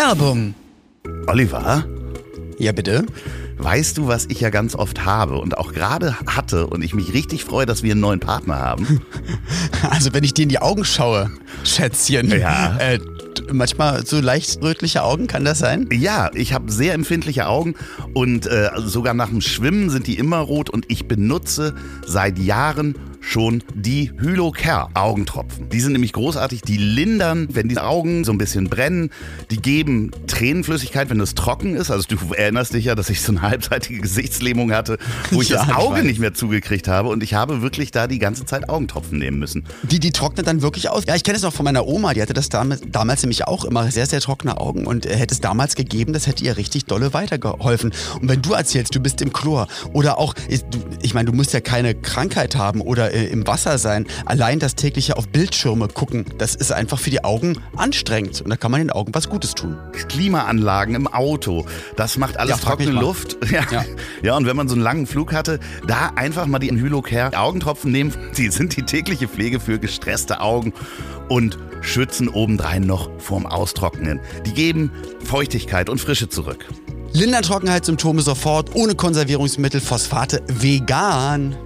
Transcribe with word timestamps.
Werbung. 0.00 0.54
Oliver, 1.26 1.84
Ja, 2.58 2.72
bitte? 2.72 3.04
weißt 3.58 3.98
du, 3.98 4.06
was 4.08 4.24
ich 4.30 4.40
ja 4.40 4.48
ganz 4.48 4.74
oft 4.74 5.04
habe 5.04 5.36
und 5.36 5.58
auch 5.58 5.74
gerade 5.74 6.16
hatte 6.26 6.66
und 6.68 6.82
ich 6.82 6.94
mich 6.94 7.12
richtig 7.12 7.44
freue, 7.44 7.66
dass 7.66 7.82
wir 7.82 7.92
einen 7.92 8.00
neuen 8.00 8.18
Partner 8.18 8.58
haben? 8.58 9.02
Also, 9.90 10.14
wenn 10.14 10.24
ich 10.24 10.32
dir 10.32 10.44
in 10.44 10.48
die 10.48 10.58
Augen 10.58 10.84
schaue, 10.86 11.30
Schätzchen. 11.64 12.30
Ja. 12.30 12.78
Äh, 12.78 12.98
manchmal 13.52 14.06
so 14.06 14.20
leicht 14.20 14.62
rötliche 14.62 15.02
Augen, 15.02 15.26
kann 15.26 15.44
das 15.44 15.58
sein? 15.58 15.86
Ja, 15.92 16.30
ich 16.34 16.54
habe 16.54 16.72
sehr 16.72 16.94
empfindliche 16.94 17.46
Augen 17.46 17.74
und 18.14 18.46
äh, 18.46 18.70
sogar 18.78 19.12
nach 19.12 19.28
dem 19.28 19.42
Schwimmen 19.42 19.90
sind 19.90 20.06
die 20.06 20.16
immer 20.18 20.38
rot 20.38 20.70
und 20.70 20.86
ich 20.88 21.06
benutze 21.08 21.74
seit 22.06 22.38
Jahren 22.38 22.94
schon 23.20 23.62
die 23.74 24.10
Hylocare 24.18 24.88
Augentropfen. 24.94 25.68
Die 25.68 25.80
sind 25.80 25.92
nämlich 25.92 26.12
großartig, 26.12 26.62
die 26.62 26.76
lindern, 26.78 27.48
wenn 27.52 27.68
die 27.68 27.78
Augen 27.78 28.24
so 28.24 28.32
ein 28.32 28.38
bisschen 28.38 28.68
brennen, 28.68 29.10
die 29.50 29.60
geben 29.60 30.10
Tränenflüssigkeit, 30.26 31.10
wenn 31.10 31.20
es 31.20 31.34
trocken 31.34 31.76
ist. 31.76 31.90
Also 31.90 32.08
du 32.08 32.32
erinnerst 32.34 32.74
dich 32.74 32.86
ja, 32.86 32.94
dass 32.94 33.10
ich 33.10 33.20
so 33.22 33.32
eine 33.32 33.42
halbseitige 33.42 34.00
Gesichtslähmung 34.00 34.72
hatte, 34.72 34.98
wo 35.30 35.42
ich 35.42 35.48
Ja, 35.50 35.56
das 35.58 35.68
ich 35.68 35.74
Auge 35.74 35.96
weiß. 35.96 36.04
nicht 36.04 36.20
mehr 36.20 36.32
zugekriegt 36.32 36.86
habe 36.88 37.08
und 37.08 37.22
ich 37.22 37.34
habe 37.34 37.60
wirklich 37.60 37.90
da 37.90 38.06
die 38.06 38.18
ganze 38.20 38.44
Zeit 38.46 38.68
Augentropfen 38.68 39.18
nehmen 39.18 39.38
müssen. 39.38 39.64
Die, 39.82 39.98
die 39.98 40.12
trocknet 40.12 40.46
dann 40.46 40.62
wirklich 40.62 40.88
aus. 40.88 41.04
Ja, 41.06 41.16
ich 41.16 41.24
kenne 41.24 41.36
es 41.36 41.42
noch 41.42 41.52
von 41.52 41.64
meiner 41.64 41.86
Oma, 41.86 42.14
die 42.14 42.22
hatte 42.22 42.34
das 42.34 42.48
damals, 42.48 42.82
damals 42.86 43.22
nämlich 43.22 43.46
auch 43.46 43.64
immer 43.64 43.90
sehr, 43.90 44.06
sehr 44.06 44.20
trockene 44.20 44.58
Augen 44.58 44.86
und 44.86 45.06
äh, 45.06 45.16
hätte 45.16 45.34
es 45.34 45.40
damals 45.40 45.74
gegeben, 45.74 46.12
das 46.12 46.26
hätte 46.26 46.44
ihr 46.44 46.56
richtig 46.56 46.84
dolle 46.84 47.12
weitergeholfen. 47.14 47.90
Und 48.20 48.28
wenn 48.28 48.42
du 48.42 48.52
erzählst, 48.52 48.94
du 48.94 49.00
bist 49.00 49.20
im 49.22 49.32
Chlor 49.32 49.66
oder 49.92 50.18
auch, 50.18 50.34
ich, 50.48 50.62
ich 51.02 51.14
meine, 51.14 51.30
du 51.30 51.36
musst 51.36 51.52
ja 51.52 51.60
keine 51.60 51.94
Krankheit 51.94 52.54
haben 52.54 52.80
oder 52.80 53.09
äh, 53.12 53.26
im 53.26 53.46
Wasser 53.46 53.78
sein, 53.78 54.06
allein 54.24 54.58
das 54.58 54.74
tägliche 54.74 55.16
auf 55.16 55.28
Bildschirme 55.28 55.88
gucken, 55.88 56.24
das 56.38 56.54
ist 56.54 56.72
einfach 56.72 56.98
für 56.98 57.10
die 57.10 57.24
Augen 57.24 57.58
anstrengend 57.76 58.40
und 58.40 58.50
da 58.50 58.56
kann 58.56 58.70
man 58.70 58.80
den 58.80 58.90
Augen 58.90 59.14
was 59.14 59.28
Gutes 59.28 59.54
tun. 59.54 59.76
Klimaanlagen 60.08 60.94
im 60.94 61.06
Auto, 61.06 61.66
das 61.96 62.16
macht 62.16 62.38
alles 62.38 62.56
Ja, 62.58 62.62
trockene. 62.62 62.90
Luft. 62.90 63.36
Ja. 63.50 63.66
Ja. 63.72 63.84
ja, 64.22 64.36
und 64.36 64.46
wenn 64.46 64.54
man 64.54 64.68
so 64.68 64.74
einen 64.74 64.84
langen 64.84 65.06
Flug 65.08 65.32
hatte, 65.32 65.58
da 65.88 66.12
einfach 66.14 66.46
mal 66.46 66.60
die 66.60 66.70
Hylocare 66.70 67.36
Augentropfen 67.36 67.90
nehmen. 67.90 68.12
Die 68.36 68.48
sind 68.50 68.76
die 68.76 68.82
tägliche 68.82 69.28
Pflege 69.28 69.58
für 69.60 69.78
gestresste 69.78 70.40
Augen 70.40 70.72
und 71.28 71.58
schützen 71.80 72.28
obendrein 72.28 72.82
noch 72.82 73.10
vorm 73.18 73.46
Austrocknen. 73.46 74.20
Die 74.46 74.54
geben 74.54 74.92
Feuchtigkeit 75.24 75.88
und 75.88 76.00
Frische 76.00 76.28
zurück. 76.28 76.66
Lindern 77.12 77.42
Trockenheitssymptome 77.42 78.22
sofort, 78.22 78.76
ohne 78.76 78.94
Konservierungsmittel, 78.94 79.80
Phosphate, 79.80 80.42
vegan. 80.46 81.56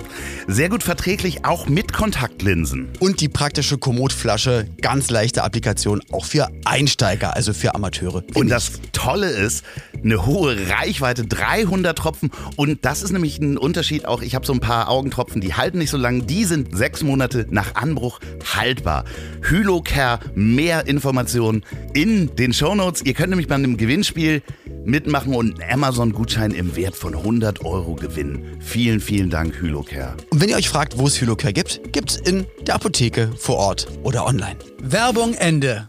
Sehr 0.47 0.70
gut 0.70 0.83
verträglich, 0.83 1.45
auch 1.45 1.69
mit 1.69 1.92
Kontaktlinsen. 1.92 2.89
Und 2.98 3.20
die 3.20 3.28
praktische 3.28 3.77
Komootflasche, 3.77 4.67
ganz 4.81 5.11
leichte 5.11 5.45
Applikation, 5.45 6.00
auch 6.12 6.25
für 6.25 6.48
Einsteiger, 6.65 7.37
also 7.37 7.53
für 7.53 7.75
Amateure. 7.75 8.22
Und 8.34 8.48
das 8.48 8.72
Tolle 8.92 9.28
ist, 9.28 9.65
eine 10.03 10.25
hohe 10.25 10.56
Reichweite, 10.70 11.27
300 11.27 11.97
Tropfen. 11.97 12.31
Und 12.56 12.84
das 12.87 13.03
ist 13.03 13.12
nämlich 13.12 13.39
ein 13.39 13.59
Unterschied 13.59 14.06
auch. 14.06 14.22
Ich 14.22 14.34
habe 14.34 14.47
so 14.47 14.55
ein 14.55 14.61
paar 14.61 14.89
Augentropfen, 14.89 15.42
die 15.42 15.55
halten 15.55 15.77
nicht 15.78 15.91
so 15.91 15.98
lange. 15.98 16.22
Die 16.22 16.45
sind 16.45 16.75
sechs 16.77 17.03
Monate 17.03 17.47
nach 17.50 17.75
Anbruch 17.75 18.20
haltbar. 18.55 19.05
Hylocare, 19.42 20.20
mehr 20.34 20.87
Informationen 20.87 21.65
in 21.92 22.34
den 22.37 22.55
Shownotes. 22.55 23.03
Ihr 23.03 23.12
könnt 23.12 23.31
nämlich 23.31 23.48
bei 23.48 23.56
einem 23.56 23.77
Gewinnspiel 23.77 24.42
mitmachen 24.84 25.33
und 25.34 25.60
einen 25.60 25.72
Amazon-Gutschein 25.72 26.52
im 26.52 26.77
Wert 26.77 26.96
von 26.96 27.14
100 27.14 27.64
Euro 27.64 27.94
gewinnen. 27.94 28.58
Vielen, 28.60 29.00
vielen 29.00 29.30
Dank, 29.30 29.60
Hylocare. 29.60 30.16
Und 30.30 30.41
wenn 30.41 30.48
ihr 30.48 30.56
euch 30.56 30.68
fragt, 30.68 30.98
wo 30.98 31.06
es 31.06 31.20
Hylocare 31.20 31.52
gibt, 31.52 31.92
gibt's 31.92 32.16
in 32.16 32.46
der 32.66 32.74
Apotheke 32.76 33.30
vor 33.38 33.56
Ort 33.56 33.88
oder 34.02 34.26
online. 34.26 34.56
Werbung 34.82 35.34
Ende. 35.34 35.88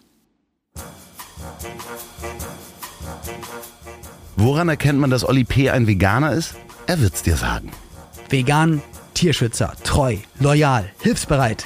Woran 4.35 4.69
erkennt 4.69 4.99
man, 4.99 5.09
dass 5.09 5.27
Olli 5.27 5.43
P. 5.43 5.69
ein 5.69 5.87
Veganer 5.87 6.33
ist? 6.33 6.55
Er 6.87 6.99
wird's 6.99 7.23
dir 7.23 7.37
sagen. 7.37 7.71
Vegan, 8.30 8.81
Tierschützer, 9.13 9.73
treu, 9.83 10.17
loyal, 10.39 10.91
hilfsbereit. 11.02 11.65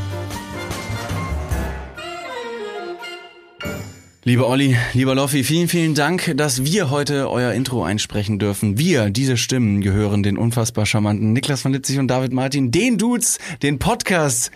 Lieber 4.23 4.47
Olli, 4.47 4.77
lieber 4.93 5.15
Loffi, 5.15 5.43
vielen, 5.43 5.67
vielen 5.67 5.95
Dank, 5.95 6.33
dass 6.37 6.63
wir 6.63 6.91
heute 6.91 7.31
euer 7.31 7.53
Intro 7.53 7.83
einsprechen 7.83 8.37
dürfen. 8.37 8.77
Wir, 8.77 9.09
diese 9.09 9.35
Stimmen, 9.35 9.81
gehören 9.81 10.21
den 10.21 10.37
unfassbar 10.37 10.85
charmanten 10.85 11.33
Niklas 11.33 11.63
von 11.63 11.73
Litzig 11.73 11.97
und 11.97 12.07
David 12.07 12.31
Martin, 12.31 12.69
den 12.69 12.99
Dudes, 12.99 13.39
den 13.63 13.79
Podcast 13.79 14.51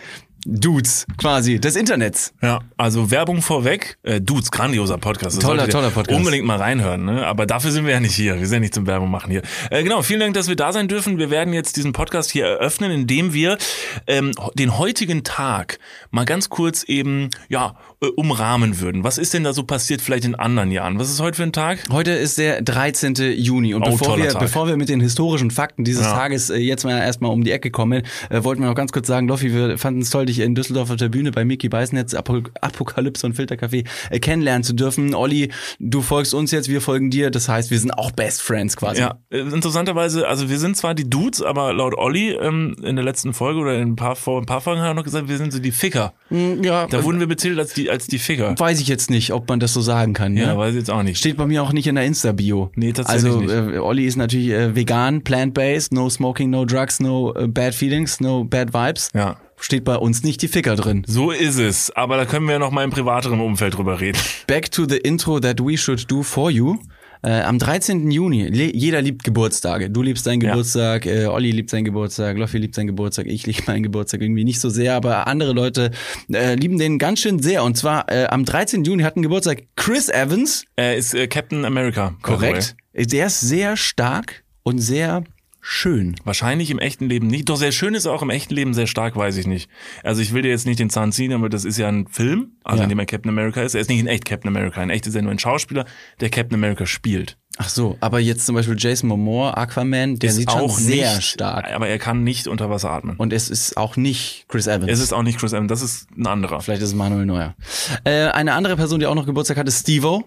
Dudes 0.48 1.06
quasi 1.18 1.58
des 1.58 1.74
Internets. 1.74 2.32
Ja, 2.40 2.60
also 2.76 3.10
Werbung 3.10 3.42
vorweg. 3.42 3.98
Äh, 4.04 4.20
Dudes, 4.20 4.50
grandioser 4.52 4.96
Podcast. 4.96 5.36
Das 5.36 5.44
Toller, 5.44 5.68
toller 5.68 5.90
Podcast. 5.90 6.16
Unbedingt 6.16 6.46
mal 6.46 6.56
reinhören, 6.58 7.04
ne? 7.04 7.26
Aber 7.26 7.46
dafür 7.46 7.72
sind 7.72 7.84
wir 7.84 7.92
ja 7.92 8.00
nicht 8.00 8.14
hier. 8.14 8.38
Wir 8.38 8.46
sind 8.46 8.54
ja 8.54 8.60
nicht 8.60 8.74
zum 8.74 8.86
Werbung 8.86 9.10
machen 9.10 9.30
hier. 9.32 9.42
Äh, 9.70 9.82
genau, 9.82 10.02
vielen 10.02 10.20
Dank, 10.20 10.34
dass 10.34 10.48
wir 10.48 10.54
da 10.56 10.72
sein 10.72 10.86
dürfen. 10.86 11.18
Wir 11.18 11.30
werden 11.30 11.52
jetzt 11.52 11.76
diesen 11.76 11.92
Podcast 11.92 12.30
hier 12.30 12.46
eröffnen, 12.46 12.92
indem 12.92 13.32
wir 13.32 13.58
ähm, 14.06 14.32
den 14.54 14.78
heutigen 14.78 15.24
Tag 15.24 15.78
mal 16.10 16.24
ganz 16.24 16.48
kurz 16.48 16.84
eben, 16.84 17.30
ja, 17.48 17.76
äh, 18.00 18.06
umrahmen 18.08 18.78
würden. 18.80 19.02
Was 19.02 19.18
ist 19.18 19.34
denn 19.34 19.42
da 19.42 19.52
so 19.52 19.64
passiert 19.64 20.00
vielleicht 20.00 20.24
in 20.24 20.36
anderen 20.36 20.70
Jahren? 20.70 20.98
Was 21.00 21.10
ist 21.10 21.20
heute 21.20 21.36
für 21.38 21.42
ein 21.42 21.52
Tag? 21.52 21.80
Heute 21.90 22.12
ist 22.12 22.38
der 22.38 22.62
13. 22.62 23.14
Juni 23.36 23.74
und 23.74 23.82
Oh, 23.82 23.90
bevor, 23.90 24.08
toller 24.08 24.24
wir, 24.24 24.30
Tag. 24.30 24.42
bevor 24.42 24.68
wir 24.68 24.76
mit 24.76 24.88
den 24.88 25.00
historischen 25.00 25.50
Fakten 25.50 25.82
dieses 25.82 26.04
Ja. 26.04 26.12
Tages 26.12 26.50
äh, 26.50 26.56
jetzt 26.58 26.84
mal 26.84 26.96
erstmal 26.98 27.32
um 27.32 27.42
die 27.42 27.50
Ecke 27.50 27.70
kommen, 27.72 28.02
äh, 28.30 28.44
wollten 28.44 28.62
wir 28.62 28.68
noch 28.68 28.74
ganz 28.76 28.92
kurz 28.92 29.06
sagen, 29.08 29.26
Loffi, 29.28 29.52
wir 29.52 29.76
fanden 29.78 30.02
es 30.02 30.10
toll, 30.10 30.26
dich 30.26 30.35
in 30.44 30.54
Düsseldorf 30.54 30.90
auf 30.90 30.96
der 30.96 31.08
Bühne 31.08 31.32
bei 31.32 31.44
Mickey 31.44 31.68
Beißnetz, 31.68 32.14
Apo 32.14 32.42
Apokalypse 32.60 33.26
und 33.26 33.36
Filtercafé 33.36 33.86
äh, 34.10 34.18
kennenlernen 34.18 34.62
zu 34.62 34.74
dürfen. 34.74 35.14
Olli, 35.14 35.50
du 35.78 36.02
folgst 36.02 36.34
uns 36.34 36.50
jetzt, 36.50 36.68
wir 36.68 36.80
folgen 36.80 37.10
dir, 37.10 37.30
das 37.30 37.48
heißt, 37.48 37.70
wir 37.70 37.78
sind 37.78 37.92
auch 37.92 38.10
Best 38.10 38.42
Friends 38.42 38.76
quasi. 38.76 39.00
Ja, 39.00 39.18
äh, 39.30 39.38
interessanterweise, 39.40 40.26
also 40.26 40.48
wir 40.48 40.58
sind 40.58 40.76
zwar 40.76 40.94
die 40.94 41.08
Dudes, 41.08 41.42
aber 41.42 41.72
laut 41.72 41.94
Olli 41.96 42.30
ähm, 42.32 42.76
in 42.82 42.96
der 42.96 43.04
letzten 43.04 43.32
Folge 43.32 43.60
oder 43.60 43.74
in 43.74 43.90
ein 43.90 43.96
paar, 43.96 44.16
vor 44.16 44.40
ein 44.40 44.46
paar 44.46 44.60
Folgen 44.60 44.80
hat 44.80 44.88
er 44.88 44.94
noch 44.94 45.04
gesagt, 45.04 45.28
wir 45.28 45.38
sind 45.38 45.52
so 45.52 45.58
die 45.58 45.72
Ficker. 45.72 46.14
ja 46.30 46.86
Da 46.86 47.04
wurden 47.04 47.20
wir 47.20 47.26
bezählt 47.26 47.58
als 47.58 47.74
die, 47.74 47.90
als 47.90 48.06
die 48.06 48.18
Ficker. 48.18 48.54
weiß 48.58 48.80
ich 48.80 48.88
jetzt 48.88 49.10
nicht, 49.10 49.32
ob 49.32 49.48
man 49.48 49.60
das 49.60 49.72
so 49.72 49.80
sagen 49.80 50.12
kann. 50.12 50.36
Ja, 50.36 50.52
ne? 50.52 50.58
weiß 50.58 50.70
ich 50.72 50.78
jetzt 50.78 50.90
auch 50.90 51.02
nicht. 51.02 51.18
Steht 51.18 51.36
bei 51.36 51.46
mir 51.46 51.62
auch 51.62 51.72
nicht 51.72 51.86
in 51.86 51.94
der 51.94 52.04
Insta-Bio. 52.04 52.70
Nee, 52.74 52.92
tatsächlich 52.92 53.32
also, 53.32 53.40
nicht. 53.40 53.74
äh, 53.74 53.78
Olli 53.78 54.04
ist 54.04 54.16
natürlich 54.16 54.50
äh, 54.50 54.74
vegan, 54.74 55.22
plant-based, 55.22 55.92
no 55.92 56.08
smoking, 56.08 56.50
no 56.50 56.64
drugs, 56.64 57.00
no 57.00 57.34
äh, 57.34 57.46
bad 57.46 57.74
feelings, 57.74 58.20
no 58.20 58.44
bad 58.44 58.72
vibes. 58.72 59.10
Ja. 59.14 59.36
Steht 59.58 59.84
bei 59.84 59.96
uns 59.96 60.22
nicht 60.22 60.42
die 60.42 60.48
Ficker 60.48 60.76
drin. 60.76 61.02
So 61.06 61.30
ist 61.30 61.58
es. 61.58 61.90
Aber 61.96 62.16
da 62.16 62.24
können 62.26 62.46
wir 62.46 62.52
ja 62.52 62.58
noch 62.58 62.70
mal 62.70 62.84
im 62.84 62.90
privateren 62.90 63.40
Umfeld 63.40 63.76
drüber 63.76 64.00
reden. 64.00 64.18
Back 64.46 64.70
to 64.70 64.86
the 64.88 64.98
intro 64.98 65.40
that 65.40 65.60
we 65.60 65.76
should 65.76 66.10
do 66.10 66.22
for 66.22 66.50
you. 66.50 66.76
Äh, 67.22 67.40
am 67.40 67.58
13. 67.58 68.10
Juni, 68.10 68.46
jeder 68.52 69.00
liebt 69.00 69.24
Geburtstage. 69.24 69.88
Du 69.90 70.02
liebst 70.02 70.26
deinen 70.26 70.42
Ja. 70.42 70.50
Geburtstag, 70.50 71.06
äh, 71.06 71.24
Olli 71.26 71.50
liebt 71.50 71.70
seinen 71.70 71.84
Geburtstag, 71.86 72.36
Loffi 72.36 72.58
liebt 72.58 72.74
seinen 72.74 72.86
Geburtstag, 72.88 73.26
ich 73.26 73.46
liebe 73.46 73.62
meinen 73.66 73.82
Geburtstag 73.82 74.20
irgendwie 74.20 74.44
nicht 74.44 74.60
so 74.60 74.68
sehr, 74.68 74.94
aber 74.94 75.26
andere 75.26 75.52
Leute 75.54 75.90
äh, 76.32 76.54
lieben 76.54 76.78
den 76.78 76.98
ganz 76.98 77.20
schön 77.20 77.40
sehr. 77.42 77.64
Und 77.64 77.76
zwar 77.78 78.12
äh, 78.12 78.26
am 78.26 78.44
13. 78.44 78.84
Juni 78.84 79.02
hat 79.02 79.16
einen 79.16 79.22
Geburtstag 79.22 79.62
Chris 79.76 80.08
Evans, 80.10 80.66
Er 80.76 80.96
ist 80.96 81.14
äh, 81.14 81.26
Captain 81.26 81.64
America. 81.64 82.14
korrekt. 82.22 82.76
Der 82.94 83.26
ist 83.28 83.40
sehr 83.40 83.76
stark 83.78 84.44
und 84.62 84.78
sehr 84.78 85.24
schön. 85.68 86.14
Wahrscheinlich 86.24 86.70
im 86.70 86.78
echten 86.78 87.06
Leben 87.08 87.26
nicht. 87.26 87.48
Doch 87.48 87.56
sehr 87.56 87.72
schön 87.72 87.94
ist 87.94 88.04
er 88.04 88.12
auch 88.12 88.22
im 88.22 88.30
echten 88.30 88.54
Leben 88.54 88.72
sehr 88.72 88.86
stark, 88.86 89.16
weiß 89.16 89.36
ich 89.36 89.46
nicht. 89.48 89.68
Also 90.04 90.22
ich 90.22 90.32
will 90.32 90.42
dir 90.42 90.50
jetzt 90.50 90.64
nicht 90.64 90.78
den 90.78 90.90
Zahn 90.90 91.10
ziehen, 91.10 91.32
aber 91.32 91.48
das 91.48 91.64
ist 91.64 91.76
ja 91.76 91.88
ein 91.88 92.06
Film, 92.06 92.52
also 92.62 92.78
Ja. 92.78 92.84
in 92.84 92.88
dem 92.90 92.98
er 93.00 93.06
Captain 93.06 93.28
America 93.30 93.60
ist. 93.62 93.74
Er 93.74 93.80
ist 93.80 93.90
nicht 93.90 93.98
in 93.98 94.06
echt 94.06 94.24
Captain 94.24 94.48
America. 94.48 94.80
In 94.82 94.90
echt 94.90 95.06
ist 95.08 95.14
er 95.16 95.22
nur 95.22 95.32
ein 95.32 95.38
Schauspieler, 95.40 95.84
der 96.20 96.30
Captain 96.30 96.54
America 96.54 96.86
spielt. 96.86 97.36
Ach 97.58 97.68
so, 97.68 97.96
aber 98.00 98.20
jetzt 98.20 98.46
zum 98.46 98.54
Beispiel 98.54 98.76
Jason 98.78 99.08
Momoa, 99.08 99.54
Aquaman, 99.54 100.16
der 100.16 100.30
ist 100.30 100.36
sieht 100.36 100.50
schon 100.52 100.60
auch 100.60 100.78
sehr 100.78 101.16
nicht, 101.16 101.26
stark. 101.26 101.72
Aber 101.72 101.88
er 101.88 101.98
kann 101.98 102.22
nicht 102.22 102.46
unter 102.46 102.70
Wasser 102.70 102.90
atmen. 102.90 103.16
Und 103.16 103.32
es 103.32 103.48
ist 103.50 103.76
auch 103.76 103.96
nicht 103.96 104.44
Chris 104.48 104.66
Evans. 104.66 104.92
es 104.92 105.00
ist 105.00 105.12
auch 105.12 105.22
nicht 105.22 105.38
Chris 105.40 105.52
Evans, 105.52 105.68
das 105.68 105.82
ist 105.82 106.08
ein 106.16 106.26
anderer. 106.26 106.60
Vielleicht 106.60 106.82
ist 106.82 106.90
es 106.90 106.94
Manuel 106.94 107.26
Neuer. 107.26 107.56
Äh, 108.04 108.26
eine 108.28 108.52
andere 108.52 108.76
Person, 108.76 109.00
die 109.00 109.06
auch 109.06 109.14
noch 109.14 109.26
Geburtstag 109.26 109.56
hat, 109.56 109.66
ist 109.66 109.80
Stevo. 109.80 110.24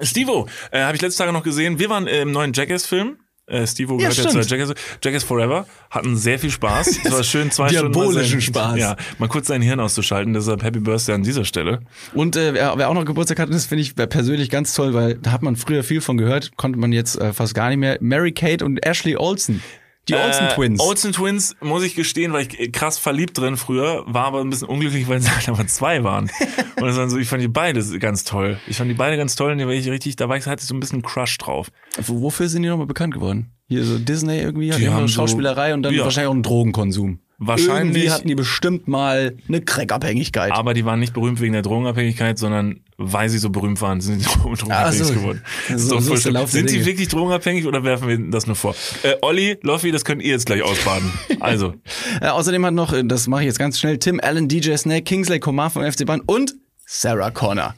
Stevo, 0.00 0.48
äh, 0.70 0.80
habe 0.82 0.96
ich 0.96 1.02
letzte 1.02 1.22
Tage 1.22 1.32
noch 1.32 1.44
gesehen. 1.44 1.78
Wir 1.78 1.88
waren 1.88 2.06
im 2.08 2.32
neuen 2.32 2.52
Jackass-Film. 2.52 3.16
Äh, 3.52 3.66
Stevo 3.66 3.94
Ja, 3.94 4.08
gehört 4.08 4.16
ja, 4.16 4.30
stimmt. 4.30 4.44
zu 4.44 4.50
Jackass, 4.56 4.74
Jackass 5.02 5.24
Forever. 5.24 5.66
Hatten 5.90 6.16
sehr 6.16 6.38
viel 6.38 6.50
Spaß. 6.50 6.88
Es 7.04 7.12
war 7.12 7.22
schön, 7.22 7.50
zwei 7.50 7.68
Stunden. 7.68 7.92
Diabolischen 7.92 8.40
Spaß. 8.40 8.78
Ja, 8.78 8.96
mal 9.18 9.28
kurz 9.28 9.48
sein 9.48 9.60
Hirn 9.60 9.80
auszuschalten. 9.80 10.32
Deshalb 10.32 10.62
Happy 10.62 10.80
Birthday 10.80 11.14
an 11.14 11.22
dieser 11.22 11.44
Stelle. 11.44 11.80
Und 12.14 12.36
äh, 12.36 12.54
wer, 12.54 12.78
wer 12.78 12.88
auch 12.88 12.94
noch 12.94 13.04
Geburtstag 13.04 13.38
hat, 13.38 13.52
das 13.52 13.66
finde 13.66 13.82
ich 13.82 13.94
persönlich 13.94 14.48
ganz 14.48 14.72
toll, 14.74 14.94
weil 14.94 15.14
da 15.16 15.32
hat 15.32 15.42
man 15.42 15.56
früher 15.56 15.84
viel 15.84 16.00
von 16.00 16.16
gehört, 16.16 16.56
konnte 16.56 16.78
man 16.78 16.92
jetzt 16.92 17.20
äh, 17.20 17.32
fast 17.32 17.54
gar 17.54 17.68
nicht 17.68 17.78
mehr. 17.78 17.98
Mary 18.00 18.32
Kate 18.32 18.64
und 18.64 18.84
Ashley 18.86 19.16
Olsen. 19.16 19.62
Die 20.08 20.14
Olsen 20.14 20.48
Twins. 20.48 20.80
Äh, 20.80 20.82
Olsen 20.82 21.12
Twins, 21.12 21.56
muss 21.60 21.84
ich 21.84 21.94
gestehen, 21.94 22.32
war 22.32 22.40
ich 22.40 22.72
krass 22.72 22.98
verliebt 22.98 23.38
drin 23.38 23.56
früher, 23.56 24.02
war 24.06 24.24
aber 24.24 24.40
ein 24.40 24.50
bisschen 24.50 24.66
unglücklich, 24.68 25.06
weil 25.08 25.18
es 25.18 25.30
halt 25.30 25.48
einfach 25.48 25.64
zwei 25.66 26.02
waren. 26.02 26.28
Und 26.76 26.86
das 26.86 26.96
waren 26.96 27.08
so, 27.08 27.18
ich 27.18 27.28
fand 27.28 27.40
die 27.42 27.48
beide 27.48 27.82
ganz 28.00 28.24
toll. 28.24 28.58
Ich 28.66 28.76
fand 28.78 28.90
die 28.90 28.94
beide 28.94 29.16
ganz 29.16 29.36
toll 29.36 29.52
und 29.52 29.58
da 29.58 29.66
war 29.66 29.72
ich 29.72 29.88
richtig, 29.88 30.16
da 30.16 30.28
war 30.28 30.36
ich, 30.36 30.44
hatte 30.46 30.62
ich 30.62 30.66
so 30.68 30.74
ein 30.74 30.80
bisschen 30.80 31.02
Crush 31.02 31.38
drauf. 31.38 31.70
Wofür 31.98 32.48
sind 32.48 32.62
die 32.62 32.68
nochmal 32.68 32.86
bekannt 32.88 33.14
geworden? 33.14 33.52
Hier 33.68 33.84
so 33.84 33.98
Disney 33.98 34.38
irgendwie, 34.40 34.70
Die 34.70 34.84
immer 34.84 34.94
haben 34.96 35.06
so- 35.08 35.14
Schauspielerei 35.14 35.72
und 35.74 35.82
dann 35.84 35.94
Ja. 35.94 36.02
wahrscheinlich 36.02 36.28
auch 36.28 36.34
einen 36.34 36.42
Drogenkonsum. 36.42 37.20
Wahrscheinlich. 37.46 37.96
Irgendwie 38.04 38.10
hatten 38.10 38.28
die 38.28 38.34
bestimmt 38.34 38.86
mal 38.88 39.34
eine 39.48 39.60
Crackabhängigkeit. 39.60 40.52
Aber 40.52 40.74
die 40.74 40.84
waren 40.84 41.00
nicht 41.00 41.12
berühmt 41.12 41.40
wegen 41.40 41.52
der 41.54 41.62
Drogenabhängigkeit, 41.62 42.38
sondern 42.38 42.80
weil 42.96 43.28
sie 43.28 43.38
so 43.38 43.50
berühmt 43.50 43.80
waren, 43.80 44.00
sind 44.00 44.20
sie 44.20 44.26
drogenabhängig 44.40 44.70
Ach 44.70 44.92
so. 44.92 45.14
geworden. 45.14 45.42
So- 45.76 45.98
so 46.00 46.16
sind 46.16 46.70
sie 46.70 46.84
wirklich 46.86 47.08
drogenabhängig 47.08 47.66
oder 47.66 47.82
werfen 47.82 48.06
wir 48.08 48.18
das 48.30 48.46
nur 48.46 48.54
vor? 48.56 48.74
Äh, 49.02 49.14
Olli, 49.22 49.58
Loffi, 49.62 49.90
das 49.90 50.04
könnt 50.04 50.22
ihr 50.22 50.30
jetzt 50.30 50.46
gleich 50.46 50.62
ausbaden. 50.62 51.10
Also, 51.40 51.74
Äh, 52.20 52.28
außerdem 52.28 52.64
hat 52.66 52.74
noch, 52.74 52.92
äh, 52.92 53.02
das 53.04 53.26
mache 53.26 53.40
ich 53.42 53.46
jetzt 53.46 53.58
ganz 53.58 53.78
schnell, 53.80 53.98
Tim 53.98 54.20
Allen, 54.22 54.46
DJ 54.48 54.76
Snake, 54.76 55.02
Kingsley 55.02 55.40
Coman 55.40 55.70
vom 55.70 55.82
FC 55.82 56.06
Bayern 56.06 56.22
und 56.26 56.54
Sarah 56.86 57.30
Connor. 57.30 57.74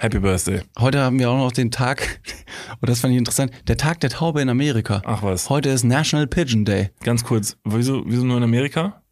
Happy 0.00 0.20
Birthday. 0.20 0.60
Heute 0.78 1.00
haben 1.00 1.18
wir 1.18 1.28
auch 1.28 1.36
noch 1.36 1.50
den 1.50 1.72
Tag, 1.72 2.20
und 2.80 2.88
das 2.88 3.00
fand 3.00 3.14
ich 3.14 3.18
interessant, 3.18 3.50
der 3.66 3.76
Tag 3.76 3.98
der 3.98 4.10
Taube 4.10 4.40
in 4.40 4.48
Amerika. 4.48 5.02
Ach 5.04 5.24
was. 5.24 5.50
Heute 5.50 5.70
ist 5.70 5.82
National 5.82 6.28
Pigeon 6.28 6.64
Day. 6.64 6.90
Ganz 7.02 7.24
kurz, 7.24 7.56
wieso, 7.64 8.04
wieso 8.06 8.24
nur 8.24 8.36
in 8.36 8.44
Amerika? 8.44 9.02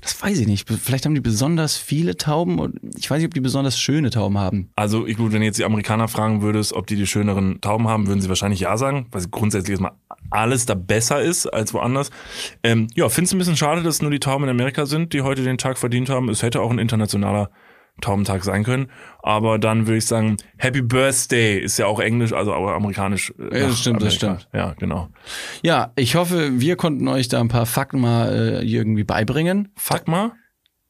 Das 0.00 0.20
weiß 0.20 0.40
ich 0.40 0.48
nicht. 0.48 0.68
Vielleicht 0.68 1.06
haben 1.06 1.14
die 1.14 1.20
besonders 1.20 1.76
viele 1.76 2.16
Tauben 2.16 2.58
und 2.58 2.76
ich 2.98 3.08
weiß 3.08 3.18
nicht, 3.18 3.28
ob 3.28 3.34
die 3.34 3.40
besonders 3.40 3.78
schöne 3.78 4.10
Tauben 4.10 4.36
haben. 4.36 4.70
Also, 4.74 5.06
ich 5.06 5.16
gut, 5.16 5.32
wenn 5.32 5.40
du 5.40 5.46
jetzt 5.46 5.60
die 5.60 5.64
Amerikaner 5.64 6.08
fragen 6.08 6.42
würdest, 6.42 6.72
ob 6.72 6.88
die 6.88 6.96
die 6.96 7.06
schöneren 7.06 7.60
Tauben 7.60 7.86
haben, 7.86 8.08
würden 8.08 8.20
sie 8.20 8.28
wahrscheinlich 8.28 8.60
ja 8.60 8.76
sagen, 8.76 9.06
weil 9.12 9.24
grundsätzlich 9.30 9.70
erstmal 9.70 9.92
alles 10.30 10.66
da 10.66 10.74
besser 10.74 11.22
ist 11.22 11.46
als 11.46 11.72
woanders. 11.72 12.10
Ähm, 12.64 12.88
ja, 12.96 13.08
find's 13.08 13.32
ein 13.32 13.38
bisschen 13.38 13.56
schade, 13.56 13.84
dass 13.84 14.02
nur 14.02 14.10
die 14.10 14.20
Tauben 14.20 14.42
in 14.42 14.50
Amerika 14.50 14.86
sind, 14.86 15.12
die 15.12 15.22
heute 15.22 15.44
den 15.44 15.58
Tag 15.58 15.78
verdient 15.78 16.08
haben. 16.08 16.28
Es 16.28 16.42
hätte 16.42 16.60
auch 16.60 16.70
ein 16.70 16.80
internationaler 16.80 17.48
Taubentag 18.00 18.42
sein 18.44 18.64
können. 18.64 18.90
Aber 19.22 19.58
dann 19.58 19.86
würde 19.86 19.98
ich 19.98 20.06
sagen, 20.06 20.36
Happy 20.58 20.82
Birthday 20.82 21.58
ist 21.58 21.78
ja 21.78 21.86
auch 21.86 22.00
Englisch, 22.00 22.32
also 22.32 22.52
auch 22.52 22.68
amerikanisch. 22.68 23.32
äh, 23.38 23.60
Ja, 23.60 23.66
das 23.68 23.80
stimmt, 23.80 24.02
das 24.02 24.22
Amerika. 24.22 24.46
Ja, 24.52 24.74
genau. 24.78 25.08
Ja, 25.62 25.92
ich 25.96 26.16
hoffe, 26.16 26.60
wir 26.60 26.76
konnten 26.76 27.06
euch 27.08 27.28
da 27.28 27.40
ein 27.40 27.48
paar 27.48 27.66
Fakten 27.66 28.00
mal 28.00 28.32
äh, 28.32 28.64
irgendwie 28.64 29.04
beibringen. 29.04 29.68
Mal. 30.06 30.32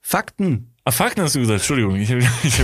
Fakten. 0.01 0.72
Ah, 0.85 0.91
Fakten 0.91 1.23
hast 1.23 1.37
du 1.37 1.39
gesagt, 1.39 1.61
Entschuldigung. 1.61 1.95
Ich, 1.95 2.11
ich, 2.43 2.61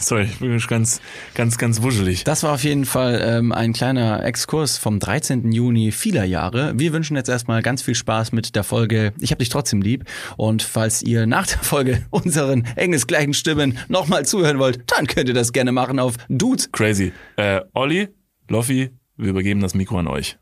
sorry, 0.00 0.24
ich 0.24 0.40
bin 0.40 0.58
ganz, 0.58 1.00
ganz, 1.34 1.56
ganz 1.56 1.80
wuschelig. 1.82 2.24
Das 2.24 2.42
war 2.42 2.54
auf 2.54 2.64
jeden 2.64 2.84
Fall 2.84 3.22
ähm, 3.24 3.52
ein 3.52 3.72
kleiner 3.72 4.24
Exkurs 4.24 4.76
vom 4.76 4.98
13. 4.98 5.52
Juni 5.52 5.92
vieler 5.92 6.24
Jahre. 6.24 6.72
Wir 6.76 6.92
wünschen 6.92 7.16
jetzt 7.16 7.28
erstmal 7.28 7.62
ganz 7.62 7.82
viel 7.82 7.94
Spaß 7.94 8.32
mit 8.32 8.56
der 8.56 8.64
Folge 8.64 9.12
Ich 9.20 9.30
hab 9.30 9.38
dich 9.38 9.50
trotzdem 9.50 9.82
lieb. 9.82 10.04
Und 10.36 10.64
falls 10.64 11.00
ihr 11.02 11.28
nach 11.28 11.46
der 11.46 11.60
Folge 11.60 12.04
unseren 12.10 12.64
engelsgleichen 12.74 13.34
Stimmen 13.34 13.78
nochmal 13.86 14.26
zuhören 14.26 14.58
wollt, 14.58 14.90
dann 14.90 15.06
könnt 15.06 15.28
ihr 15.28 15.34
das 15.34 15.52
gerne 15.52 15.70
machen 15.70 16.00
auf 16.00 16.16
Dudes. 16.28 16.72
Crazy. 16.72 17.12
Äh, 17.36 17.60
Olli, 17.72 18.08
Loffi, 18.48 18.90
wir 19.16 19.30
übergeben 19.30 19.60
das 19.60 19.74
Mikro 19.74 19.96
an 20.00 20.08
euch. 20.08 20.38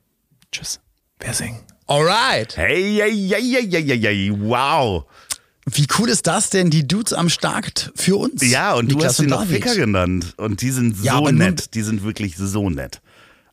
Tschüss. 0.51 0.81
Wer 1.21 1.35
singt? 1.35 1.61
Alright. 1.87 2.57
Hey, 2.57 2.97
hey, 3.03 3.29
hey, 3.29 3.41
hey, 3.41 3.69
hey, 3.71 3.83
hey, 3.83 4.01
hey, 4.01 4.33
wow. 4.35 5.05
Wie 5.73 5.87
cool 5.99 6.09
ist 6.09 6.27
das 6.27 6.51
denn? 6.51 6.71
Die 6.71 6.87
Dudes 6.87 7.13
am 7.13 7.29
Start 7.29 7.93
für 7.95 8.17
uns. 8.17 8.43
Ja, 8.49 8.75
und 8.75 8.91
du 8.91 8.95
Niklas 8.97 9.11
hast 9.13 9.17
sie 9.19 9.27
noch. 9.27 9.47
Ficker 9.47 9.75
genannt. 9.75 10.35
Und 10.37 10.63
die 10.63 10.71
sind 10.71 11.03
Ja, 11.03 11.15
so 11.17 11.25
nun- 11.25 11.37
nett. 11.37 11.75
Die 11.75 11.83
sind 11.83 12.03
wirklich 12.05 12.37
so 12.37 12.71
nett. 12.71 13.01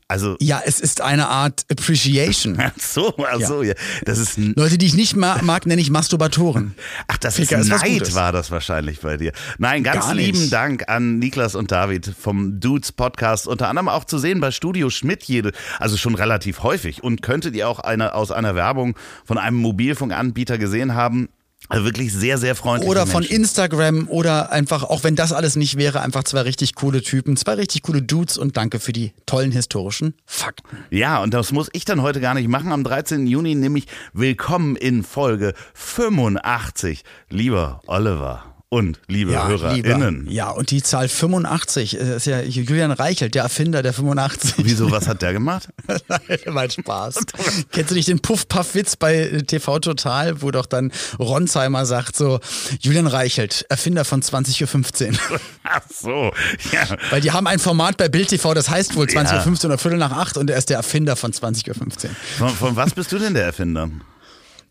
Also, 0.07 0.35
Ja, 0.39 0.61
es 0.63 0.79
ist 0.79 1.01
eine 1.01 1.29
Art 1.29 1.65
Appreciation. 1.71 2.57
ach 2.59 2.73
so, 2.79 3.15
ach 3.27 3.39
so, 3.41 3.63
ja. 3.63 3.73
Das 4.05 4.19
ist 4.19 4.37
Leute, 4.37 4.77
die 4.77 4.85
ich 4.85 4.93
nicht 4.93 5.15
ma 5.15 5.39
mag, 5.41 5.65
nenne 5.65 5.81
ich 5.81 5.89
Masturbatoren. 5.89 6.75
ach, 7.07 7.17
das 7.17 7.37
Ficker 7.37 7.57
ist 7.57 7.69
ist 7.71 7.81
Neid, 7.81 7.89
Gutes. 8.01 8.13
war 8.13 8.31
das 8.31 8.51
wahrscheinlich 8.51 8.99
bei 8.99 9.17
dir. 9.17 9.31
Nein, 9.57 9.83
ganz 9.83 10.05
Gar 10.05 10.13
nicht. 10.13 10.35
lieben 10.35 10.49
Dank 10.51 10.87
an 10.89 11.17
Niklas 11.17 11.55
und 11.55 11.71
David 11.71 12.13
vom 12.19 12.59
Dudes 12.59 12.91
Podcast. 12.91 13.47
Unter 13.47 13.67
anderem 13.67 13.89
auch 13.89 14.05
zu 14.05 14.19
sehen 14.19 14.39
bei 14.41 14.51
Studio 14.51 14.91
Schmidt 14.91 15.23
jede, 15.23 15.53
also 15.79 15.97
schon 15.97 16.13
relativ 16.13 16.61
häufig. 16.61 17.03
Und 17.03 17.23
könntet 17.23 17.55
ihr 17.55 17.67
auch 17.67 17.79
eine, 17.79 18.13
aus 18.13 18.29
einer 18.31 18.53
Werbung 18.53 18.95
von 19.25 19.39
einem 19.39 19.57
Mobilfunkanbieter 19.57 20.59
gesehen 20.59 20.93
haben. 20.93 21.29
Also 21.69 21.85
wirklich 21.85 22.13
sehr, 22.13 22.37
sehr 22.37 22.55
freundlich. 22.55 22.89
Oder 22.89 23.07
von 23.07 23.23
Instagram 23.23 24.07
oder 24.07 24.51
einfach, 24.51 24.83
auch 24.83 25.03
wenn 25.03 25.15
das 25.15 25.33
alles 25.33 25.55
nicht 25.55 25.77
wäre, 25.77 26.01
einfach 26.01 26.23
zwei 26.23 26.41
richtig 26.41 26.75
coole 26.75 27.01
Typen, 27.01 27.37
zwei 27.37 27.53
richtig 27.53 27.83
coole 27.83 28.01
Dudes 28.01 28.37
und 28.37 28.57
danke 28.57 28.79
für 28.79 28.93
die 28.93 29.13
tollen 29.25 29.51
historischen 29.51 30.13
Fakten. 30.25 30.77
Ja, 30.89 31.21
und 31.21 31.33
das 31.33 31.51
muss 31.51 31.69
ich 31.73 31.85
dann 31.85 32.01
heute 32.01 32.21
gar 32.21 32.33
nicht 32.33 32.47
machen. 32.47 32.71
Am 32.71 32.83
13. 32.83 33.27
Juni 33.27 33.55
nämlich 33.55 33.87
willkommen 34.13 34.75
in 34.75 35.03
Folge 35.03 35.53
85. 35.73 37.03
Lieber 37.29 37.81
Oliver 37.87 38.54
und 38.75 38.99
liebe 39.07 39.31
HörerInnen. 39.31 40.25
lieber. 40.25 40.31
Ja, 40.31 40.49
und 40.49 40.69
die 40.71 40.83
Zahl 40.83 41.07
85 41.07 41.97
das 41.97 42.07
ist 42.07 42.25
ja 42.25 42.41
Julian 42.41 42.91
Reichelt, 42.91 43.35
der 43.35 43.43
Erfinder 43.43 43.81
der 43.81 43.93
85. 43.93 44.55
Wieso, 44.57 44.91
was 44.91 45.07
hat 45.07 45.21
der 45.21 45.31
gemacht? 45.31 45.69
Mein 46.51 46.69
Spaß. 46.69 47.15
Kennst 47.71 47.91
du 47.91 47.95
nicht 47.95 48.09
den 48.09 48.19
Puff-Puff-Witz 48.19 48.97
bei 48.97 49.15
äh, 49.15 49.43
TV 49.43 49.79
Total, 49.79 50.41
wo 50.41 50.51
doch 50.51 50.65
dann 50.65 50.91
Ronsheimer 51.19 51.85
sagt 51.85 52.17
so, 52.17 52.39
Julian 52.81 53.07
Reichelt, 53.07 53.65
Erfinder 53.69 54.03
von 54.03 54.21
20.15 54.21 55.13
Uhr. 55.13 55.39
Ach 55.63 55.81
so, 55.89 56.31
ja. 56.71 56.97
Weil 57.11 57.21
die 57.21 57.31
haben 57.31 57.47
ein 57.47 57.59
Format 57.59 57.97
bei 57.97 58.09
Bild 58.09 58.27
TV, 58.27 58.53
das 58.53 58.69
heißt 58.69 58.95
wohl 58.95 59.05
20.15 59.05 59.23
Ja. 59.23 59.45
Uhr 59.45 59.65
oder 59.65 59.77
Viertel 59.77 59.99
nach 59.99 60.11
acht 60.11 60.37
und 60.37 60.49
er 60.49 60.57
ist 60.57 60.69
der 60.69 60.77
Erfinder 60.77 61.15
von 61.15 61.31
20.15 61.31 61.69
Uhr. 61.69 62.09
Von, 62.37 62.49
von 62.49 62.75
was 62.75 62.93
bist 62.93 63.11
du 63.11 63.19
denn 63.19 63.33
der 63.33 63.45
Erfinder? 63.45 63.89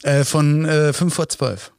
Äh, 0.03 0.25
von 0.25 0.67
äh, 0.67 0.93
5 0.93 1.15
vor 1.15 1.29
12. 1.29 1.73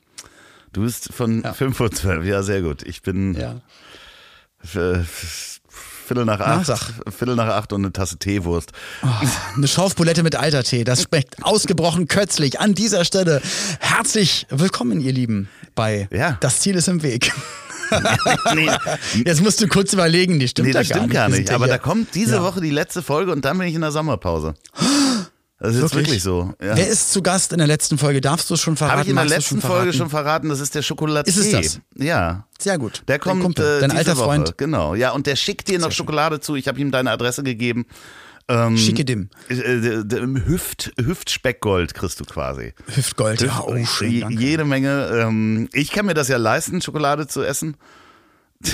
Du 0.76 0.82
bist 0.82 1.14
von 1.14 1.42
Ja. 1.42 1.54
5 1.54 1.80
Uhr 1.80 1.90
12. 1.90 2.26
Ja, 2.26 2.44
sehr 2.44 2.62
gut. 2.62 2.84
Ich 2.84 3.02
bin 3.02 3.34
Ja. 3.34 3.56
Viertel 6.06 6.26
nach 6.26 6.42
acht, 6.42 6.66
sag. 6.66 6.80
Viertel 7.18 7.36
nach 7.38 7.48
acht 7.48 7.72
und 7.72 7.82
eine 7.86 7.94
Tasse 7.94 8.18
Teewurst. 8.18 8.74
Eine 9.56 9.68
Schaufbulette 9.70 10.22
mit 10.22 10.38
Eitertee, 10.38 10.84
das 10.84 11.04
schmeckt 11.04 11.42
ausgebrochen 11.44 12.10
kötzlich. 12.10 12.60
An 12.60 12.74
dieser 12.76 13.06
Stelle 13.06 13.42
herzlich 13.80 14.48
willkommen, 14.50 15.00
ihr 15.00 15.14
Lieben, 15.14 15.48
bei 15.76 16.10
Ja. 16.12 16.38
Das 16.42 16.60
Ziel 16.60 16.76
ist 16.76 16.90
im 16.90 17.02
Weg. 17.04 17.32
Nee, 18.54 18.70
Jetzt 19.26 19.42
musst 19.42 19.62
du 19.62 19.68
kurz 19.68 19.94
überlegen, 19.94 20.40
die 20.40 20.48
stimmt 20.50 20.68
nee 20.68 20.74
das 20.74 20.88
stimmt 20.88 21.12
gar 21.14 21.28
Wir 21.30 21.38
nicht. 21.38 21.38
sind 21.38 21.50
ja 21.52 21.56
Aber 21.56 21.66
hier- 21.66 21.76
da 21.76 21.78
kommt 21.78 22.14
diese 22.16 22.36
Ja. 22.36 22.44
Woche 22.44 22.60
die 22.60 22.72
letzte 22.72 23.02
Folge 23.02 23.32
und 23.32 23.46
dann 23.46 23.58
bin 23.60 23.68
ich 23.68 23.76
in 23.76 23.82
der 23.82 23.92
Sommerpause. 23.92 24.56
Das 25.58 25.74
ist 25.74 25.82
jetzt 25.82 25.94
Wirklich? 25.94 26.08
wirklich 26.08 26.24
so. 26.24 26.54
Ja. 26.62 26.76
Wer 26.76 26.88
ist 26.88 27.14
zu 27.14 27.22
Gast 27.22 27.54
in 27.54 27.60
der 27.60 27.68
letzten 27.68 27.98
Folge? 27.98 28.20
Darfst 28.20 28.50
du 28.50 28.56
es 28.56 28.62
schon 28.62 28.76
verraten? 28.76 29.00
Habe 29.00 29.04
ich 29.04 29.10
in 29.10 29.16
der 29.16 29.24
Magst 29.24 29.38
letzten 29.38 29.62
schon 29.62 29.70
Folge 29.70 29.94
schon 29.94 30.10
verraten, 30.10 30.50
das 30.50 30.60
ist 30.60 30.76
der 30.76 30.82
Schokoladier. 30.82 31.30
Ist 31.34 31.38
es 31.38 31.52
das? 31.52 31.80
Ja. 31.96 32.46
Sehr 32.60 32.78
gut. 32.78 33.04
Der 33.08 33.20
kommt 33.20 33.42
Kumpel, 33.42 33.78
äh, 33.78 33.80
dein 33.80 33.92
alter 33.92 34.18
Woche. 34.18 34.26
Freund. 34.26 34.58
Genau. 34.58 34.96
Ja, 34.96 35.12
und 35.12 35.28
der 35.28 35.38
schickt 35.38 35.70
dir 35.70 35.80
noch 35.80 35.92
Schokolade 35.92 36.42
zu. 36.42 36.56
Ich 36.56 36.68
habe 36.68 36.80
ihm 36.80 36.92
deine 36.92 37.12
Adresse 37.12 37.42
gegeben. 37.44 37.86
Ähm, 38.48 38.78
Schicke 38.78 39.06
Dim. 39.06 39.30
äh, 39.50 39.54
äh, 39.56 40.04
Hüft, 40.46 40.92
Hüftspeckgold 41.00 41.94
kriegst 41.94 42.20
du 42.20 42.26
quasi. 42.26 42.74
Hüftgold. 42.94 43.42
Ja, 43.42 43.64
oh, 43.66 43.84
schön, 43.86 44.20
danke. 44.22 44.40
Jede 44.40 44.66
Menge. 44.66 45.10
Ähm, 45.14 45.70
ich 45.74 45.92
kann 45.92 46.06
mir 46.06 46.14
das 46.14 46.28
ja 46.28 46.38
leisten, 46.38 46.82
Schokolade 46.82 47.28
zu 47.28 47.44
essen. 47.44 47.76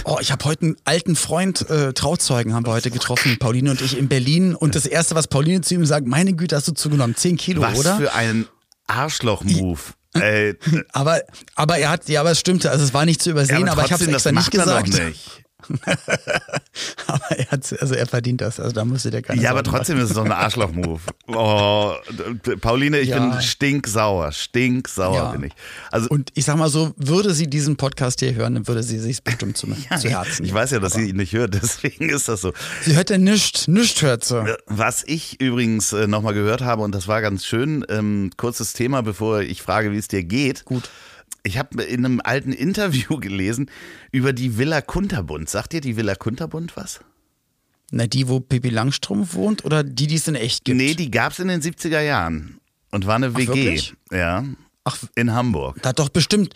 Oh, 0.06 0.18
ich 0.22 0.32
habe 0.32 0.46
heute 0.46 0.62
einen 0.64 0.76
alten 0.86 1.16
Freund, 1.16 1.70
äh, 1.70 1.94
Trauzeugen 1.94 2.54
haben 2.54 2.66
wir 2.66 2.72
heute 2.72 2.92
getroffen, 2.92 3.38
Pauline 3.40 3.72
und 3.72 3.82
ich 3.82 3.98
in 3.98 4.08
Berlin. 4.08 4.56
Und 4.56 4.76
das 4.76 4.86
Erste, 4.86 5.16
was 5.16 5.28
Pauline 5.28 5.62
zu 5.62 5.74
ihm 5.74 5.86
sagt, 5.86 6.08
meine 6.08 6.34
Güte, 6.34 6.56
hast 6.56 6.68
du 6.68 6.74
zugenommen. 6.74 7.16
Zehn 7.16 7.38
Kilo, 7.38 7.62
Was 7.62 7.80
oder? 7.80 7.98
für 7.98 8.14
ein 8.14 8.48
Arschloch-Move. 8.88 9.80
Ey, 10.14 10.56
Aber, 10.92 11.22
aber 11.56 11.78
er 11.78 11.90
hat, 11.90 12.10
ja, 12.10 12.20
aber 12.20 12.32
es 12.32 12.40
stimmte. 12.40 12.70
Also 12.70 12.84
es 12.84 12.94
war 12.94 13.06
nicht 13.06 13.22
zu 13.22 13.32
übersehen, 13.32 13.70
aber, 13.70 13.86
ich 13.86 13.92
habe 13.92 14.04
es 14.04 14.10
trotzdem, 14.12 14.38
extra 14.38 14.52
nicht 14.52 14.52
gesagt. 14.52 14.88
Nicht. 14.88 15.44
Aber 17.08 17.38
er 17.38 17.48
hat, 17.52 17.76
also 17.82 17.94
er 17.96 18.06
verdient 18.08 18.42
das. 18.42 18.60
Also 18.60 18.74
da 18.74 18.86
musste 18.86 19.12
der 19.12 19.22
keine 19.22 19.42
Ja, 19.42 19.52
aber 19.52 19.64
trotzdem 19.64 19.98
ist 19.98 20.06
es 20.10 20.14
doch 20.16 20.26
ein 20.26 20.32
Arschloch-Move. 20.32 21.02
Oh, 21.28 21.94
Pauline, 22.62 23.00
ich 23.00 23.10
Ja. 23.10 23.20
bin 23.20 23.42
stinksauer. 23.42 24.32
Stinksauer 24.32 25.16
Ja. 25.16 25.32
bin 25.32 25.44
ich. 25.44 25.54
Also, 25.92 26.08
Und 26.10 26.32
ich 26.36 26.46
sag 26.46 26.58
mal 26.58 26.70
so, 26.70 26.94
würde 26.98 27.34
sie 27.34 27.48
diesen 27.48 27.76
Podcast 27.76 28.20
hier 28.20 28.34
hören, 28.34 28.54
dann 28.56 28.68
würde 28.68 28.84
sie 28.84 29.00
sich 29.00 29.24
bestimmt 29.24 29.58
zu, 29.58 29.68
zu 30.00 30.10
Herzen. 30.10 30.46
ich 30.46 30.54
weiß 30.54 30.72
ja, 30.72 30.80
dass 30.80 30.94
sie 30.94 31.10
ihn 31.10 31.18
nicht 31.18 31.34
hört, 31.34 31.54
deswegen 31.62 32.10
ist 32.10 32.28
das 32.28 32.42
so. 32.42 32.54
Sie 32.84 32.96
hört 32.96 33.10
ja 33.10 33.18
nichts, 33.18 33.68
nichts 33.68 34.02
hört 34.02 34.24
sie. 34.24 34.44
Was 34.68 35.04
ich 35.06 35.40
übrigens 35.42 35.94
äh, 35.94 36.08
nochmal 36.08 36.34
gehört 36.34 36.62
habe, 36.62 36.82
und 36.82 36.94
das 36.96 37.08
war 37.08 37.22
ganz 37.22 37.46
schön, 37.46 37.86
ähm, 37.90 38.32
kurzes 38.38 38.74
Thema, 38.74 39.02
bevor 39.04 39.42
ich 39.42 39.62
frage, 39.62 39.92
wie 39.92 39.98
es 39.98 40.08
dir 40.08 40.24
geht. 40.24 40.66
Gut. 40.66 40.90
Ich 41.44 41.58
habe 41.58 41.82
in 41.84 42.06
einem 42.06 42.22
alten 42.24 42.52
Interview 42.54 43.18
gelesen 43.20 43.70
über 44.12 44.34
die 44.34 44.58
Villa 44.58 44.82
Kunterbund. 44.82 45.50
Sagt 45.50 45.74
dir 45.74 45.82
die 45.82 45.98
Villa 45.98 46.16
Kunterbund 46.16 46.78
was? 46.78 47.00
Na, 47.92 48.08
die, 48.08 48.30
wo 48.30 48.40
Pippi 48.40 48.70
Langstrumpf 48.70 49.34
wohnt 49.34 49.66
oder 49.66 49.84
die, 49.84 50.08
die 50.08 50.16
es 50.16 50.28
in 50.28 50.36
echt 50.36 50.64
gibt? 50.64 50.78
Nee, 50.78 50.94
die 50.94 51.12
gab's 51.12 51.40
in 51.40 51.50
den 51.50 51.62
70er 51.62 52.00
Jahren. 52.02 52.58
Und 52.92 53.06
war 53.06 53.16
eine 53.16 53.36
WG. 53.36 53.48
wirklich? 53.48 53.94
Ja. 54.12 54.46
Ach, 54.84 54.98
In 55.16 55.34
Hamburg. 55.34 55.78
Da 55.82 55.90
hat 55.90 56.00
doch 56.00 56.10
bestimmt 56.10 56.54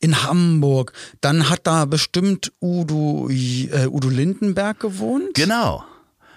in 0.00 0.22
Hamburg. 0.24 0.92
Dann 1.20 1.48
hat 1.48 1.66
da 1.66 1.84
bestimmt 1.84 2.52
Udo, 2.60 3.28
äh, 3.30 3.86
Udo 3.86 4.08
Lindenberg 4.08 4.80
gewohnt. 4.80 5.34
Genau. 5.34 5.84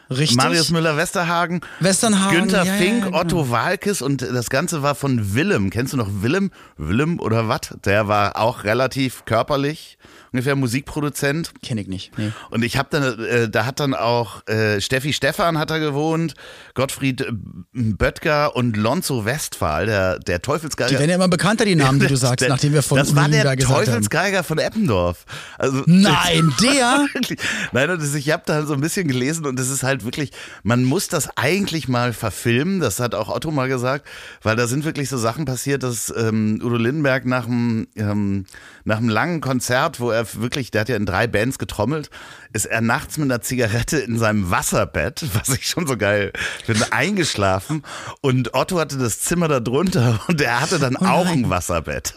Richtig. 0.09 0.37
Marius 0.37 0.69
Müller-Westerhagen, 0.71 1.61
Westernhagen, 1.79 2.39
Günther 2.39 2.65
ja, 2.65 2.73
Fink, 2.73 2.99
ja, 2.99 3.05
genau. 3.05 3.19
Otto 3.19 3.49
Walkes 3.49 4.01
und 4.01 4.21
das 4.21 4.49
Ganze 4.49 4.83
war 4.83 4.95
von 4.95 5.33
Willem. 5.33 5.69
Kennst 5.69 5.93
du 5.93 5.97
noch 5.97 6.09
Willem? 6.21 6.51
Willem 6.77 7.19
oder 7.19 7.47
was? 7.47 7.61
Der 7.85 8.07
war 8.07 8.37
auch 8.37 8.63
relativ 8.63 9.25
körperlich, 9.25 9.97
ungefähr 10.33 10.55
Musikproduzent. 10.55 11.51
Kenn 11.61 11.77
ich 11.77 11.87
nicht. 11.87 12.17
Nee. 12.17 12.31
Und 12.49 12.63
ich 12.63 12.77
habe 12.77 12.89
dann, 12.91 13.19
äh, 13.25 13.49
da 13.49 13.65
hat 13.65 13.79
dann 13.79 13.93
auch 13.93 14.45
äh, 14.47 14.81
Steffi 14.81 15.13
Stephan 15.13 15.57
hat 15.57 15.69
da 15.69 15.77
gewohnt, 15.77 16.33
Gottfried 16.73 17.21
äh, 17.21 17.31
Böttger 17.73 18.55
und 18.55 18.75
Lonzo 18.77 19.25
Westphal, 19.25 19.85
der, 19.85 20.19
der 20.19 20.39
Die 20.39 20.41
Teufelsgeiger. 20.41 20.97
werden 20.99 21.09
ja 21.09 21.15
immer 21.15 21.27
bekannter, 21.27 21.65
die 21.65 21.75
Namen, 21.75 21.99
die 21.99 22.07
du 22.07 22.15
sagst, 22.17 22.41
Der- 22.41 22.49
nachdem 22.49 22.73
wir 22.73 22.81
von 22.83 22.97
Das 22.97 23.15
war 23.15 23.29
der 23.29 23.55
gesagt 23.55 23.63
haben. 23.77 23.85
Teufelsgeiger 23.85 24.43
von 24.43 24.57
Eppendorf. 24.57 25.25
Also, 25.57 25.83
Nein, 25.85 26.53
der? 26.61 27.05
Nein, 27.71 27.89
und 27.91 28.01
das, 28.01 28.13
ich 28.15 28.31
habe 28.31 28.43
da 28.45 28.65
so 28.65 28.73
ein 28.73 28.81
bisschen 28.81 29.07
gelesen 29.07 29.45
und 29.45 29.59
es 29.59 29.69
ist 29.69 29.83
halt 29.83 30.03
wirklich, 30.03 30.31
man 30.63 30.83
muss 30.83 31.07
das 31.07 31.29
eigentlich 31.37 31.87
mal 31.87 32.13
verfilmen, 32.13 32.79
das 32.79 32.99
hat 32.99 33.15
auch 33.15 33.29
Otto 33.29 33.51
mal 33.51 33.67
gesagt, 33.69 34.07
weil 34.41 34.55
da 34.55 34.67
sind 34.67 34.83
wirklich 34.85 35.09
so 35.09 35.17
Sachen 35.17 35.45
passiert, 35.45 35.83
dass 35.83 36.13
ähm, 36.15 36.59
Udo 36.63 36.77
Lindenberg 36.77 37.25
nach 37.25 37.45
einem, 37.45 37.87
ähm, 37.95 38.45
nach 38.85 38.97
einem 38.97 39.09
langen 39.09 39.41
Konzert, 39.41 39.99
wo 39.99 40.09
er 40.11 40.22
wirklich, 40.39 40.71
der 40.71 40.81
hat 40.81 40.89
ja 40.89 40.95
in 40.95 41.05
drei 41.05 41.27
Bands 41.27 41.57
getrommelt, 41.59 42.09
ist 42.53 42.65
er 42.65 42.81
nachts 42.81 43.17
mit 43.17 43.25
einer 43.31 43.41
Zigarette 43.41 43.97
in 43.97 44.17
seinem 44.17 44.49
Wasserbett, 44.51 45.23
was 45.33 45.49
ich 45.49 45.67
schon 45.67 45.87
so 45.87 45.97
geil 45.97 46.31
finde, 46.65 46.91
eingeschlafen 46.91 47.83
und 48.21 48.53
Otto 48.53 48.79
hatte 48.79 48.97
das 48.97 49.19
Zimmer 49.21 49.47
da 49.47 49.59
drunter 49.59 50.19
und 50.27 50.41
er 50.41 50.61
hatte 50.61 50.79
dann 50.79 50.95
Oh 50.99 51.05
auch 51.05 51.27
ein 51.27 51.49
Wasserbett. 51.49 52.15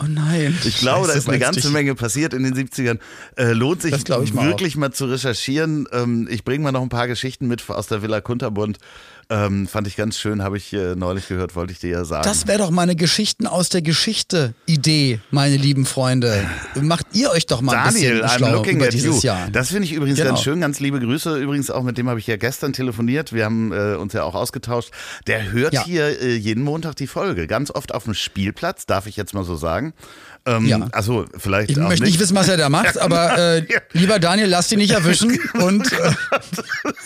Oh 0.00 0.04
nein. 0.06 0.56
Ich 0.64 0.78
glaube, 0.78 1.08
da 1.08 1.14
Scheiße, 1.14 1.18
ist 1.18 1.28
eine 1.28 1.38
ganze 1.40 1.62
du- 1.62 1.70
Menge 1.70 1.96
passiert 1.96 2.32
in 2.32 2.44
den 2.44 2.54
70ern. 2.54 3.00
Äh, 3.36 3.52
lohnt 3.54 3.82
sich 3.82 3.90
Das 3.90 4.04
glaub 4.04 4.22
ich 4.22 4.32
mal 4.32 4.46
wirklich 4.46 4.76
mal 4.76 4.92
zu 4.92 5.06
recherchieren. 5.06 5.88
Ähm, 5.90 6.28
ich 6.30 6.44
bringe 6.44 6.62
mal 6.62 6.70
noch 6.70 6.82
ein 6.82 6.88
paar 6.90 7.08
Geschichten 7.08 7.48
mit 7.48 7.68
aus 7.68 7.88
der 7.88 8.00
Villa 8.00 8.20
Kunterbund. 8.20 8.78
Ähm, 9.30 9.68
fand 9.68 9.86
ich 9.86 9.94
ganz 9.96 10.18
schön, 10.18 10.42
habe 10.42 10.56
ich 10.56 10.72
äh, 10.72 10.96
neulich 10.96 11.28
gehört, 11.28 11.54
wollte 11.54 11.72
ich 11.72 11.78
dir 11.78 11.90
ja 11.90 12.04
sagen. 12.04 12.24
Das 12.24 12.48
wäre 12.48 12.58
doch 12.58 12.70
mal 12.70 12.82
eine 12.82 12.96
Geschichten 12.96 13.46
aus 13.46 13.68
der 13.68 13.80
Geschichte 13.80 14.54
Idee, 14.66 15.20
meine 15.30 15.56
lieben 15.56 15.86
Freunde. 15.86 16.44
Macht 16.80 17.06
ihr 17.12 17.30
euch 17.30 17.46
doch 17.46 17.60
mal 17.60 17.76
ein 17.76 17.94
Daniel, 17.94 18.22
bisschen 18.22 18.28
I'm 18.28 18.36
schlau 18.38 18.52
looking 18.54 18.76
über 18.78 18.86
at 18.86 18.92
dieses 18.92 19.22
you. 19.22 19.28
Jahr. 19.28 19.48
Das 19.52 19.68
finde 19.68 19.84
ich 19.84 19.92
übrigens 19.92 20.18
Genau. 20.18 20.30
ganz 20.30 20.42
schön. 20.42 20.60
Ganz 20.60 20.80
liebe 20.80 20.98
Grüße. 20.98 21.36
Übrigens 21.38 21.70
auch 21.70 21.84
mit 21.84 21.96
dem 21.96 22.08
habe 22.08 22.18
ich 22.18 22.26
ja 22.26 22.36
gestern 22.36 22.72
telefoniert. 22.72 23.32
Wir 23.32 23.44
haben 23.44 23.72
äh, 23.72 23.94
uns 23.94 24.12
ja 24.14 24.24
auch 24.24 24.34
ausgetauscht. 24.34 24.90
Der 25.28 25.52
hört 25.52 25.72
Ja. 25.74 25.84
hier 25.84 26.20
äh, 26.20 26.34
jeden 26.34 26.64
Montag 26.64 26.96
die 26.96 27.06
Folge. 27.06 27.46
Ganz 27.46 27.70
oft 27.70 27.94
auf 27.94 28.04
dem 28.04 28.14
Spielplatz, 28.14 28.84
darf 28.86 29.06
ich 29.06 29.16
jetzt 29.16 29.32
mal 29.32 29.44
so 29.44 29.54
sagen. 29.54 29.94
Ähm, 30.46 30.66
Ja. 30.66 30.88
Also 30.92 31.26
vielleicht 31.36 31.70
Ich 31.70 31.76
möchte 31.76 32.04
nicht 32.04 32.18
wissen, 32.18 32.36
was 32.36 32.48
er 32.48 32.56
da 32.56 32.68
macht, 32.68 32.98
aber 32.98 33.36
äh, 33.56 33.66
lieber 33.92 34.18
Daniel, 34.18 34.48
lass 34.48 34.68
dich 34.68 34.78
nicht 34.78 34.92
erwischen. 34.92 35.38
Und 35.54 35.92
äh, 35.92 36.12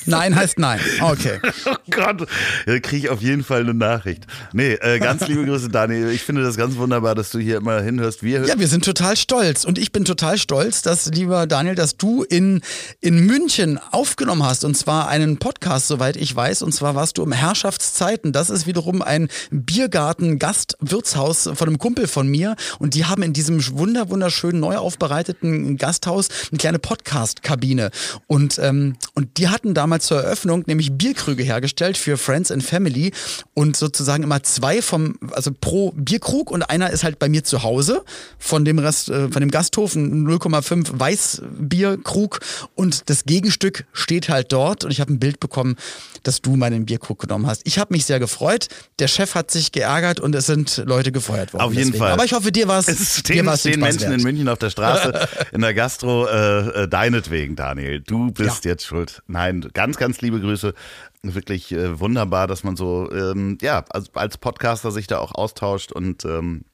nein 0.06 0.36
heißt 0.36 0.58
nein. 0.58 0.80
Okay. 1.00 1.40
Oh 1.66 1.76
Gott, 1.90 2.28
da 2.66 2.78
kriege 2.78 3.06
ich 3.06 3.08
auf 3.08 3.22
jeden 3.22 3.42
Fall 3.42 3.60
eine 3.60 3.74
Nachricht. 3.74 4.26
Nee, 4.52 4.74
äh, 4.74 4.98
ganz 4.98 5.26
liebe 5.26 5.44
Grüße, 5.44 5.70
Daniel. 5.70 6.10
Ich 6.10 6.22
finde 6.22 6.42
das 6.42 6.56
ganz 6.56 6.76
wunderbar, 6.76 7.14
dass 7.14 7.30
du 7.30 7.38
hier 7.38 7.56
immer 7.56 7.80
hinhörst. 7.80 8.22
Wir. 8.22 8.44
Ja, 8.46 8.58
wir 8.58 8.68
sind 8.68 8.84
total 8.84 9.16
stolz. 9.16 9.64
Und 9.64 9.78
ich 9.78 9.92
bin 9.92 10.04
total 10.04 10.38
stolz, 10.38 10.82
dass, 10.82 11.06
lieber 11.06 11.46
Daniel, 11.46 11.74
dass 11.74 11.96
du 11.96 12.22
in, 12.22 12.60
in 13.00 13.26
München 13.26 13.78
aufgenommen 13.92 14.44
hast. 14.44 14.64
Und 14.64 14.76
zwar 14.76 15.08
einen 15.08 15.38
Podcast, 15.38 15.88
soweit 15.88 16.16
ich 16.16 16.34
weiß. 16.34 16.62
Und 16.62 16.72
zwar 16.72 16.94
warst 16.94 17.18
du 17.18 17.22
im 17.22 17.32
Herrschaftszeiten. 17.32 18.32
Das 18.32 18.50
ist 18.50 18.66
wiederum 18.66 19.02
ein 19.02 19.28
Biergarten-Gastwirtshaus 19.50 21.50
von 21.54 21.68
einem 21.68 21.78
Kumpel 21.78 22.06
von 22.06 22.28
mir. 22.28 22.56
Und 22.78 22.94
die 22.94 23.04
haben 23.04 23.22
in 23.24 23.32
diesem 23.32 23.60
wunder, 23.76 24.10
wunderschönen, 24.10 24.60
neu 24.60 24.76
aufbereiteten 24.76 25.76
Gasthaus 25.76 26.28
eine 26.50 26.58
kleine 26.58 26.78
Podcast-Kabine. 26.78 27.90
Und, 28.26 28.58
ähm, 28.58 28.96
und 29.14 29.38
die 29.38 29.48
hatten 29.48 29.74
damals 29.74 30.06
zur 30.06 30.22
Eröffnung 30.22 30.64
nämlich 30.66 30.92
Bierkrüge 30.92 31.42
hergestellt 31.42 31.96
für 31.96 32.16
Friends 32.16 32.50
and 32.50 32.62
Family. 32.62 33.12
Und 33.54 33.76
sozusagen 33.76 34.22
immer 34.22 34.42
zwei 34.42 34.82
vom, 34.82 35.18
also 35.32 35.50
pro 35.58 35.92
Bierkrug 35.92 36.50
und 36.50 36.62
einer 36.62 36.90
ist 36.90 37.04
halt 37.04 37.18
bei 37.18 37.28
mir 37.28 37.44
zu 37.44 37.62
Hause 37.62 38.04
von 38.38 38.64
dem 38.64 38.78
Rest, 38.78 39.08
äh, 39.08 39.30
von 39.30 39.40
dem 39.40 39.50
Gasthof 39.50 39.94
ein 39.94 40.26
0,5 40.26 40.98
Weißbierkrug 40.98 42.40
und 42.74 43.08
das 43.10 43.24
Gegenstück 43.24 43.86
steht 43.92 44.28
halt 44.28 44.52
dort 44.52 44.84
und 44.84 44.90
ich 44.90 45.00
habe 45.00 45.12
ein 45.12 45.18
Bild 45.18 45.40
bekommen, 45.40 45.76
dass 46.22 46.40
du 46.42 46.56
meinen 46.56 46.86
Bierkrug 46.86 47.18
genommen 47.20 47.46
hast. 47.46 47.62
Ich 47.64 47.78
habe 47.78 47.92
mich 47.94 48.04
sehr 48.04 48.18
gefreut. 48.18 48.68
Der 48.98 49.08
Chef 49.08 49.34
hat 49.34 49.50
sich 49.50 49.72
geärgert 49.72 50.20
und 50.20 50.34
es 50.34 50.46
sind 50.46 50.82
Leute 50.86 51.12
gefeuert 51.12 51.52
worden. 51.52 51.62
Auf 51.62 51.72
jeden 51.72 51.86
deswegen. 51.86 51.98
Fall. 51.98 52.12
Aber 52.12 52.24
ich 52.24 52.32
hoffe, 52.32 52.50
dir 52.50 52.68
war 52.68 52.78
es 52.78 53.13
stehen, 53.14 53.47
den 53.47 53.56
stehen 53.56 53.80
Menschen 53.80 54.00
wert. 54.02 54.12
in 54.18 54.23
München 54.23 54.49
auf 54.49 54.59
der 54.59 54.71
Straße, 54.71 55.28
in 55.52 55.61
der 55.61 55.75
Gastro, 55.75 56.26
äh, 56.26 56.83
äh, 56.85 56.88
deinetwegen, 56.88 57.56
Daniel. 57.56 58.00
Du 58.00 58.30
bist 58.33 58.64
jetzt 58.64 58.85
schuld. 58.87 59.23
Nein, 59.26 59.68
ganz, 59.73 59.97
ganz 59.97 60.21
liebe 60.21 60.40
Grüße. 60.40 60.75
Wirklich 61.23 61.73
äh, 61.73 61.99
wunderbar, 62.00 62.47
dass 62.47 62.64
man 62.64 62.76
so, 62.76 63.11
ähm, 63.12 63.56
ja, 63.62 63.85
als, 63.90 64.14
als 64.14 64.37
Podcaster 64.38 64.90
sich 64.90 65.06
da 65.06 65.18
auch 65.18 65.35
austauscht 65.35 65.90
und 65.92 66.25
ähm, 66.25 66.64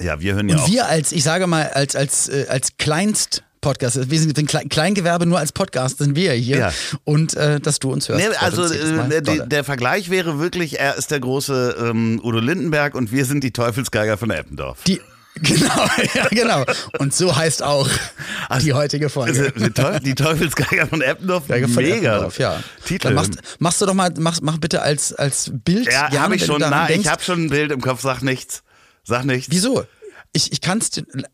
ja, 0.00 0.20
wir 0.20 0.34
hören 0.34 0.48
ja 0.48 0.56
Und 0.56 0.62
auch. 0.62 0.68
wir 0.68 0.86
als, 0.88 1.12
ich 1.12 1.22
sage 1.24 1.46
mal, 1.46 1.68
als, 1.72 1.94
als, 1.96 2.28
äh, 2.28 2.46
als 2.48 2.76
Kleinst 2.78 3.44
Podcast, 3.60 4.10
wir 4.10 4.20
sind 4.20 4.36
ein 4.38 4.46
Kle- 4.46 4.68
Kleingewerbe 4.68 5.24
nur 5.24 5.38
als 5.38 5.50
Podcast, 5.52 5.96
sind 5.96 6.16
wir 6.16 6.34
ja 6.34 6.38
hier. 6.38 6.58
Ja. 6.58 6.72
Und 7.04 7.32
äh, 7.34 7.60
dass 7.60 7.78
du 7.78 7.90
uns 7.90 8.10
hörst. 8.10 8.22
Nee, 8.28 8.36
also 8.36 8.64
äh, 8.66 9.22
der, 9.22 9.46
der 9.46 9.64
Vergleich 9.64 10.10
wäre 10.10 10.38
wirklich, 10.38 10.78
er 10.80 10.96
ist 10.96 11.10
der 11.10 11.20
große 11.20 11.74
ähm, 11.80 12.20
Udo 12.22 12.40
Lindenberg 12.40 12.94
und 12.94 13.10
wir 13.10 13.24
sind 13.24 13.42
die 13.42 13.52
Teufelsgeiger 13.52 14.18
von 14.18 14.30
Eppendorf. 14.30 14.84
Die, 14.84 15.00
genau, 15.42 15.86
ja, 16.14 16.28
genau. 16.30 16.64
Und 16.98 17.12
so 17.14 17.34
heißt 17.34 17.62
auch 17.62 17.88
die 18.62 18.72
heutige 18.72 19.06
Also, 19.06 19.20
Folge. 19.20 19.52
die, 19.56 19.70
Teufel, 19.70 20.00
die 20.00 20.14
Teufelsgeiger 20.14 20.86
von 20.86 21.02
Eppendorf, 21.02 21.48
Geiger 21.48 21.68
von 21.68 21.82
mega. 21.82 22.12
Eppendorf, 22.12 22.38
ja. 22.38 22.62
Titel. 22.84 23.08
Dann 23.08 23.14
machst, 23.14 23.32
machst 23.58 23.80
du 23.80 23.86
doch 23.86 23.94
mal, 23.94 24.12
mach, 24.18 24.40
mach 24.42 24.58
bitte 24.58 24.82
als, 24.82 25.12
als 25.12 25.50
Bild. 25.52 25.90
ja, 25.90 26.10
habe 26.20 26.36
ich 26.36 26.44
schon. 26.44 26.60
Na, 26.60 26.88
ich 26.88 27.08
habe 27.08 27.22
schon 27.22 27.46
ein 27.46 27.50
Bild 27.50 27.72
im 27.72 27.80
Kopf. 27.80 28.00
Sag 28.02 28.22
nichts. 28.22 28.62
Sag 29.02 29.24
nichts. 29.24 29.50
Wieso? 29.50 29.84
Ich, 30.36 30.52
ich 30.52 30.60
kann 30.60 30.78
es 30.78 30.90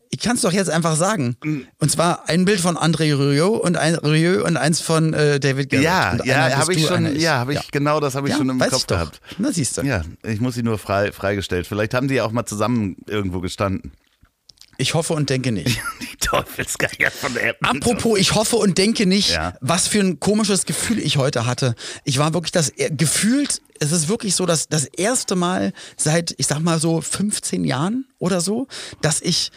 ich 0.09 0.19
kann's 0.19 0.41
doch 0.41 0.53
jetzt 0.53 0.69
einfach 0.69 0.95
sagen. 0.95 1.35
Mm. 1.43 1.61
Und 1.79 1.91
zwar 1.91 2.29
ein 2.29 2.45
Bild 2.45 2.59
von 2.59 2.77
André 2.77 3.17
Rieu 3.17 3.47
und 3.47 3.75
ein 3.75 3.95
Rieu 3.95 4.45
und 4.45 4.57
eins 4.57 4.79
von 4.79 5.13
äh, 5.13 5.39
David 5.39 5.69
Garrett. 5.69 5.83
Ja, 5.83 6.17
ja, 6.23 6.57
habe 6.57 6.73
ich 6.73 6.85
schon. 6.85 7.19
Ja, 7.19 7.39
habe 7.39 7.53
ich 7.53 7.71
genau 7.71 7.99
das 7.99 8.15
habe 8.15 8.27
ich 8.27 8.33
ja, 8.33 8.37
schon 8.37 8.49
im 8.49 8.59
Kopf 8.59 8.87
gehabt. 8.87 9.19
Na 9.37 9.51
siehst 9.51 9.77
du. 9.77 9.81
Ja, 9.81 10.03
ich 10.23 10.39
muss 10.39 10.55
sie 10.55 10.63
nur 10.63 10.77
frei 10.77 11.11
freigestellt. 11.11 11.67
Vielleicht 11.67 11.93
haben 11.93 12.07
die 12.07 12.15
ja 12.15 12.25
auch 12.25 12.31
mal 12.31 12.45
zusammen 12.45 12.97
irgendwo 13.07 13.41
gestanden. 13.41 13.91
Ich 14.77 14.93
hoffe 14.93 15.13
und 15.13 15.29
denke 15.29 15.51
nicht. 15.51 15.81
Die 16.31 16.37
Teufelsgeiger 16.37 17.11
von 17.11 17.35
Eppendorf. 17.35 17.75
Apropos, 17.93 18.19
ich 18.19 18.33
hoffe 18.35 18.55
und 18.57 18.77
denke 18.77 19.05
nicht, 19.05 19.31
Ja. 19.31 19.55
was 19.61 19.87
für 19.87 19.99
ein 19.99 20.19
komisches 20.19 20.65
Gefühl 20.65 20.99
ich 20.99 21.17
heute 21.17 21.45
hatte. 21.45 21.75
Ich 22.03 22.17
war 22.17 22.33
wirklich 22.33 22.51
das 22.51 22.69
er- 22.69 22.89
gefühlt, 22.89 23.61
es 23.79 23.91
ist 23.91 24.07
wirklich 24.09 24.35
so, 24.35 24.45
dass 24.45 24.67
das 24.69 24.85
erste 24.85 25.35
Mal 25.35 25.73
seit, 25.97 26.33
ich 26.37 26.47
sag 26.47 26.59
mal 26.61 26.79
so 26.79 27.01
15 27.01 27.63
Jahren 27.65 28.05
oder 28.19 28.41
so, 28.41 28.67
dass 29.01 29.21
ich 29.21 29.51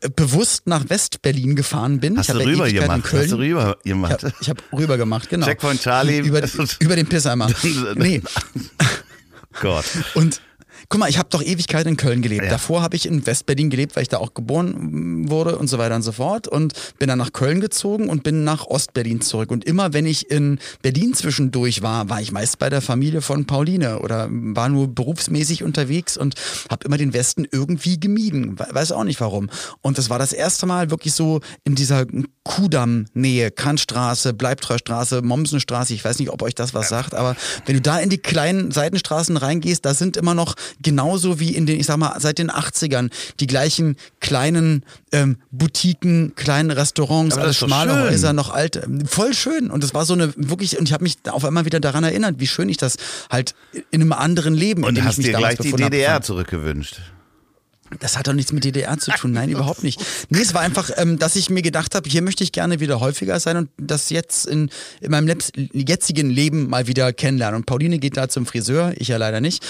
äh, 0.00 0.10
bewusst 0.10 0.66
nach 0.66 0.88
West-Berlin 0.90 1.56
gefahren 1.56 2.00
bin. 2.00 2.18
Hast 2.18 2.28
ich 2.28 2.34
du 2.34 2.40
rüber 2.40 2.66
Ewigkeiten 2.68 2.96
in 2.96 3.02
gemacht? 3.02 3.12
Hast 3.12 3.30
du 3.32 3.36
rüber 3.36 3.76
Ich 3.82 3.90
gemacht? 3.90 4.22
habe 4.24 4.32
ich 4.40 4.50
hab 4.50 4.62
rüber 4.72 4.96
gemacht, 4.98 5.28
genau. 5.30 5.46
Checkpoint 5.46 5.80
Charlie. 5.80 6.18
Über, 6.18 6.42
über 6.80 6.96
den 6.96 7.06
Pissheimer. 7.06 7.50
nee. 7.94 8.20
Gott. 9.60 9.84
Und 10.14 10.40
guck 10.88 11.00
mal, 11.00 11.08
ich 11.08 11.18
habe 11.18 11.28
doch 11.30 11.42
Ewigkeit 11.42 11.86
in 11.86 11.96
Köln 11.96 12.22
gelebt. 12.22 12.44
Ja. 12.44 12.50
Davor 12.50 12.82
habe 12.82 12.96
ich 12.96 13.06
in 13.06 13.26
Westberlin 13.26 13.70
gelebt, 13.70 13.96
weil 13.96 14.02
ich 14.02 14.08
da 14.08 14.18
auch 14.18 14.34
geboren 14.34 15.22
mm, 15.24 15.30
wurde 15.30 15.56
und 15.58 15.68
so 15.68 15.78
weiter 15.78 15.94
und 15.96 16.02
so 16.02 16.12
fort. 16.12 16.48
Und 16.48 16.72
bin 16.98 17.08
dann 17.08 17.18
nach 17.18 17.32
Köln 17.32 17.60
gezogen 17.60 18.08
und 18.08 18.22
bin 18.22 18.44
nach 18.44 18.66
Ostberlin 18.66 19.20
zurück. 19.20 19.50
Und 19.50 19.64
immer 19.64 19.92
wenn 19.92 20.06
ich 20.06 20.30
in 20.30 20.58
Berlin 20.82 21.14
zwischendurch 21.14 21.82
war, 21.82 22.08
war 22.08 22.20
ich 22.20 22.32
meist 22.32 22.58
bei 22.58 22.70
der 22.70 22.80
Familie 22.82 23.22
von 23.22 23.46
Pauline 23.46 23.98
oder 24.00 24.28
war 24.30 24.68
nur 24.68 24.88
berufsmäßig 24.88 25.62
unterwegs 25.62 26.16
und 26.16 26.34
habe 26.70 26.86
immer 26.86 26.98
den 26.98 27.12
Westen 27.12 27.46
irgendwie 27.50 27.98
gemieden. 28.00 28.58
We- 28.58 28.66
Weiß 28.72 28.92
auch 28.92 29.04
nicht 29.04 29.20
warum. 29.20 29.48
Und 29.82 29.98
das 29.98 30.10
war 30.10 30.18
das 30.18 30.32
erste 30.32 30.66
Mal 30.66 30.90
wirklich 30.90 31.14
so 31.14 31.40
in 31.64 31.74
dieser 31.74 32.04
Kudamm-Nähe, 32.44 33.50
Kantstraße, 33.50 34.32
Bleibtreustraße, 34.34 35.22
Mommsenstraße. 35.22 35.94
Ich 35.94 36.04
weiß 36.04 36.18
nicht, 36.18 36.30
ob 36.30 36.42
euch 36.42 36.54
das 36.54 36.74
was 36.74 36.88
sagt, 36.88 37.14
aber 37.14 37.36
wenn 37.66 37.74
du 37.76 37.80
da 37.80 37.98
in 37.98 38.08
die 38.10 38.18
kleinen 38.18 38.70
Seitenstraßen 38.70 39.36
reingehst, 39.36 39.84
da 39.84 39.94
sind 39.94 40.16
immer 40.16 40.34
noch 40.34 40.54
genauso 40.82 41.40
wie 41.40 41.54
in 41.54 41.66
den, 41.66 41.80
ich 41.80 41.86
sag 41.86 41.96
mal, 41.96 42.18
seit 42.20 42.38
den 42.38 42.50
80ern 42.50 43.10
die 43.40 43.46
gleichen 43.46 43.96
kleinen 44.20 44.84
ähm, 45.12 45.36
Boutiquen, 45.50 46.34
kleinen 46.36 46.70
Restaurants, 46.70 47.36
alles 47.36 47.58
das 47.58 47.68
schmale 47.68 47.92
schön. 47.92 48.02
Häuser, 48.10 48.32
noch 48.32 48.50
alte. 48.50 48.88
Voll 49.06 49.34
schön. 49.34 49.70
Und 49.70 49.84
es 49.84 49.94
war 49.94 50.04
so 50.04 50.14
eine 50.14 50.32
wirklich, 50.36 50.78
und 50.78 50.88
ich 50.88 50.92
habe 50.92 51.04
mich 51.04 51.16
auf 51.28 51.44
einmal 51.44 51.64
wieder 51.64 51.80
daran 51.80 52.04
erinnert, 52.04 52.36
wie 52.38 52.46
schön 52.46 52.68
ich 52.68 52.76
das 52.76 52.96
halt 53.30 53.54
in 53.90 54.02
einem 54.02 54.12
anderen 54.12 54.54
Leben, 54.54 54.82
in 54.82 54.88
Und 54.88 54.94
dem 54.96 55.02
ich 55.02 55.08
hast 55.08 55.16
mich 55.18 55.26
dir 55.26 55.32
damals 55.32 55.58
gleich 55.58 55.74
die 55.74 55.82
DDR 55.82 56.20
zurückgewünscht. 56.22 57.00
Das 58.00 58.16
hat 58.18 58.26
doch 58.26 58.32
nichts 58.32 58.52
mit 58.52 58.64
DDR 58.64 58.98
zu 58.98 59.10
tun, 59.12 59.32
nein, 59.32 59.48
überhaupt 59.48 59.82
nicht. 59.82 60.00
Nee, 60.28 60.40
es 60.40 60.54
war 60.54 60.60
einfach, 60.62 60.90
ähm, 60.96 61.18
dass 61.18 61.36
ich 61.36 61.50
mir 61.50 61.62
gedacht 61.62 61.94
habe, 61.94 62.08
hier 62.08 62.22
möchte 62.22 62.42
ich 62.44 62.52
gerne 62.52 62.80
wieder 62.80 63.00
häufiger 63.00 63.38
sein 63.40 63.56
und 63.56 63.68
das 63.78 64.10
jetzt 64.10 64.46
in, 64.46 64.70
in 65.00 65.10
meinem 65.10 65.26
Lebs- 65.28 65.52
jetzigen 65.72 66.30
Leben 66.30 66.68
mal 66.68 66.86
wieder 66.86 67.12
kennenlernen. 67.12 67.60
Und 67.60 67.66
Pauline 67.66 67.98
geht 67.98 68.16
da 68.16 68.28
zum 68.28 68.44
Friseur, 68.46 68.92
ich 68.96 69.08
ja 69.08 69.16
leider 69.16 69.40
nicht. 69.40 69.64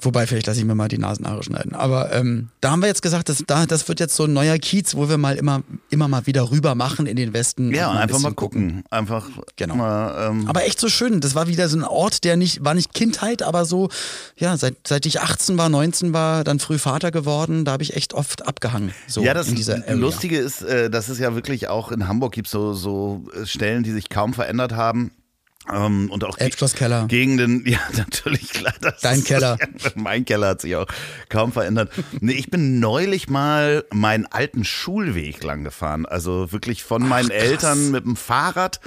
Wobei, 0.00 0.26
vielleicht 0.26 0.46
lasse 0.46 0.60
ich 0.60 0.66
mir 0.66 0.74
mal 0.76 0.86
die 0.88 0.98
Nasenhaare 0.98 1.42
schneiden. 1.42 1.72
Aber 1.74 2.12
ähm, 2.12 2.50
da 2.60 2.70
haben 2.70 2.80
wir 2.80 2.86
jetzt 2.86 3.02
gesagt, 3.02 3.28
dass 3.30 3.42
da, 3.46 3.66
das 3.66 3.88
wird 3.88 3.98
jetzt 3.98 4.14
so 4.14 4.24
ein 4.24 4.32
neuer 4.32 4.56
Kiez, 4.58 4.94
wo 4.94 5.08
wir 5.08 5.16
mal 5.18 5.34
immer, 5.36 5.62
immer 5.90 6.06
mal 6.06 6.26
wieder 6.26 6.50
rüber 6.50 6.74
machen 6.74 7.06
in 7.06 7.16
den 7.16 7.32
Westen. 7.32 7.74
Ja, 7.74 7.90
und 7.90 7.96
ein 7.96 8.02
einfach 8.02 8.20
mal 8.20 8.32
gucken. 8.34 8.84
Einfach 8.90 9.26
Genau. 9.56 9.74
mal. 9.76 10.28
Ähm, 10.30 10.46
Aber 10.46 10.64
echt 10.66 10.78
so 10.78 10.88
schön. 10.88 11.20
Das 11.20 11.34
war 11.34 11.48
wieder 11.48 11.68
so 11.68 11.78
ein 11.78 11.84
Ort, 11.84 12.22
der 12.24 12.36
nicht, 12.36 12.62
war 12.64 12.74
nicht 12.74 12.92
Kindheit, 12.94 13.42
aber 13.42 13.64
so, 13.64 13.88
ja, 14.36 14.56
seit, 14.56 14.76
seit 14.86 15.04
ich 15.06 15.20
18 15.20 15.56
war, 15.58 15.68
19 15.70 16.12
war, 16.12 16.44
dann 16.44 16.60
früh 16.60 16.78
Vater 16.78 17.10
geworden, 17.10 17.37
da 17.46 17.72
habe 17.72 17.82
ich 17.82 17.94
echt 17.96 18.14
oft 18.14 18.46
abgehangen. 18.46 18.92
So 19.06 19.22
ja, 19.22 19.34
das. 19.34 19.48
Lustige 19.88 20.38
ist, 20.38 20.62
äh, 20.62 20.90
dass 20.90 21.08
es 21.08 21.18
ja 21.18 21.34
wirklich 21.34 21.68
auch 21.68 21.90
in 21.92 22.08
Hamburg 22.08 22.32
gibt 22.32 22.48
so, 22.48 22.72
so 22.74 23.24
äh, 23.34 23.46
Stellen, 23.46 23.82
die 23.82 23.92
sich 23.92 24.08
kaum 24.08 24.34
verändert 24.34 24.72
haben. 24.72 25.12
Ähm, 25.70 26.10
und 26.10 26.24
auch 26.24 26.38
Elbschlosskeller. 26.38 27.06
Gegenden, 27.08 27.64
ja, 27.68 27.78
natürlich, 27.96 28.48
klar. 28.50 28.72
Das 28.80 29.00
Dein 29.00 29.18
ist- 29.18 29.26
Keller. 29.26 29.58
mein 29.94 30.24
Keller 30.24 30.48
hat 30.48 30.62
sich 30.62 30.76
auch 30.76 30.86
kaum 31.28 31.52
verändert. 31.52 31.90
Nee, 32.20 32.32
ich 32.32 32.50
bin 32.50 32.80
neulich 32.80 33.28
mal 33.28 33.84
meinen 33.92 34.26
alten 34.26 34.64
Schulweg 34.64 35.42
lang 35.42 35.64
gefahren. 35.64 36.06
Also 36.06 36.52
wirklich 36.52 36.84
von 36.84 37.06
meinen 37.06 37.30
Eltern 37.30 37.90
mit 37.90 38.04
dem 38.04 38.16
Fahrrad 38.16 38.80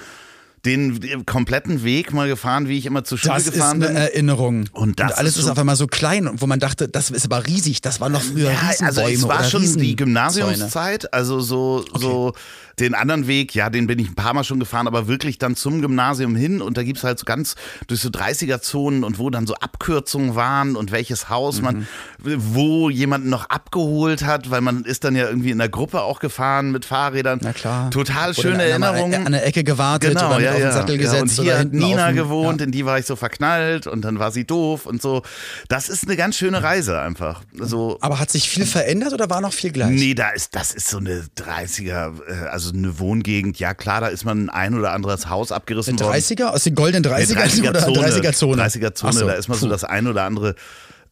den, 0.66 1.26
kompletten 1.26 1.84
Weg 1.84 2.14
mal 2.14 2.28
gefahren, 2.28 2.68
wie 2.68 2.78
ich 2.78 2.86
immer 2.86 3.04
zur 3.04 3.18
Schule 3.18 3.34
Das 3.34 3.46
ist 3.48 3.54
gefahren 3.54 3.78
eine 3.82 3.88
bin. 3.88 3.96
Erinnerung. 3.96 4.66
Und 4.74 5.00
das 5.00 5.14
alles 5.14 5.34
ist 5.34 5.40
ist, 5.40 5.46
so- 5.46 5.52
auf 5.52 5.58
einmal 5.58 5.76
so 5.76 5.88
klein, 5.88 6.30
wo 6.36 6.46
man 6.48 6.60
dachte, 6.60 6.88
das 6.88 7.10
ist 7.10 7.26
aber 7.26 7.48
riesig. 7.48 7.82
Das 7.82 8.00
waren 8.00 8.12
noch 8.12 8.22
früher 8.22 8.52
Ja, 8.52 8.60
also 8.86 9.02
Riesenbäume 9.02 9.14
es 9.16 9.28
war 9.28 9.44
schon 9.44 9.78
die. 9.78 9.96
Gymnasiumszeit, 9.96 11.14
also 11.14 11.40
so, 11.40 11.84
so 11.96 12.34
den 12.82 12.94
anderen 12.96 13.28
Weg, 13.28 13.56
ja, 13.56 13.70
den 13.70 13.88
bin 13.88 14.00
ich 14.00 14.10
ein 14.10 14.16
paar 14.16 14.34
Mal 14.34 14.44
schon 14.44 14.60
gefahren, 14.60 14.88
aber 14.88 15.08
wirklich 15.08 15.38
dann 15.38 15.56
zum 15.56 15.82
Gymnasium 15.82 16.36
hin 16.36 16.62
und 16.62 16.78
da 16.78 16.84
gibt's 16.84 17.04
halt 17.04 17.20
so 17.20 17.26
ganz 17.26 17.56
durch 17.88 18.02
so 18.02 18.10
30er-Zonen 18.10 19.04
und 19.04 19.20
wo 19.20 19.30
dann 19.30 19.48
so 19.48 19.54
Abkürzungen 19.56 20.36
waren 20.36 20.76
und 20.76 20.92
welches 20.92 21.30
Haus 21.30 21.62
man, 21.62 21.88
Mhm. 22.24 22.36
wo 22.54 22.90
jemanden 22.90 23.30
noch 23.30 23.50
abgeholt 23.50 24.24
hat, 24.26 24.50
weil 24.52 24.62
man 24.62 24.84
ist 24.84 25.04
dann 25.04 25.16
ja 25.16 25.28
irgendwie 25.28 25.52
in 25.52 25.58
der 25.60 25.70
Gruppe 25.70 26.02
auch 26.02 26.20
gefahren 26.20 26.72
mit 26.72 26.86
Fahrrädern. 26.86 27.40
Na 27.44 27.54
klar. 27.54 27.92
Total 27.92 28.32
Oder 28.32 28.42
schöne 28.42 28.58
mal 28.58 28.64
Erinnerungen. 28.64 29.26
An 29.28 29.32
der 29.32 29.46
Ecke 29.46 29.64
gewartet 29.64 30.16
Genau, 30.16 30.36
oder 30.36 30.40
ja, 30.42 30.50
auf 30.52 30.56
den 30.58 30.64
ja. 30.66 30.72
Sattel 30.72 30.96
ja, 30.96 31.02
gesetzt 31.02 31.40
und 31.40 31.46
oder 31.46 31.54
hier 31.54 31.60
hat 31.60 31.74
Nina 31.74 32.08
dem- 32.08 32.16
gewohnt, 32.16 32.60
Ja. 32.60 32.66
in 32.66 32.72
die 32.72 32.86
war 32.86 32.98
ich 33.00 33.06
so 33.06 33.16
verknallt 33.16 33.88
und 33.88 34.02
dann 34.02 34.20
war 34.20 34.32
sie 34.32 34.46
doof 34.46 34.86
und 34.86 35.02
so. 35.02 35.22
Das 35.68 35.88
ist 35.90 36.06
eine 36.08 36.16
ganz 36.18 36.36
schöne 36.36 36.64
Reise 36.64 37.00
einfach. 37.00 37.42
So, 37.54 37.98
Aber 38.02 38.20
hat 38.20 38.32
sich 38.32 38.50
viel 38.50 38.66
verändert 38.66 39.14
oder 39.14 39.30
war 39.30 39.42
noch 39.42 39.54
viel 39.54 39.72
gleich? 39.72 39.92
Nee, 39.92 40.14
da 40.16 40.30
ist, 40.32 40.56
das 40.56 40.74
ist 40.74 40.88
so 40.90 40.98
eine 40.98 41.26
30er, 41.38 42.12
äh, 42.28 42.48
also 42.72 42.88
eine 42.88 43.00
Wohngegend. 43.00 43.60
Ja, 43.60 43.74
klar, 43.74 44.02
da 44.02 44.08
ist 44.08 44.26
man 44.26 44.50
ein 44.50 44.78
oder 44.78 44.92
anderes 44.94 45.30
Haus 45.30 45.52
abgerissen 45.52 46.00
worden. 46.00 46.16
30er? 46.16 46.46
Aus 46.46 46.64
den 46.64 46.76
goldenen 46.76 47.04
30ern 47.04 47.36
30er 47.36 47.70
oder 47.70 47.80
Zone. 47.80 48.08
30er 48.08 48.34
Zone? 48.34 48.64
30er 48.64 48.94
Zone, 48.94 49.14
so, 49.14 49.28
da 49.28 49.34
ist 49.34 49.48
mal 49.48 49.56
so 49.58 49.70
das 49.70 49.84
ein 49.84 50.08
oder 50.08 50.24
andere 50.24 50.56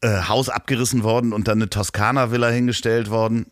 äh, 0.01 0.22
Haus 0.28 0.50
abgerissen 0.50 1.04
worden 1.04 1.34
und 1.34 1.48
dann 1.48 1.60
eine 1.60 1.70
Toskana-Villa 1.70 2.50
hingestellt 2.50 3.10
worden. 3.10 3.46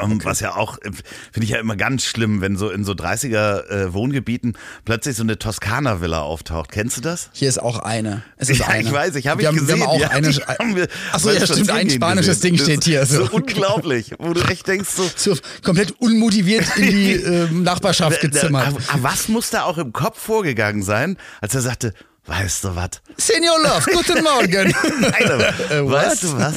Ähm, 0.00 0.20
Was 0.24 0.40
ja 0.40 0.54
auch, 0.56 0.78
äh, 0.78 0.90
finde 1.32 1.44
ich 1.44 1.50
ja 1.50 1.58
immer 1.58 1.76
ganz 1.76 2.04
schlimm, 2.04 2.40
wenn 2.40 2.56
so 2.56 2.70
in 2.70 2.84
so 2.84 2.92
30er 2.92 3.68
äh, 3.68 3.92
Wohngebieten 3.92 4.56
plötzlich 4.84 5.16
so 5.16 5.22
eine 5.22 5.38
Toskana-Villa 5.38 6.20
auftaucht. 6.20 6.72
Kennst 6.72 6.96
du 6.96 7.00
das? 7.00 7.30
Hier 7.32 7.48
ist 7.48 7.58
auch 7.60 7.78
eine. 7.80 8.22
Es 8.36 8.48
ist 8.50 8.58
Ja, 8.60 8.68
eine. 8.68 8.82
ich 8.88 8.92
weiß, 8.92 9.14
ich 9.16 9.26
habe 9.28 9.42
ich 9.42 9.48
gesehen. 9.50 9.66
Wir 9.66 9.74
haben 9.74 9.82
auch 9.90 10.00
ja, 10.00 10.08
eine. 10.10 10.28
haben 10.32 10.76
wir 10.76 10.88
Achso, 11.12 11.30
ja, 11.30 11.46
stimmt. 11.46 11.70
Ein 11.70 11.90
spanisches 11.90 12.36
gesehen. 12.40 12.56
Ding 12.56 12.64
steht 12.64 12.78
Das 12.78 12.84
hier. 12.86 13.06
So 13.06 13.26
So. 13.26 13.32
unglaublich, 13.32 14.12
wo 14.18 14.32
du 14.32 14.40
echt 14.42 14.66
denkst 14.66 14.88
so, 14.90 15.08
so 15.16 15.36
komplett 15.62 15.92
unmotiviert 16.00 16.66
in 16.76 16.90
die 16.90 17.12
ähm, 17.22 17.62
Nachbarschaft 17.62 18.20
gezimmert. 18.20 18.66
Aber 18.68 18.78
aber 18.88 19.02
was 19.02 19.28
muss 19.28 19.50
da 19.50 19.64
auch 19.64 19.78
im 19.78 19.92
Kopf 19.92 20.18
vorgegangen 20.20 20.82
sein, 20.82 21.16
als 21.40 21.54
er 21.54 21.60
sagte, 21.60 21.94
weißt 22.26 22.64
du 22.64 22.74
was? 22.76 22.88
Senior 23.18 23.58
Love, 23.62 23.84
guten 23.92 24.22
Morgen. 24.24 24.74
Nein, 25.00 25.40
Äh, 25.70 25.88
weißt 25.90 26.22
du 26.24 26.38
was? 26.38 26.54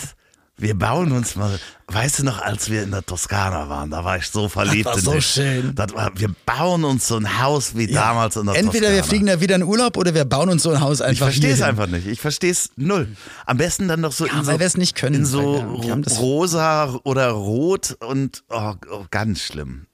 Wir 0.60 0.74
bauen 0.74 1.12
uns 1.12 1.36
mal, 1.36 1.60
weißt 1.88 2.20
du 2.20 2.24
noch, 2.24 2.42
als 2.42 2.70
wir 2.72 2.82
in 2.82 2.90
der 2.90 3.06
Toskana 3.06 3.70
waren, 3.70 3.92
da 3.92 4.04
war 4.04 4.18
ich 4.18 4.26
so 4.28 4.50
verliebt 4.50 4.86
war 4.86 4.96
in 4.98 5.02
so 5.04 5.12
dich. 5.14 5.26
schön. 5.28 5.76
Das 5.76 5.94
war, 5.94 6.12
wir 6.16 6.30
bauen 6.48 6.84
uns 6.84 7.08
so 7.08 7.18
ein 7.18 7.40
Haus 7.42 7.76
wie 7.76 7.86
damals 7.88 8.36
in 8.38 8.48
der 8.48 8.56
Entweder 8.56 8.88
Toskana. 8.88 8.96
wir 8.96 9.04
fliegen 9.04 9.26
da 9.28 9.40
wieder 9.40 9.56
in 9.56 9.64
Urlaub 9.64 9.98
oder 9.98 10.14
wir 10.16 10.26
bauen 10.26 10.50
uns 10.50 10.64
so 10.64 10.72
ein 10.72 10.82
Haus 10.82 11.00
ich 11.00 11.06
einfach 11.06 11.26
verstehe 11.28 11.54
es 11.54 11.62
einfach 11.62 11.88
nicht. 11.88 12.08
Ich 12.08 12.20
verstehe 12.22 12.52
es 12.52 12.72
null. 12.76 13.08
Am 13.46 13.58
besten 13.58 13.88
dann 13.88 14.02
noch 14.02 14.12
so 14.12 14.26
in 14.26 14.32
so, 14.44 14.48
weil 14.48 14.60
wir 14.60 14.66
es 14.66 14.78
nicht 14.78 14.96
können. 14.96 15.16
in 15.16 15.26
so 15.26 15.80
das- 16.04 16.20
rosa 16.20 17.00
oder 17.04 17.30
rot 17.30 17.96
und 18.08 18.44
oh, 18.50 18.74
oh, 18.92 19.06
ganz 19.12 19.42
schlimm. 19.42 19.87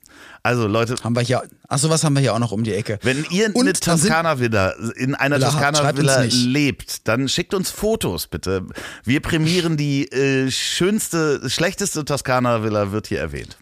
Also 0.46 0.68
Leute, 0.68 0.96
Haben 1.02 1.16
wir 1.16 1.22
hier, 1.22 1.42
ach 1.70 1.78
sowas 1.78 2.04
haben 2.04 2.16
wir 2.16 2.20
hier 2.20 2.34
auch 2.34 2.40
noch 2.40 2.52
um 2.52 2.66
die 2.66 2.74
Ecke. 2.74 3.00
Wenn 3.02 3.26
ihr 3.32 3.56
Und 3.56 3.62
eine 3.62 3.72
Toskana-Villa 3.72 4.74
in 4.98 5.16
einer 5.16 5.40
Toskana-Villa 5.40 6.26
lebt, 6.30 7.08
dann 7.08 7.30
schickt 7.30 7.54
uns 7.54 7.72
Fotos 7.72 8.28
bitte. 8.28 8.68
Wir 9.06 9.22
prämieren 9.22 9.78
die 9.78 10.12
äh, 10.12 10.52
schönste, 10.52 11.50
schlechteste 11.50 12.04
Toskana-Villa 12.04 12.92
wird 12.92 13.08
hier 13.08 13.20
erwähnt. 13.20 13.58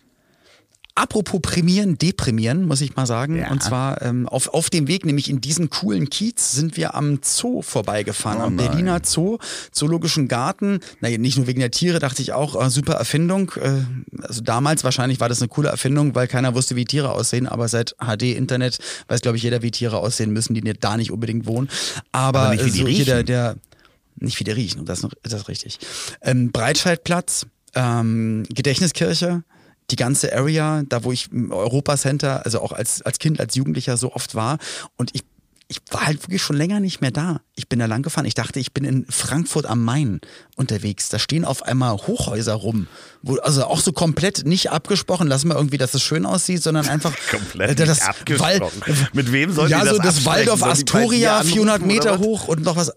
Apropos 0.94 1.40
prämieren, 1.42 1.98
deprimieren, 1.98 2.66
muss 2.66 2.82
ich 2.82 2.96
mal 2.96 3.06
sagen. 3.06 3.38
Ja. 3.38 3.52
Und 3.52 3.64
zwar 3.64 4.02
ähm, 4.02 4.28
auf, 4.28 4.50
auf 4.50 4.70
dem 4.70 4.88
Weg, 4.88 5.06
nämlich 5.06 5.30
in 5.30 5.40
diesen 5.40 5.70
coolen 5.70 6.10
Kiez, 6.10 6.52
sind 6.52 6.76
wir 6.76 6.96
am 6.96 7.20
Zoo 7.24 7.62
vorbeigefahren. 7.62 8.42
Oh 8.42 8.46
am 8.46 8.56
nein. 8.56 8.68
Berliner 8.68 9.02
Zoo, 9.04 9.38
Zoologischen 9.72 10.28
Garten. 10.28 10.80
Naja, 11.00 11.18
nicht 11.18 11.38
nur 11.38 11.48
wegen 11.48 11.60
der 11.60 11.72
Tiere, 11.72 12.00
dachte 12.00 12.22
ich 12.22 12.34
auch, 12.34 12.62
äh, 12.62 12.70
super 12.70 12.94
Erfindung. 12.94 13.52
Äh, 13.56 13.84
also 14.24 14.42
damals 14.42 14.84
wahrscheinlich 14.84 15.20
war 15.20 15.30
das 15.30 15.42
eine 15.42 15.48
coole 15.48 15.70
Erfindung, 15.70 16.14
weil 16.14 16.28
keiner 16.28 16.56
wusste, 16.56 16.76
wie 16.76 16.86
Tiere 16.86 17.12
aussehen. 17.12 17.48
Aber 17.48 17.68
seit 17.68 17.96
HD-Internet 18.00 18.80
weiß, 19.08 19.22
glaube 19.22 19.38
ich, 19.38 19.44
jeder, 19.44 19.62
wie 19.62 19.72
Tiere 19.72 19.98
aussehen 19.98 20.32
müssen, 20.32 20.54
die 20.54 20.62
da 20.62 20.98
nicht 20.98 21.12
unbedingt 21.12 21.46
wohnen. 21.46 21.70
Aber, 22.12 22.40
Aber 22.40 22.56
nicht, 22.56 22.66
wie 22.66 22.70
äh, 22.70 22.72
die 22.72 22.80
so 22.80 23.06
der, 23.06 23.16
riechen. 23.16 23.26
der, 23.26 23.56
nicht 24.18 24.40
wie 24.40 24.44
die 24.44 24.52
riechen, 24.52 24.86
das 24.86 25.08
das 25.24 25.34
ist 25.34 25.48
richtig. 25.48 25.80
Ähm, 26.22 26.52
Breitscheidplatz, 26.52 27.48
ähm, 27.76 28.44
Gedächtniskirche, 28.50 29.44
die 29.92 29.96
ganze 29.96 30.34
Area, 30.34 30.84
da 30.88 31.04
wo 31.04 31.12
ich 31.12 31.32
im 31.32 31.52
Europacenter, 31.52 32.46
also 32.46 32.62
auch 32.62 32.72
als, 32.72 33.02
als 33.02 33.20
Kind, 33.20 33.40
als 33.40 33.56
Jugendlicher 33.56 33.98
so 33.98 34.14
oft 34.14 34.36
war. 34.36 34.58
Und 34.98 35.12
ich, 35.14 35.24
ich 35.72 35.80
war 35.90 36.06
halt 36.06 36.22
wirklich 36.24 36.42
schon 36.42 36.58
länger 36.58 36.82
nicht 36.82 37.00
mehr 37.00 37.12
da. 37.12 37.40
Ich 37.56 37.70
bin 37.70 37.80
da 37.80 37.86
lang 37.86 38.02
gefahren. 38.02 38.26
Ich 38.26 38.34
dachte, 38.34 38.60
ich 38.60 38.74
bin 38.74 38.84
in 38.84 39.06
Frankfurt 39.10 39.66
am 39.66 39.86
Main 39.86 40.20
unterwegs. 40.58 41.08
Da 41.08 41.18
stehen 41.18 41.46
auf 41.46 41.64
einmal 41.64 41.96
Hochhäuser 41.96 42.56
rum. 42.56 42.88
Wo, 43.22 43.38
also 43.38 43.64
auch 43.64 43.80
so 43.80 43.94
komplett 43.94 44.46
nicht 44.46 44.70
abgesprochen, 44.70 45.28
lass 45.28 45.46
mal 45.46 45.56
irgendwie, 45.56 45.78
dass 45.78 45.94
es 45.94 46.04
schön 46.04 46.26
aussieht, 46.26 46.62
sondern 46.62 46.90
einfach 46.90 47.14
Komplett 47.32 47.80
äh, 47.80 47.88
nicht 47.88 48.02
abgesprochen. 48.02 48.82
Mit 49.14 49.32
wem 49.32 49.54
sollen 49.54 49.72
ja, 49.72 49.80
die 49.80 49.86
das 49.86 49.96
so 49.96 50.02
das 50.02 50.08
absprechen? 50.18 50.48
Waldorf 50.50 50.64
Astoria, 50.64 51.38
anrufen 51.38 51.54
400 51.54 51.78
oder 51.78 51.86
Meter 51.86 52.20
hoch 52.20 52.50
und 52.50 52.64
noch 52.64 52.76
was. 52.76 52.92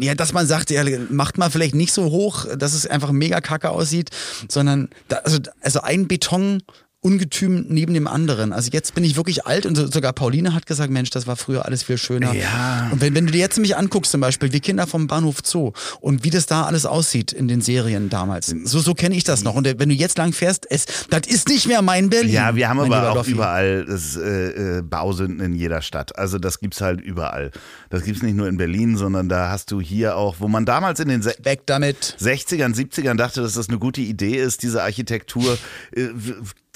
Ja, 0.00 0.14
dass 0.14 0.32
man 0.32 0.46
sagt, 0.46 0.70
ja, 0.70 0.84
macht 1.10 1.36
mal 1.36 1.50
vielleicht 1.50 1.74
nicht 1.74 1.92
so 1.92 2.04
hoch, 2.04 2.46
dass 2.56 2.72
es 2.72 2.86
einfach 2.86 3.12
mega 3.12 3.42
kacke 3.42 3.68
aussieht, 3.68 4.08
sondern 4.48 4.88
da, 5.08 5.16
also, 5.16 5.38
also 5.60 5.82
ein 5.82 6.08
Beton. 6.08 6.62
Ungetüm 7.04 7.66
neben 7.68 7.92
dem 7.92 8.06
anderen. 8.06 8.54
Also 8.54 8.70
jetzt 8.72 8.94
bin 8.94 9.04
ich 9.04 9.14
wirklich 9.16 9.44
alt 9.44 9.66
und 9.66 9.76
so, 9.76 9.86
sogar 9.86 10.14
Pauline 10.14 10.54
hat 10.54 10.64
gesagt, 10.64 10.90
Mensch, 10.90 11.10
das 11.10 11.26
war 11.26 11.36
früher 11.36 11.66
alles 11.66 11.82
viel 11.82 11.98
schöner. 11.98 12.32
Ja. 12.32 12.88
Und 12.90 13.02
wenn, 13.02 13.14
wenn 13.14 13.26
du 13.26 13.32
dir 13.32 13.40
jetzt 13.40 13.58
mich 13.58 13.76
anguckst, 13.76 14.10
zum 14.10 14.22
Beispiel, 14.22 14.52
wir 14.52 14.60
Kinder 14.60 14.86
vom 14.86 15.06
Bahnhof 15.06 15.40
Zoo 15.44 15.72
und 16.00 16.24
wie 16.24 16.30
das 16.30 16.46
da 16.46 16.62
alles 16.64 16.86
aussieht 16.86 17.32
in 17.32 17.46
den 17.46 17.60
Serien 17.60 18.08
damals. 18.08 18.54
So, 18.64 18.80
so 18.80 18.94
kenne 18.94 19.14
ich 19.16 19.22
das 19.22 19.44
noch. 19.44 19.54
Und 19.54 19.66
wenn 19.66 19.90
du 19.90 19.94
jetzt 19.94 20.16
lang 20.16 20.32
fährst, 20.32 20.66
es, 20.70 20.86
das 21.10 21.26
ist 21.26 21.48
nicht 21.48 21.66
mehr 21.66 21.82
mein 21.82 22.08
Berlin. 22.08 22.32
Ja, 22.32 22.56
wir 22.56 22.70
haben 22.70 22.80
aber 22.80 23.10
auch 23.10 23.16
Loffi. 23.16 23.32
überall 23.32 23.84
das, 23.84 24.16
äh, 24.16 24.78
äh, 24.78 24.82
Bausünden 24.82 25.40
in 25.44 25.54
jeder 25.54 25.82
Stadt. 25.82 26.16
Also 26.16 26.38
das 26.38 26.58
gibt's 26.58 26.80
halt 26.80 27.02
überall. 27.02 27.50
Das 27.90 28.02
gibt's 28.04 28.22
nicht 28.22 28.34
nur 28.34 28.48
in 28.48 28.56
Berlin, 28.56 28.96
sondern 28.96 29.28
da 29.28 29.50
hast 29.50 29.70
du 29.72 29.80
hier 29.80 30.16
auch, 30.16 30.36
wo 30.38 30.48
man 30.48 30.64
damals 30.64 31.00
in 31.00 31.08
den 31.08 31.20
Se 31.20 31.34
Weg 31.42 31.66
damit. 31.66 32.16
60ern, 32.18 32.74
70ern 32.74 33.16
dachte, 33.16 33.42
dass 33.42 33.52
das 33.52 33.68
eine 33.68 33.78
gute 33.78 34.00
Idee 34.00 34.36
ist, 34.36 34.62
diese 34.62 34.82
Architektur. 34.82 35.58
Äh, 35.94 36.08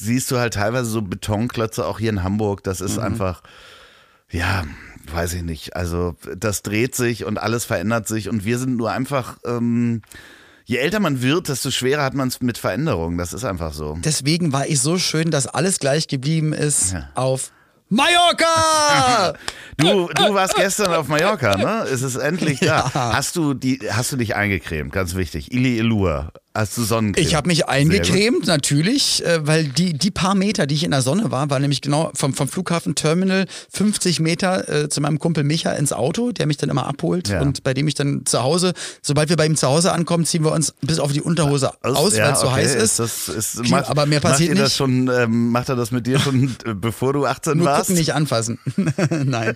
siehst 0.01 0.31
du 0.31 0.39
halt 0.39 0.55
teilweise 0.55 0.89
so 0.91 1.03
Betonklötze 1.03 1.87
auch 1.87 1.99
hier 1.99 2.11
in 2.11 2.23
Hamburg. 2.23 2.63
Das 2.65 2.81
Mhm. 2.81 2.87
ist 2.87 2.99
einfach, 2.99 3.43
ja, 4.31 4.65
weiß 5.13 5.35
ich 5.35 5.43
nicht. 5.43 5.75
Also 5.77 6.17
das 6.37 6.63
dreht 6.63 6.95
sich 6.95 7.25
und 7.25 7.39
alles 7.39 7.65
verändert 7.65 8.07
sich 8.09 8.29
und 8.29 8.45
wir 8.45 8.59
sind 8.59 8.77
nur 8.77 8.91
einfach, 8.91 9.37
ähm, 9.45 10.03
je 10.67 10.77
älter 10.77 11.01
man 11.01 11.23
wird, 11.23 11.49
desto 11.49 11.71
schwerer 11.71 12.03
hat 12.03 12.15
man 12.15 12.29
es 12.29 12.41
mit 12.41 12.59
Veränderungen. 12.59 13.17
Das 13.19 13.33
ist 13.33 13.45
einfach 13.45 13.73
so. 13.73 13.97
Deswegen 14.05 14.53
war 14.53 14.67
ich 14.67 14.81
so 14.81 14.99
schön, 14.99 15.31
dass 15.31 15.47
alles 15.47 15.79
gleich 15.79 16.09
geblieben 16.09 16.53
ist 16.53 16.93
Ja. 16.93 17.09
auf 17.15 17.51
Mallorca! 17.91 19.35
Du, 19.81 20.09
du 20.09 20.35
warst 20.35 20.57
gestern 20.57 20.93
auf 20.93 21.07
Mallorca, 21.07 21.57
ne? 21.57 21.85
Es 21.89 22.03
ist 22.03 22.17
endlich 22.17 22.59
da. 22.59 22.91
Hast 22.95 23.37
du 23.37 23.55
die, 23.55 23.79
hast 23.89 24.11
du 24.11 24.17
dich 24.17 24.35
eingecremt? 24.35 24.93
Ganz 24.93 25.15
wichtig. 25.15 25.53
Ili 25.53 25.79
Ilua. 25.79 26.33
Hast 26.59 26.77
du 26.77 26.83
Sonnencreme? 26.83 27.25
Ich 27.25 27.35
habe 27.37 27.47
mich 27.47 27.68
eingecremt, 27.68 28.47
natürlich, 28.49 29.25
äh, 29.25 29.47
weil 29.47 29.64
die, 29.68 29.92
die 29.92 30.11
paar 30.11 30.35
Meter, 30.35 30.66
die 30.66 30.75
ich 30.75 30.83
in 30.83 30.90
der 30.90 31.03
Sonne 31.03 31.31
war, 31.31 31.49
war 31.51 31.61
nämlich 31.61 31.81
genau 31.83 32.11
vom, 32.14 32.35
vom 32.35 32.49
Flughafen 32.49 32.97
Terminal 32.97 33.47
50 33.73 34.18
Meter 34.18 34.68
äh, 34.68 34.88
zu 34.88 35.01
meinem 35.01 35.21
Kumpel 35.21 35.44
Micha 35.44 35.71
ins 35.71 35.92
Auto, 35.92 36.33
der 36.33 36.47
mich 36.49 36.57
dann 36.57 36.68
immer 36.68 36.87
abholt 36.88 37.29
Ja. 37.29 37.42
und 37.42 37.62
bei 37.62 37.75
dem 37.75 37.87
ich 37.87 37.94
dann 37.94 38.27
zu 38.27 38.42
Hause, 38.42 38.73
sobald 39.03 39.29
wir 39.29 39.37
bei 39.37 39.47
ihm 39.47 39.55
zu 39.55 39.68
Hause 39.68 39.92
ankommen, 39.92 40.25
ziehen 40.25 40.42
wir 40.42 40.51
uns 40.51 40.75
bis 40.81 40.99
auf 40.99 41.12
die 41.12 41.21
Unterhose 41.23 41.71
aus, 41.85 42.16
ja, 42.16 42.25
weil 42.25 42.33
es 42.33 42.40
so 42.40 42.47
okay. 42.49 42.57
heiß 42.57 42.75
ist. 42.75 42.99
das, 42.99 43.29
ist 43.29 43.62
Klima- 43.62 43.85
aber 43.87 44.07
mehr 44.07 44.18
passiert 44.18 44.55
macht 44.55 44.64
nicht. 44.64 44.77
schon, 44.77 45.09
ähm, 45.14 45.51
macht 45.53 45.68
er 45.68 45.77
das 45.77 45.92
mit 45.92 46.09
dir 46.09 46.18
schon, 46.18 46.57
äh, 46.66 46.75
bevor 46.75 47.12
du 47.12 47.25
18 47.25 47.59
Nur 47.59 47.66
warst? 47.66 47.83
gucken, 47.83 47.94
nicht 47.94 48.14
anfassen. 48.14 48.59
Nein. 49.25 49.55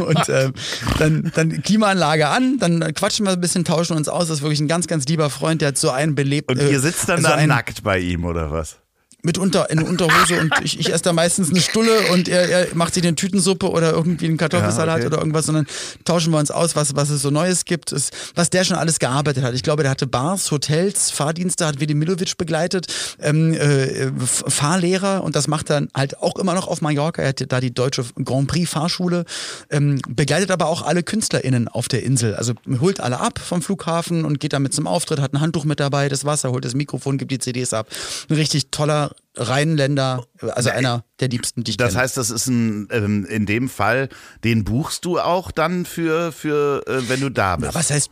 Und 0.00 0.28
ähm, 0.28 0.52
dann, 0.98 1.32
dann 1.34 1.62
Klimaanlage 1.62 2.28
an, 2.28 2.58
dann 2.58 2.92
quatschen 2.92 3.24
wir 3.24 3.32
ein 3.32 3.40
bisschen, 3.40 3.64
tauschen 3.64 3.96
uns 3.96 4.08
aus. 4.08 4.28
Das 4.28 4.38
ist 4.38 4.42
wirklich 4.42 4.60
ein 4.60 4.68
ganz, 4.68 4.86
ganz 4.86 5.06
lieber 5.06 5.30
Freund, 5.30 5.62
der 5.62 5.68
hat 5.68 5.78
so 5.78 5.88
einen 5.90 6.14
belebt. 6.14 6.41
Und 6.46 6.58
äh, 6.58 6.70
ihr 6.70 6.80
sitzt 6.80 7.08
dann 7.08 7.24
also 7.24 7.36
da 7.36 7.46
nackt 7.46 7.82
bei 7.82 7.98
ihm, 7.98 8.24
oder 8.24 8.50
was? 8.50 8.81
Mit 9.22 9.38
unter, 9.38 9.70
in 9.70 9.80
Unterhose 9.82 10.40
und 10.40 10.52
ich, 10.64 10.80
ich 10.80 10.92
esse 10.92 11.04
da 11.04 11.12
meistens 11.12 11.50
eine 11.50 11.60
Stulle 11.60 12.12
und 12.12 12.28
er, 12.28 12.48
er 12.48 12.74
macht 12.74 12.94
sich 12.94 13.04
eine 13.04 13.14
Tütensuppe 13.14 13.70
oder 13.70 13.92
irgendwie 13.92 14.26
einen 14.26 14.36
Kartoffelsalat 14.36 14.88
Ja, 14.88 14.94
okay. 14.96 15.06
oder 15.06 15.18
irgendwas, 15.18 15.46
sondern 15.46 15.66
tauschen 16.04 16.32
wir 16.32 16.38
uns 16.38 16.50
aus, 16.50 16.74
was, 16.74 16.96
was 16.96 17.08
es 17.08 17.22
so 17.22 17.30
Neues 17.30 17.64
gibt, 17.64 17.92
ist, 17.92 18.12
was 18.34 18.50
der 18.50 18.64
schon 18.64 18.76
alles 18.76 18.98
gearbeitet 18.98 19.44
hat. 19.44 19.54
Ich 19.54 19.62
glaube, 19.62 19.84
der 19.84 19.92
hatte 19.92 20.08
Bars, 20.08 20.50
Hotels, 20.50 21.12
Fahrdienste, 21.12 21.66
hat 21.66 21.78
Vidi 21.78 21.94
Milovic 21.94 22.36
begleitet, 22.36 22.92
ähm, 23.20 23.54
äh, 23.54 24.10
Fahrlehrer 24.18 25.22
und 25.22 25.36
das 25.36 25.46
macht 25.46 25.70
er 25.70 25.86
halt 25.94 26.18
auch 26.18 26.36
immer 26.36 26.54
noch 26.54 26.66
auf 26.66 26.80
Mallorca. 26.80 27.22
Er 27.22 27.28
hat 27.28 27.44
da 27.46 27.60
die 27.60 27.72
deutsche 27.72 28.04
Grand 28.24 28.48
Prix 28.48 28.68
Fahrschule, 28.68 29.24
ähm, 29.70 30.00
begleitet 30.08 30.50
aber 30.50 30.66
auch 30.66 30.82
alle 30.82 31.04
KünstlerInnen 31.04 31.68
auf 31.68 31.86
der 31.86 32.02
Insel. 32.02 32.34
Also 32.34 32.54
holt 32.80 32.98
alle 32.98 33.20
ab 33.20 33.38
vom 33.38 33.62
Flughafen 33.62 34.24
und 34.24 34.40
geht 34.40 34.52
damit 34.52 34.74
zum 34.74 34.88
Auftritt, 34.88 35.20
hat 35.20 35.32
ein 35.32 35.40
Handtuch 35.40 35.64
mit 35.64 35.78
dabei, 35.78 36.08
das 36.08 36.24
Wasser, 36.24 36.50
holt 36.50 36.64
das 36.64 36.74
Mikrofon, 36.74 37.18
gibt 37.18 37.30
die 37.30 37.38
CDs 37.38 37.72
ab. 37.72 37.86
Ein 38.28 38.34
richtig 38.34 38.70
toller 38.72 39.11
Rheinländer, 39.36 40.24
also 40.40 40.70
einer 40.70 41.04
der 41.20 41.28
liebsten, 41.28 41.64
ich 41.66 41.76
Das 41.76 41.96
heißt, 41.96 42.16
das 42.16 42.30
ist 42.30 42.46
ein, 42.48 42.88
ähm, 42.90 43.24
in 43.26 43.46
dem 43.46 43.68
Fall, 43.68 44.08
den 44.44 44.64
buchst 44.64 45.04
du 45.04 45.18
auch 45.20 45.50
dann 45.50 45.84
für, 45.84 46.32
für 46.32 46.82
äh, 46.86 47.08
wenn 47.08 47.20
du 47.20 47.30
da 47.30 47.56
bist. 47.56 47.72
Ja, 47.72 47.78
was 47.78 47.90
heißt, 47.90 48.10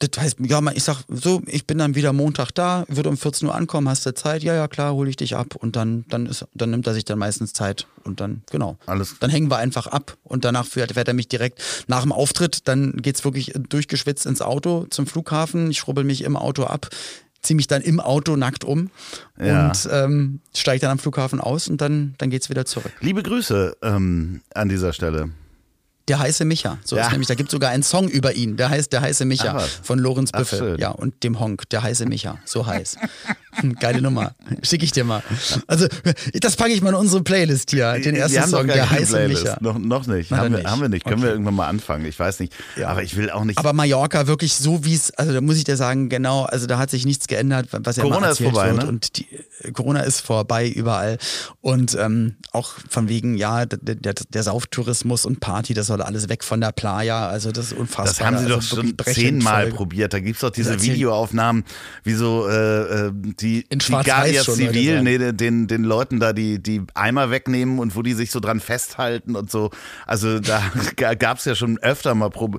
das 0.00 0.20
heißt, 0.20 0.36
ja, 0.40 0.60
ich 0.74 0.82
sag 0.82 1.04
so, 1.08 1.42
ich 1.46 1.64
bin 1.64 1.78
dann 1.78 1.94
wieder 1.94 2.12
Montag 2.12 2.50
da, 2.52 2.84
würde 2.88 3.08
um 3.08 3.16
14 3.16 3.46
Uhr 3.46 3.54
ankommen, 3.54 3.88
hast 3.88 4.04
du 4.04 4.12
Zeit? 4.14 4.42
Ja, 4.42 4.52
ja, 4.54 4.66
klar, 4.66 4.94
hole 4.94 5.08
ich 5.08 5.14
dich 5.16 5.36
ab. 5.36 5.54
Und 5.54 5.76
dann, 5.76 6.04
dann 6.08 6.26
ist, 6.26 6.44
dann 6.54 6.70
nimmt 6.70 6.86
er 6.88 6.94
sich 6.94 7.04
dann 7.04 7.20
meistens 7.20 7.52
Zeit 7.52 7.86
und 8.02 8.20
dann, 8.20 8.42
genau. 8.50 8.76
Alles- 8.86 9.14
Dann 9.20 9.30
hängen 9.30 9.48
wir 9.48 9.58
einfach 9.58 9.86
ab 9.86 10.16
und 10.24 10.44
danach 10.44 10.66
fährt, 10.66 10.92
fährt 10.92 11.06
er 11.06 11.14
mich 11.14 11.28
direkt 11.28 11.62
nach 11.86 12.02
dem 12.02 12.10
Auftritt, 12.10 12.66
dann 12.66 12.96
geht's 12.96 13.22
wirklich 13.24 13.52
durchgeschwitzt 13.68 14.26
ins 14.26 14.42
Auto 14.42 14.86
zum 14.90 15.06
Flughafen. 15.06 15.70
Ich 15.70 15.78
schrubbel 15.78 16.02
mich 16.02 16.22
im 16.24 16.36
Auto 16.36 16.64
ab, 16.64 16.88
ziehe 17.42 17.56
mich 17.56 17.66
dann 17.66 17.82
im 17.82 18.00
Auto 18.00 18.36
nackt 18.36 18.64
um 18.64 18.90
Ja. 19.38 19.66
und 19.68 19.88
ähm, 19.90 20.40
steige 20.54 20.80
dann 20.80 20.92
am 20.92 20.98
Flughafen 20.98 21.40
aus 21.40 21.68
und 21.68 21.80
dann, 21.80 22.14
dann 22.18 22.30
geht's 22.30 22.48
wieder 22.50 22.64
zurück. 22.64 22.92
Liebe 23.00 23.22
Grüße 23.22 23.76
ähm, 23.82 24.40
an 24.54 24.68
dieser 24.68 24.92
Stelle. 24.92 25.30
Der 26.08 26.18
heiße 26.18 26.44
Micha. 26.44 26.78
So 26.84 26.96
Ja. 26.96 27.06
ist 27.06 27.12
nämlich, 27.12 27.28
da 27.28 27.34
gibt 27.34 27.50
sogar 27.50 27.70
einen 27.70 27.84
Song 27.84 28.08
über 28.08 28.32
ihn. 28.34 28.56
Der 28.56 28.70
heißt 28.70 28.92
Der 28.92 29.02
heiße 29.02 29.24
Micha 29.24 29.54
Ach 29.56 29.68
von 29.84 29.98
Lorenz 30.00 30.32
Büffel. 30.32 30.78
Ja, 30.80 30.90
und 30.90 31.22
dem 31.22 31.38
Honk, 31.38 31.68
der 31.70 31.82
heiße 31.84 32.06
Micha. 32.06 32.38
So 32.44 32.66
heiß. 32.66 32.96
Geile 33.80 34.00
Nummer. 34.00 34.34
Schicke 34.62 34.84
ich 34.84 34.92
dir 34.92 35.04
mal. 35.04 35.22
Also, 35.66 35.86
das 36.40 36.56
packe 36.56 36.70
ich 36.72 36.80
mal 36.82 36.90
in 36.90 36.94
unsere 36.96 37.22
Playlist 37.22 37.70
hier. 37.70 37.92
Den 37.98 38.14
ersten 38.16 38.34
wir 38.34 38.42
haben 38.42 38.50
Song, 38.50 38.66
der 38.66 38.90
heiße 38.90 39.12
Playlist. 39.14 39.60
Noch, 39.60 39.78
noch 39.78 40.06
nicht. 40.06 40.30
Haben, 40.30 40.52
wir, 40.52 40.58
nicht. 40.58 40.66
haben 40.70 40.80
wir 40.80 40.88
nicht. 40.88 41.04
Können 41.04 41.20
wir 41.22 41.28
Okay. 41.28 41.32
irgendwann 41.34 41.54
mal 41.54 41.68
anfangen. 41.68 42.04
Ich 42.06 42.18
weiß 42.18 42.40
nicht. 42.40 42.54
Ja. 42.76 42.88
Aber 42.88 43.02
ich 43.02 43.16
will 43.16 43.30
auch 43.30 43.44
nicht. 43.44 43.58
Aber 43.58 43.72
Mallorca 43.72 44.26
wirklich 44.26 44.54
so 44.54 44.84
wie 44.84 44.94
es, 44.94 45.10
also 45.12 45.32
da 45.32 45.40
muss 45.40 45.56
ich 45.56 45.64
dir 45.64 45.76
sagen, 45.76 46.08
genau, 46.08 46.44
also 46.44 46.66
da 46.66 46.78
hat 46.78 46.90
sich 46.90 47.04
nichts 47.06 47.26
geändert, 47.28 47.68
was 47.70 47.96
ja 47.96 48.02
Corona 48.02 48.28
ist 48.30 48.42
vorbei, 48.42 48.70
wird. 48.72 48.82
ne? 48.82 48.88
Und 48.88 49.18
die, 49.18 49.26
Corona 49.72 50.00
ist 50.00 50.20
vorbei 50.20 50.68
überall. 50.68 51.18
Und 51.60 51.94
ähm, 51.94 52.36
auch 52.52 52.72
von 52.88 53.08
wegen, 53.08 53.36
ja, 53.36 53.66
der, 53.66 53.94
der, 53.94 54.14
der 54.14 54.42
Sauftourismus 54.42 55.24
und 55.26 55.40
Party, 55.40 55.74
das 55.74 55.86
soll 55.86 56.02
alles 56.02 56.28
weg 56.28 56.42
von 56.44 56.60
der 56.60 56.72
Playa. 56.72 57.28
Also 57.28 57.52
das 57.52 57.66
ist 57.66 57.72
unfassbar. 57.78 58.04
das 58.06 58.20
haben 58.20 58.38
sie 58.38 58.52
also 58.52 58.76
doch 58.76 58.84
schon 58.84 58.94
zehnmal 59.14 59.68
voll. 59.68 59.76
probiert. 59.76 60.12
Da 60.12 60.20
gibt 60.20 60.36
es 60.36 60.40
doch 60.40 60.50
diese 60.50 60.80
Videoaufnahmen, 60.82 61.64
wie 62.04 62.14
so 62.14 62.48
äh, 62.48 63.06
äh, 63.08 63.12
die, 63.42 63.66
In 63.68 63.80
die 63.80 63.86
Guardia 63.92 64.42
sagen. 64.44 65.02
nee, 65.02 65.32
den, 65.32 65.66
den 65.66 65.82
Leuten 65.84 66.20
da 66.20 66.32
die, 66.32 66.62
die 66.62 66.82
Eimer 66.94 67.30
wegnehmen 67.30 67.78
und 67.78 67.94
wo 67.96 68.02
die 68.02 68.14
sich 68.14 68.30
so 68.30 68.40
dran 68.40 68.60
festhalten 68.60 69.36
und 69.36 69.50
so. 69.50 69.70
Also 70.06 70.40
da 70.40 70.62
gab 71.14 71.38
es 71.38 71.44
ja 71.44 71.54
schon 71.54 71.78
öfter 71.78 72.14
mal 72.14 72.30
Pro, 72.30 72.50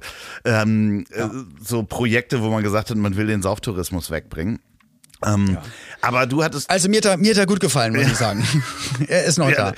ähm, 0.45 1.05
äh, 1.11 1.27
so 1.63 1.83
Projekte, 1.83 2.41
wo 2.41 2.49
man 2.49 2.61
gesagt 2.63 2.89
hat, 2.89 2.97
man 2.97 3.15
will 3.15 3.27
den 3.27 3.41
Sauftourismus 3.41 4.11
wegbringen. 4.11 4.59
Ähm, 5.25 5.57
Aber 6.01 6.27
du 6.27 6.43
hattest 6.43 6.69
Also 6.69 6.89
mir 6.89 6.97
hat 6.97 7.05
er, 7.05 7.17
mir 7.17 7.31
hat 7.31 7.37
er 7.37 7.45
gut 7.45 7.59
gefallen, 7.61 7.93
muss 7.95 8.07
ich 8.07 8.15
sagen. 8.17 8.45
er 9.07 9.23
ist 9.23 9.37
noch 9.37 9.49
Ja, 9.49 9.71
da. 9.71 9.73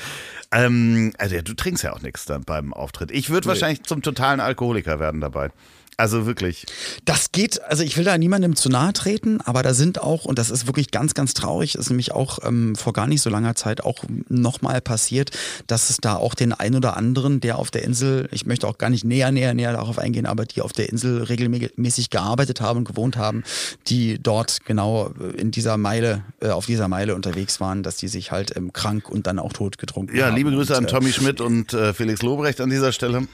ähm, 0.52 1.14
also 1.20 1.36
ja, 1.36 1.42
du 1.44 1.54
trinkst 1.54 1.84
ja 1.84 1.94
auch 1.94 2.02
nichts 2.02 2.26
dann 2.26 2.44
beim 2.44 2.74
Auftritt. 2.74 3.12
Ich 3.12 3.30
würde 3.30 3.48
wahrscheinlich 3.48 3.84
zum 3.84 4.02
totalen 4.02 4.40
Alkoholiker 4.40 5.00
werden 5.00 5.22
dabei. 5.22 5.50
Also 5.98 6.26
wirklich. 6.26 6.66
Das 7.06 7.32
geht, 7.32 7.62
also 7.64 7.84
ich 7.84 7.96
will 7.96 8.04
da 8.04 8.18
niemandem 8.18 8.56
zu 8.56 8.70
nahe 8.70 8.92
treten, 8.94 9.40
aber 9.42 9.64
da 9.64 9.74
sind 9.74 10.02
auch, 10.02 10.26
und 10.26 10.38
das 10.38 10.50
ist 10.50 10.68
wirklich 10.68 10.92
ganz, 10.92 11.14
ganz 11.14 11.34
traurig, 11.34 11.76
ist 11.76 11.90
nämlich 11.90 12.12
auch 12.12 12.40
ähm, 12.44 12.76
vor 12.76 12.92
gar 12.94 13.08
nicht 13.08 13.22
so 13.22 13.30
langer 13.30 13.56
Zeit 13.56 13.82
auch 13.82 14.04
nochmal 14.28 14.82
passiert, 14.82 15.32
dass 15.68 15.90
es 15.90 15.98
da 15.98 16.16
auch 16.18 16.34
den 16.36 16.52
ein 16.52 16.76
oder 16.76 16.98
anderen, 16.98 17.40
der 17.40 17.58
auf 17.58 17.72
der 17.72 17.84
Insel, 17.84 18.28
ich 18.32 18.46
möchte 18.46 18.68
auch 18.68 18.78
gar 18.78 18.90
nicht 18.90 19.06
näher, 19.06 19.32
näher, 19.32 19.54
näher 19.54 19.72
darauf 19.72 19.98
eingehen, 19.98 20.26
aber 20.26 20.46
die 20.46 20.62
auf 20.62 20.74
der 20.74 20.90
Insel 20.90 21.24
regelmäßig 21.24 22.10
gearbeitet 22.10 22.60
haben 22.60 22.80
und 22.80 22.86
gewohnt 22.88 23.16
haben, 23.16 23.44
die 23.88 24.20
dort 24.22 24.66
genau 24.66 25.12
in 25.38 25.52
dieser 25.52 25.78
Meile, 25.78 26.24
äh, 26.42 26.50
auf 26.50 26.66
dieser 26.66 26.88
Meile 26.90 27.16
unterwegs 27.16 27.62
waren, 27.62 27.84
dass 27.84 27.96
die 27.96 28.10
sich 28.10 28.32
halt 28.32 28.56
ähm, 28.58 28.74
krank 28.74 29.10
und 29.10 29.28
dann 29.28 29.40
auch 29.40 29.54
tot 29.54 29.78
getrunken 29.78 30.16
Ja, 30.18 30.28
haben. 30.28 30.36
liebe 30.36 30.52
Grüße 30.52 30.74
und, 30.74 30.80
an 30.80 30.86
äh, 30.86 30.88
Tommy 30.88 31.14
Schmidt 31.14 31.40
und 31.40 31.74
äh, 31.74 31.94
Felix 31.94 32.22
Lobrecht 32.22 32.60
an 32.60 32.70
dieser 32.70 32.92
Stelle. 32.92 33.28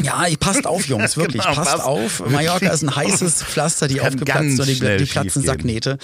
Ja, 0.00 0.24
passt 0.40 0.66
auf, 0.66 0.86
Jungs, 0.86 1.16
wirklich. 1.18 1.42
Genau, 1.42 1.54
passt 1.54 1.70
passt. 1.70 1.84
auf. 1.84 2.26
Mallorca 2.26 2.70
ist 2.70 2.82
ein 2.82 2.96
heißes 2.96 3.42
Pflaster, 3.44 3.88
die 3.88 4.00
aufgeplatzt 4.00 4.58
oder 4.58 4.66
die, 4.66 5.04
die 5.04 5.10
platzen. 5.10 5.42
Sacknähte. 5.42 5.98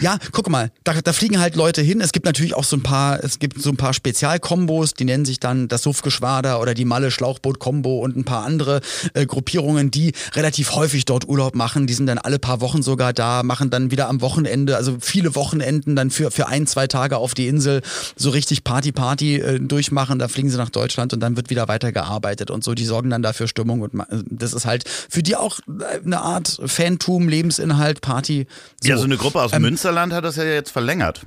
Ja, 0.00 0.18
guck 0.32 0.50
mal, 0.50 0.72
da, 0.82 0.92
da 1.00 1.12
fliegen 1.12 1.40
halt 1.40 1.54
Leute 1.54 1.80
hin. 1.80 2.00
Es 2.00 2.12
gibt 2.12 2.26
natürlich 2.26 2.54
auch 2.54 2.64
so 2.64 2.76
ein 2.76 2.82
paar, 2.82 3.22
es 3.22 3.38
gibt 3.38 3.62
so 3.62 3.70
ein 3.70 3.76
paar 3.76 3.94
Spezialkombos, 3.94 4.94
die 4.94 5.04
nennen 5.04 5.24
sich 5.24 5.38
dann 5.38 5.68
das 5.68 5.82
Suffgeschwader 5.82 6.60
oder 6.60 6.74
die 6.74 6.84
Malle 6.84 7.12
Schlauchboot-Kombo 7.12 8.00
und 8.00 8.16
ein 8.16 8.24
paar 8.24 8.44
andere 8.44 8.80
äh, 9.14 9.24
Gruppierungen, 9.24 9.90
die 9.92 10.12
relativ 10.34 10.72
häufig 10.74 11.04
dort 11.04 11.28
Urlaub 11.28 11.54
machen. 11.54 11.86
Die 11.86 11.94
sind 11.94 12.06
dann 12.06 12.18
alle 12.18 12.38
paar 12.40 12.60
Wochen 12.60 12.82
sogar 12.82 13.12
da, 13.12 13.42
machen 13.44 13.70
dann 13.70 13.92
wieder 13.92 14.08
am 14.08 14.20
Wochenende, 14.20 14.76
also 14.76 14.96
viele 15.00 15.34
Wochenenden 15.36 15.94
dann 15.94 16.10
für, 16.10 16.30
für 16.32 16.48
ein, 16.48 16.66
zwei 16.66 16.88
Tage 16.88 17.16
auf 17.16 17.34
die 17.34 17.46
Insel 17.46 17.80
so 18.16 18.30
richtig 18.30 18.64
Party-Party 18.64 19.36
äh, 19.36 19.60
durchmachen. 19.60 20.18
Da 20.18 20.26
fliegen 20.28 20.50
sie 20.50 20.58
nach 20.58 20.70
Deutschland 20.70 21.12
und 21.12 21.20
dann 21.20 21.36
wird 21.36 21.50
wieder 21.50 21.68
weitergearbeitet 21.68 22.50
und 22.50 22.64
so. 22.64 22.74
Die 22.74 22.84
sorgen 22.84 23.10
dann 23.14 23.22
dafür 23.22 23.48
Stimmung 23.48 23.80
und 23.80 23.94
ma- 23.94 24.06
das 24.26 24.52
ist 24.52 24.66
halt 24.66 24.88
für 24.88 25.22
die 25.22 25.36
auch 25.36 25.58
eine 26.04 26.20
Art 26.20 26.58
Fantum, 26.66 27.28
Lebensinhalt, 27.28 28.00
Party. 28.00 28.46
So. 28.82 28.88
Ja, 28.90 28.96
so 28.98 29.04
eine 29.04 29.16
Gruppe 29.16 29.40
aus 29.40 29.52
Ähm, 29.52 29.62
Münsterland 29.62 30.12
hat 30.12 30.24
das 30.24 30.36
ja 30.36 30.44
jetzt 30.44 30.70
verlängert. 30.70 31.22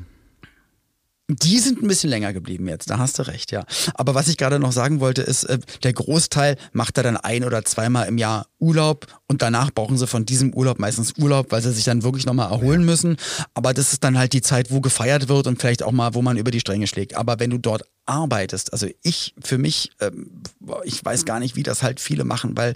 Die 1.30 1.60
sind 1.60 1.84
ein 1.84 1.90
bisschen 1.90 2.10
länger 2.10 2.32
geblieben 2.32 2.70
jetzt, 2.70 2.90
da 2.90 3.00
hast 3.00 3.20
du 3.20 3.28
recht, 3.28 3.52
ja. 3.52 3.66
Aber 3.96 4.16
was 4.16 4.30
ich 4.30 4.38
gerade 4.38 4.60
noch 4.60 4.72
sagen 4.72 5.02
wollte, 5.02 5.22
ist, 5.24 5.44
äh, 5.44 5.60
der 5.84 5.92
Großteil 5.92 6.56
macht 6.72 6.98
da 6.98 7.04
dann 7.04 7.18
ein 7.18 7.44
oder 7.44 7.66
zweimal 7.66 8.08
im 8.08 8.18
Jahr 8.18 8.48
Urlaub 8.60 9.08
und 9.28 9.42
danach 9.42 9.72
brauchen 9.72 9.98
sie 9.98 10.08
von 10.08 10.26
diesem 10.26 10.54
Urlaub 10.54 10.80
meistens 10.80 11.16
Urlaub, 11.18 11.52
weil 11.52 11.62
sie 11.62 11.74
sich 11.74 11.84
dann 11.84 12.04
wirklich 12.04 12.26
nochmal 12.26 12.50
erholen 12.50 12.86
müssen. 12.86 13.18
Aber 13.54 13.74
das 13.74 13.92
ist 13.92 14.06
dann 14.06 14.18
halt 14.18 14.32
die 14.32 14.42
Zeit, 14.42 14.72
wo 14.72 14.80
gefeiert 14.80 15.28
wird 15.28 15.48
und 15.48 15.60
vielleicht 15.60 15.84
auch 15.84 15.92
mal, 15.92 16.14
wo 16.14 16.22
man 16.22 16.38
über 16.38 16.50
die 16.50 16.62
Stränge 16.62 16.88
schlägt. 16.88 17.16
Aber 17.16 17.42
wenn 17.42 17.50
du 17.50 17.58
dort 17.58 17.84
arbeitest, 18.06 18.72
also 18.72 18.88
ich 19.04 19.36
für 19.44 19.58
mich, 19.58 19.92
ähm, 20.00 20.44
ich 20.86 21.04
weiß 21.04 21.26
gar 21.26 21.42
nicht, 21.42 21.58
wie 21.58 21.64
das 21.64 21.84
halt 21.84 22.00
viele 22.00 22.24
machen, 22.24 22.56
weil 22.56 22.74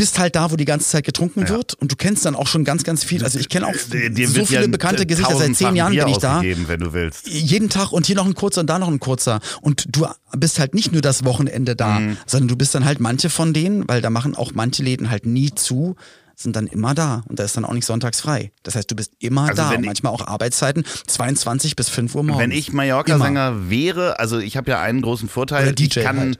bist 0.00 0.18
halt 0.18 0.34
da, 0.34 0.50
wo 0.50 0.56
die 0.56 0.64
ganze 0.64 0.88
Zeit 0.88 1.04
getrunken 1.04 1.46
wird 1.50 1.74
und 1.74 1.92
du 1.92 1.96
kennst 1.96 2.24
dann 2.24 2.34
auch 2.34 2.46
schon 2.46 2.64
ganz, 2.64 2.84
ganz 2.84 3.04
viel. 3.04 3.22
Also 3.22 3.38
ich 3.38 3.50
kenne 3.50 3.66
auch 3.66 3.74
Dir- 3.92 4.08
dir 4.08 4.28
so 4.28 4.46
viele 4.46 4.62
ja 4.62 4.66
bekannte 4.66 5.04
Gesichter. 5.04 5.36
Seit 5.36 5.54
zehn 5.54 5.76
Jahren 5.76 5.92
Bier 5.92 6.04
bin 6.04 6.12
ich 6.14 6.18
da 6.18 6.40
wenn 6.42 6.80
du 6.80 6.92
willst. 6.94 7.28
jeden 7.28 7.68
Tag 7.68 7.92
und 7.92 8.06
hier 8.06 8.16
noch 8.16 8.24
ein 8.24 8.34
kurzer 8.34 8.62
und 8.62 8.68
da 8.70 8.78
noch 8.78 8.88
ein 8.88 8.98
kurzer. 8.98 9.40
Und 9.60 9.84
du 9.94 10.06
bist 10.36 10.58
halt 10.58 10.74
nicht 10.74 10.90
nur 10.92 11.02
das 11.02 11.24
Wochenende 11.26 11.76
da, 11.76 12.00
Mhm. 12.00 12.16
sondern 12.26 12.48
du 12.48 12.56
bist 12.56 12.74
dann 12.74 12.86
halt 12.86 12.98
manche 12.98 13.28
von 13.28 13.52
denen, 13.52 13.86
weil 13.88 14.00
da 14.00 14.08
machen 14.08 14.34
auch 14.34 14.52
manche 14.54 14.82
Läden 14.82 15.10
halt 15.10 15.26
nie 15.26 15.50
zu, 15.54 15.96
sind 16.34 16.56
dann 16.56 16.66
immer 16.66 16.94
da. 16.94 17.22
Und 17.28 17.38
da 17.38 17.44
ist 17.44 17.58
dann 17.58 17.66
auch 17.66 17.74
nicht 17.74 17.84
sonntags 17.84 18.22
frei. 18.22 18.52
Das 18.62 18.76
heißt, 18.76 18.90
du 18.90 18.94
bist 18.96 19.12
immer 19.18 19.42
Also 19.50 19.56
da. 19.62 19.74
manchmal 19.78 20.12
auch 20.14 20.26
Arbeitszeiten 20.26 20.84
22 21.08 21.76
bis 21.76 21.90
5 21.90 22.14
Uhr 22.14 22.22
morgens. 22.22 22.42
Wenn 22.42 22.50
ich 22.52 22.72
Mallorca-Sänger 22.72 23.68
wäre, 23.68 24.18
also 24.18 24.38
ich 24.38 24.56
habe 24.56 24.70
ja 24.70 24.80
einen 24.80 25.02
großen 25.02 25.28
Vorteil, 25.28 25.74
ich 25.78 25.90
kann 25.90 26.18
halt. 26.18 26.38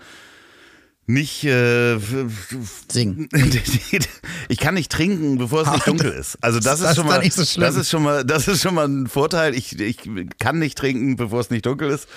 Nicht 1.12 1.44
äh, 1.44 1.98
Singen. 2.90 3.28
ich 4.48 4.58
kann 4.58 4.74
nicht 4.74 4.90
trinken, 4.90 5.38
bevor 5.38 5.62
es 5.62 5.70
nicht 5.72 5.86
dunkel 5.86 6.10
ist. 6.12 6.38
Also 6.40 6.58
das, 6.58 6.80
Das 6.80 6.80
ist 6.80 6.88
ist 6.90 6.96
schon 6.96 7.06
mal 7.06 7.18
nicht 7.20 7.32
so 7.34 7.60
das 7.60 7.76
ist 7.76 7.90
schon 7.90 8.02
mal 8.02 8.24
das 8.24 8.48
ist 8.48 8.62
schon 8.62 8.74
mal 8.74 8.86
ein 8.86 9.06
Vorteil. 9.06 9.54
Ich, 9.54 9.78
ich 9.78 9.98
kann 10.38 10.58
nicht 10.58 10.78
trinken, 10.78 11.16
bevor 11.16 11.40
es 11.40 11.50
nicht 11.50 11.66
dunkel 11.66 11.90
ist. 11.90 12.08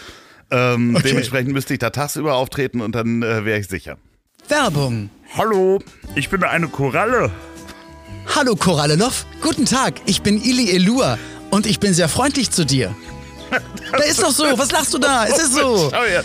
Ähm, 0.51 0.95
Okay. 0.95 1.09
Dementsprechend 1.09 1.53
müsste 1.53 1.73
ich 1.73 1.79
da 1.79 1.89
tagsüber 1.89 2.35
auftreten 2.35 2.81
und 2.81 2.93
dann 2.93 3.23
äh, 3.23 3.45
wäre 3.45 3.59
ich 3.59 3.67
sicher. 3.67 3.97
Werbung. 4.47 5.09
Hallo, 5.35 5.79
ich 6.15 6.29
bin 6.29 6.43
eine 6.43 6.67
Koralle. 6.67 7.31
Hallo 8.35 8.55
Koralleloff, 8.55 9.25
guten 9.41 9.65
Tag, 9.65 10.01
ich 10.05 10.21
bin 10.21 10.41
Ili 10.41 10.69
Elua 10.71 11.17
und 11.49 11.65
ich 11.65 11.79
bin 11.79 11.93
sehr 11.93 12.07
freundlich 12.07 12.51
zu 12.51 12.65
dir. 12.65 12.95
Da 13.91 13.99
ist 13.99 14.21
doch 14.21 14.31
so, 14.31 14.43
was 14.57 14.71
lachst 14.71 14.93
du 14.93 14.97
da? 14.97 15.25
Es 15.25 15.37
ist 15.37 15.53
so. 15.53 15.89
Schau 15.93 16.03
her. 16.03 16.23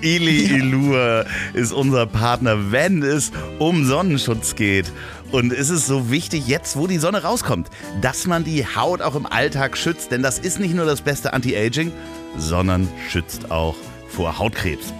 Ili 0.00 0.46
Ilur 0.46 1.26
ist 1.52 1.72
unser 1.72 2.06
Partner, 2.06 2.72
wenn 2.72 3.02
es 3.02 3.30
um 3.58 3.84
Sonnenschutz 3.84 4.54
geht. 4.54 4.90
Und 5.30 5.52
es 5.52 5.68
ist 5.70 5.86
so 5.86 6.10
wichtig, 6.10 6.46
jetzt 6.48 6.76
wo 6.76 6.86
die 6.86 6.98
Sonne 6.98 7.22
rauskommt, 7.22 7.68
dass 8.00 8.26
man 8.26 8.42
die 8.42 8.64
Haut 8.66 9.02
auch 9.02 9.14
im 9.14 9.26
Alltag 9.26 9.76
schützt. 9.76 10.10
Denn 10.12 10.22
das 10.22 10.38
ist 10.38 10.60
nicht 10.60 10.74
nur 10.74 10.86
das 10.86 11.02
beste 11.02 11.32
Anti-Aging, 11.32 11.92
sondern 12.38 12.88
schützt 13.10 13.50
auch 13.50 13.76
vor 14.08 14.38
Hautkrebs. 14.38 14.92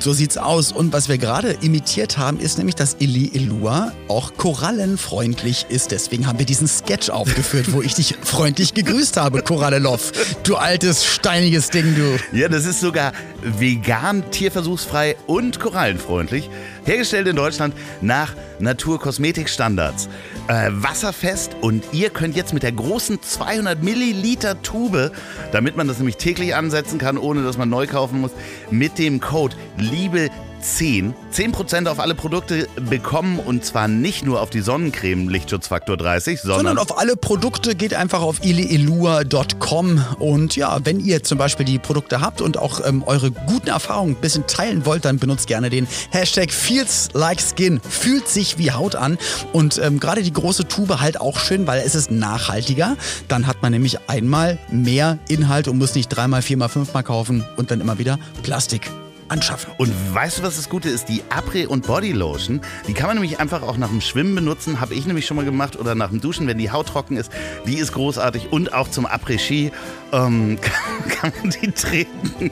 So 0.00 0.12
sieht's 0.12 0.38
aus. 0.38 0.72
Und 0.72 0.92
was 0.92 1.08
wir 1.08 1.18
gerade 1.18 1.56
imitiert 1.60 2.18
haben, 2.18 2.38
ist 2.38 2.58
nämlich, 2.58 2.74
dass 2.74 2.96
Ili 2.98 3.30
Elua 3.34 3.92
auch 4.08 4.34
korallenfreundlich 4.36 5.66
ist. 5.68 5.90
Deswegen 5.90 6.26
haben 6.26 6.38
wir 6.38 6.46
diesen 6.46 6.68
Sketch 6.68 7.10
aufgeführt, 7.10 7.72
wo 7.72 7.82
ich 7.82 7.94
dich 7.94 8.16
freundlich 8.22 8.74
gegrüßt 8.74 9.16
habe, 9.16 9.42
Koralleloff. 9.42 10.12
Du 10.42 10.56
altes, 10.56 11.04
steiniges 11.04 11.70
Ding, 11.70 11.94
du. 11.94 12.36
Ja, 12.36 12.48
das 12.48 12.64
ist 12.64 12.80
sogar 12.80 13.12
vegan, 13.42 14.30
tierversuchsfrei 14.30 15.16
und 15.26 15.60
korallenfreundlich. 15.60 16.48
Hergestellt 16.84 17.28
in 17.28 17.36
Deutschland 17.36 17.74
nach 18.00 18.34
Naturkosmetikstandards. 18.58 20.08
Äh, 20.48 20.70
wasserfest 20.70 21.56
und 21.60 21.84
ihr 21.92 22.10
könnt 22.10 22.36
jetzt 22.36 22.52
mit 22.54 22.62
der 22.62 22.72
großen 22.72 23.22
200 23.22 23.82
Milliliter 23.82 24.60
Tube, 24.62 25.12
damit 25.52 25.76
man 25.76 25.88
das 25.88 25.98
nämlich 25.98 26.16
täglich 26.16 26.54
ansetzen 26.54 26.98
kann, 26.98 27.18
ohne 27.18 27.42
dass 27.42 27.58
man 27.58 27.68
neu 27.68 27.86
kaufen 27.86 28.20
muss, 28.20 28.32
mit 28.70 28.98
dem 28.98 29.20
Code 29.20 29.56
Liebe 29.76 30.30
10 30.62 31.14
10% 31.32 31.88
auf 31.88 31.98
alle 31.98 32.14
Produkte 32.14 32.68
bekommen 32.88 33.38
und 33.38 33.64
zwar 33.64 33.88
nicht 33.88 34.24
nur 34.24 34.40
auf 34.40 34.50
die 34.50 34.60
Sonnencreme 34.60 35.28
Lichtschutzfaktor 35.28 35.96
30, 35.96 36.40
sondern, 36.40 36.58
Sondern 36.58 36.78
auf 36.78 36.98
alle 36.98 37.16
Produkte. 37.16 37.74
Geht 37.74 37.94
einfach 37.94 38.20
auf 38.20 38.44
ilielua.com 38.44 40.04
und 40.18 40.56
ja, 40.56 40.78
wenn 40.84 41.00
ihr 41.00 41.22
zum 41.22 41.38
Beispiel 41.38 41.64
die 41.64 41.78
Produkte 41.78 42.20
habt 42.20 42.40
und 42.40 42.58
auch 42.58 42.80
ähm, 42.86 43.02
eure 43.06 43.30
guten 43.30 43.68
Erfahrungen 43.68 44.12
ein 44.12 44.20
bisschen 44.20 44.46
teilen 44.46 44.84
wollt, 44.84 45.04
dann 45.04 45.18
benutzt 45.18 45.46
gerne 45.46 45.70
den 45.70 45.86
Hashtag 46.10 46.52
Feels 46.52 47.08
Like 47.14 47.40
Skin. 47.40 47.80
Fühlt 47.88 48.28
sich 48.28 48.58
wie 48.58 48.72
Haut 48.72 48.94
an. 48.94 49.18
Und 49.52 49.78
ähm, 49.78 50.00
gerade 50.00 50.22
die 50.22 50.32
große 50.32 50.68
Tube 50.68 51.00
halt 51.00 51.20
auch 51.20 51.38
schön, 51.38 51.66
weil 51.66 51.82
es 51.84 51.94
ist 51.94 52.10
nachhaltiger. 52.10 52.96
Dann 53.28 53.46
hat 53.46 53.62
man 53.62 53.72
nämlich 53.72 53.98
einmal 54.08 54.58
mehr 54.70 55.18
Inhalt 55.28 55.68
und 55.68 55.78
muss 55.78 55.94
nicht 55.94 56.08
dreimal, 56.08 56.42
viermal, 56.42 56.68
fünfmal 56.68 57.02
kaufen 57.02 57.44
und 57.56 57.70
dann 57.70 57.80
immer 57.80 57.98
wieder 57.98 58.18
Plastik 58.42 58.90
anschaffen. 59.32 59.72
Und 59.78 59.92
weißt 60.14 60.38
du, 60.38 60.42
was 60.42 60.56
das 60.56 60.68
Gute 60.68 60.88
ist? 60.88 61.08
Die 61.08 61.22
Après- 61.30 61.66
und 61.66 61.86
Bodylotion, 61.86 62.60
die 62.86 62.92
kann 62.92 63.06
man 63.06 63.16
nämlich 63.16 63.40
einfach 63.40 63.62
auch 63.62 63.76
nach 63.78 63.88
dem 63.88 64.00
Schwimmen 64.00 64.34
benutzen. 64.34 64.80
Habe 64.80 64.94
ich 64.94 65.06
nämlich 65.06 65.26
schon 65.26 65.36
mal 65.36 65.44
gemacht. 65.44 65.78
Oder 65.78 65.94
nach 65.94 66.10
dem 66.10 66.20
Duschen, 66.20 66.46
wenn 66.46 66.58
die 66.58 66.70
Haut 66.70 66.88
trocken 66.88 67.16
ist. 67.16 67.32
Die 67.66 67.78
ist 67.78 67.92
großartig. 67.92 68.52
Und 68.52 68.74
auch 68.74 68.88
zum 68.88 69.06
Après-Ski 69.06 69.72
ähm, 70.12 70.58
kann, 70.60 71.08
kann 71.08 71.32
man 71.42 71.50
die 71.50 71.72
trinken. 71.72 72.50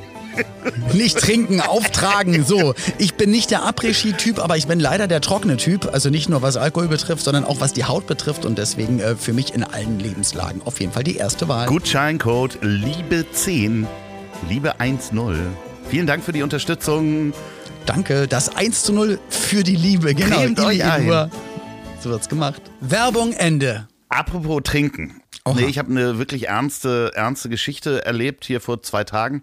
Nicht 0.94 1.18
trinken, 1.18 1.60
auftragen. 1.60 2.44
So, 2.44 2.74
ich 2.98 3.14
bin 3.14 3.30
nicht 3.30 3.50
der 3.50 3.62
Après-Ski-Typ, 3.62 4.38
aber 4.38 4.56
ich 4.56 4.66
bin 4.66 4.80
leider 4.80 5.06
der 5.06 5.20
trockene 5.20 5.56
Typ. 5.56 5.92
Also 5.92 6.08
nicht 6.08 6.28
nur 6.28 6.40
was 6.40 6.56
Alkohol 6.56 6.88
betrifft, 6.88 7.24
sondern 7.24 7.44
auch 7.44 7.60
was 7.60 7.72
die 7.72 7.84
Haut 7.84 8.06
betrifft. 8.06 8.44
Und 8.44 8.56
deswegen 8.56 9.00
äh, 9.00 9.16
für 9.16 9.32
mich 9.32 9.54
in 9.54 9.64
allen 9.64 9.98
Lebenslagen 9.98 10.62
auf 10.64 10.80
jeden 10.80 10.92
Fall 10.92 11.04
die 11.04 11.16
erste 11.16 11.48
Wahl. 11.48 11.66
Gutscheincode 11.66 12.58
Liebe10, 12.62 13.86
Liebe10. 14.48 15.69
Vielen 15.90 16.06
Dank 16.06 16.22
für 16.22 16.30
die 16.30 16.44
Unterstützung. 16.44 17.32
Danke, 17.84 18.28
das 18.28 18.54
1 18.54 18.84
zu 18.84 18.92
0 18.92 19.18
für 19.28 19.64
die 19.64 19.74
Liebe. 19.74 20.14
Genau, 20.14 20.36
Cremt 20.36 20.60
euch 20.60 20.84
ein. 20.84 21.02
Elua. 21.02 21.28
So 21.98 22.10
wird's 22.10 22.28
gemacht. 22.28 22.62
Werbung 22.80 23.32
Ende. 23.32 23.88
Apropos 24.08 24.60
trinken. 24.62 25.20
Oha. 25.44 25.56
Nee, 25.56 25.66
ich 25.66 25.78
habe 25.80 25.90
eine 25.90 26.16
wirklich 26.18 26.46
ernste, 26.46 27.10
ernste 27.16 27.48
Geschichte 27.48 28.04
erlebt 28.04 28.44
hier 28.44 28.60
vor 28.60 28.84
zwei 28.84 29.02
Tagen. 29.02 29.42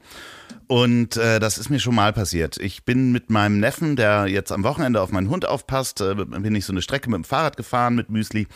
Und 0.67 1.17
äh, 1.17 1.39
das 1.41 1.57
ist 1.57 1.69
mir 1.69 1.81
schon 1.81 1.95
mal 1.95 2.13
passiert. 2.13 2.55
Ich 2.57 2.85
bin 2.85 3.11
mit 3.11 3.29
meinem 3.29 3.59
Neffen, 3.59 3.97
der 3.97 4.27
jetzt 4.27 4.53
am 4.53 4.63
Wochenende 4.63 5.01
auf 5.01 5.11
meinen 5.11 5.29
Hund 5.29 5.45
aufpasst, 5.45 5.99
äh, 5.99 6.15
bin 6.15 6.55
ich 6.55 6.63
so 6.63 6.71
eine 6.71 6.81
Strecke 6.81 7.09
mit 7.09 7.17
dem 7.17 7.23
Fahrrad 7.25 7.57
gefahren 7.57 7.93
mit 7.95 8.09
Müsli. 8.09 8.47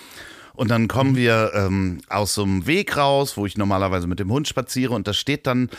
Und 0.54 0.70
dann 0.70 0.88
kommen 0.88 1.16
wir 1.16 1.52
ähm, 1.56 2.02
aus 2.10 2.34
so 2.34 2.44
einem 2.44 2.68
Weg 2.68 2.98
raus, 2.98 3.38
wo 3.38 3.46
ich 3.46 3.58
normalerweise 3.58 4.08
mit 4.08 4.20
dem 4.20 4.32
Hund 4.32 4.48
spaziere. 4.48 4.94
Und 4.94 5.08
da 5.08 5.14
steht 5.14 5.48
dann 5.48 5.70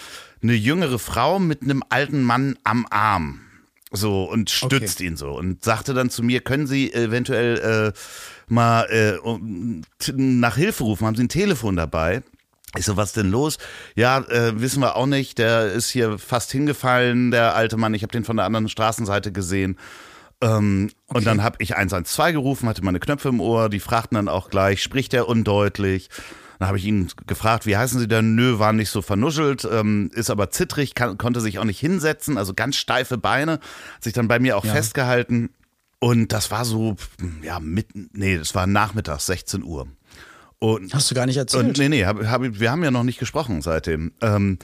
eine 0.42 0.54
jüngere 0.54 0.98
Frau 0.98 1.38
mit 1.38 1.62
einem 1.62 1.82
alten 1.88 2.22
Mann 2.22 2.58
am 2.64 2.86
Arm. 2.90 3.40
So 3.94 4.24
und 4.24 4.48
stützt 4.48 5.02
ihn 5.02 5.16
so 5.16 5.36
und 5.36 5.62
sagte 5.62 5.92
dann 5.92 6.08
zu 6.08 6.22
mir, 6.22 6.40
können 6.40 6.66
Sie 6.66 6.92
eventuell 6.94 7.92
äh, 7.94 7.98
mal 8.48 8.84
äh, 8.84 10.12
nach 10.14 10.56
Hilfe 10.56 10.84
rufen? 10.84 11.06
Haben 11.06 11.16
Sie 11.16 11.24
ein 11.24 11.28
Telefon 11.28 11.76
dabei? 11.76 12.22
Ich 12.78 12.86
so, 12.86 12.96
was 12.96 13.12
denn 13.12 13.30
los? 13.30 13.58
Ja, 13.94 14.20
äh, 14.20 14.58
wissen 14.58 14.80
wir 14.80 14.96
auch 14.96 15.04
nicht. 15.06 15.36
Der 15.36 15.72
ist 15.72 15.90
hier 15.90 16.18
fast 16.18 16.50
hingefallen, 16.52 17.30
der 17.30 17.54
alte 17.54 17.76
Mann. 17.76 17.92
Ich 17.92 18.02
habe 18.02 18.12
den 18.12 18.24
von 18.24 18.36
der 18.36 18.46
anderen 18.46 18.70
Straßenseite 18.70 19.30
gesehen. 19.30 19.76
Ähm, 20.42 20.90
Und 21.06 21.26
dann 21.26 21.42
habe 21.42 21.56
ich 21.60 21.76
112 21.76 22.32
gerufen, 22.34 22.68
hatte 22.68 22.84
meine 22.84 23.00
Knöpfe 23.00 23.28
im 23.28 23.40
Ohr. 23.40 23.68
Die 23.68 23.80
fragten 23.80 24.16
dann 24.16 24.28
auch 24.28 24.50
gleich, 24.50 24.82
spricht 24.82 25.14
er 25.14 25.28
undeutlich? 25.28 26.10
Dann 26.58 26.68
habe 26.68 26.78
ich 26.78 26.84
ihn 26.84 27.08
gefragt, 27.26 27.64
wie 27.66 27.76
heißen 27.76 27.98
Sie 27.98 28.08
denn? 28.08 28.34
Nö, 28.34 28.58
war 28.58 28.72
nicht 28.72 28.90
so 28.90 29.02
vernuschelt, 29.02 29.66
ähm, 29.70 30.10
ist 30.14 30.30
aber 30.30 30.50
zittrig, 30.50 30.94
kann, 30.94 31.18
konnte 31.18 31.40
sich 31.40 31.58
auch 31.58 31.64
nicht 31.64 31.80
hinsetzen, 31.80 32.38
also 32.38 32.54
ganz 32.54 32.76
steife 32.76 33.18
Beine, 33.18 33.52
hat 33.94 34.04
sich 34.04 34.12
dann 34.12 34.28
bei 34.28 34.38
mir 34.38 34.56
auch 34.56 34.64
festgehalten. 34.64 35.50
Und 35.98 36.32
das 36.32 36.50
war 36.50 36.64
so, 36.64 36.96
ja, 37.42 37.58
mitten, 37.60 38.10
nee, 38.12 38.36
das 38.36 38.54
war 38.54 38.66
nachmittags, 38.66 39.26
16 39.26 39.62
Uhr. 39.64 39.86
Und 40.58 40.94
Hast 40.94 41.10
du 41.10 41.14
gar 41.16 41.26
nicht 41.26 41.36
erzählt. 41.36 41.64
und 41.64 41.78
nee, 41.78 41.88
nee, 41.88 42.04
hab, 42.04 42.24
hab, 42.24 42.42
wir 42.42 42.70
haben 42.70 42.84
ja 42.84 42.92
noch 42.92 43.02
nicht 43.04 43.18
gesprochen 43.18 43.62
seitdem. 43.62 44.12
Ähm, 44.20 44.58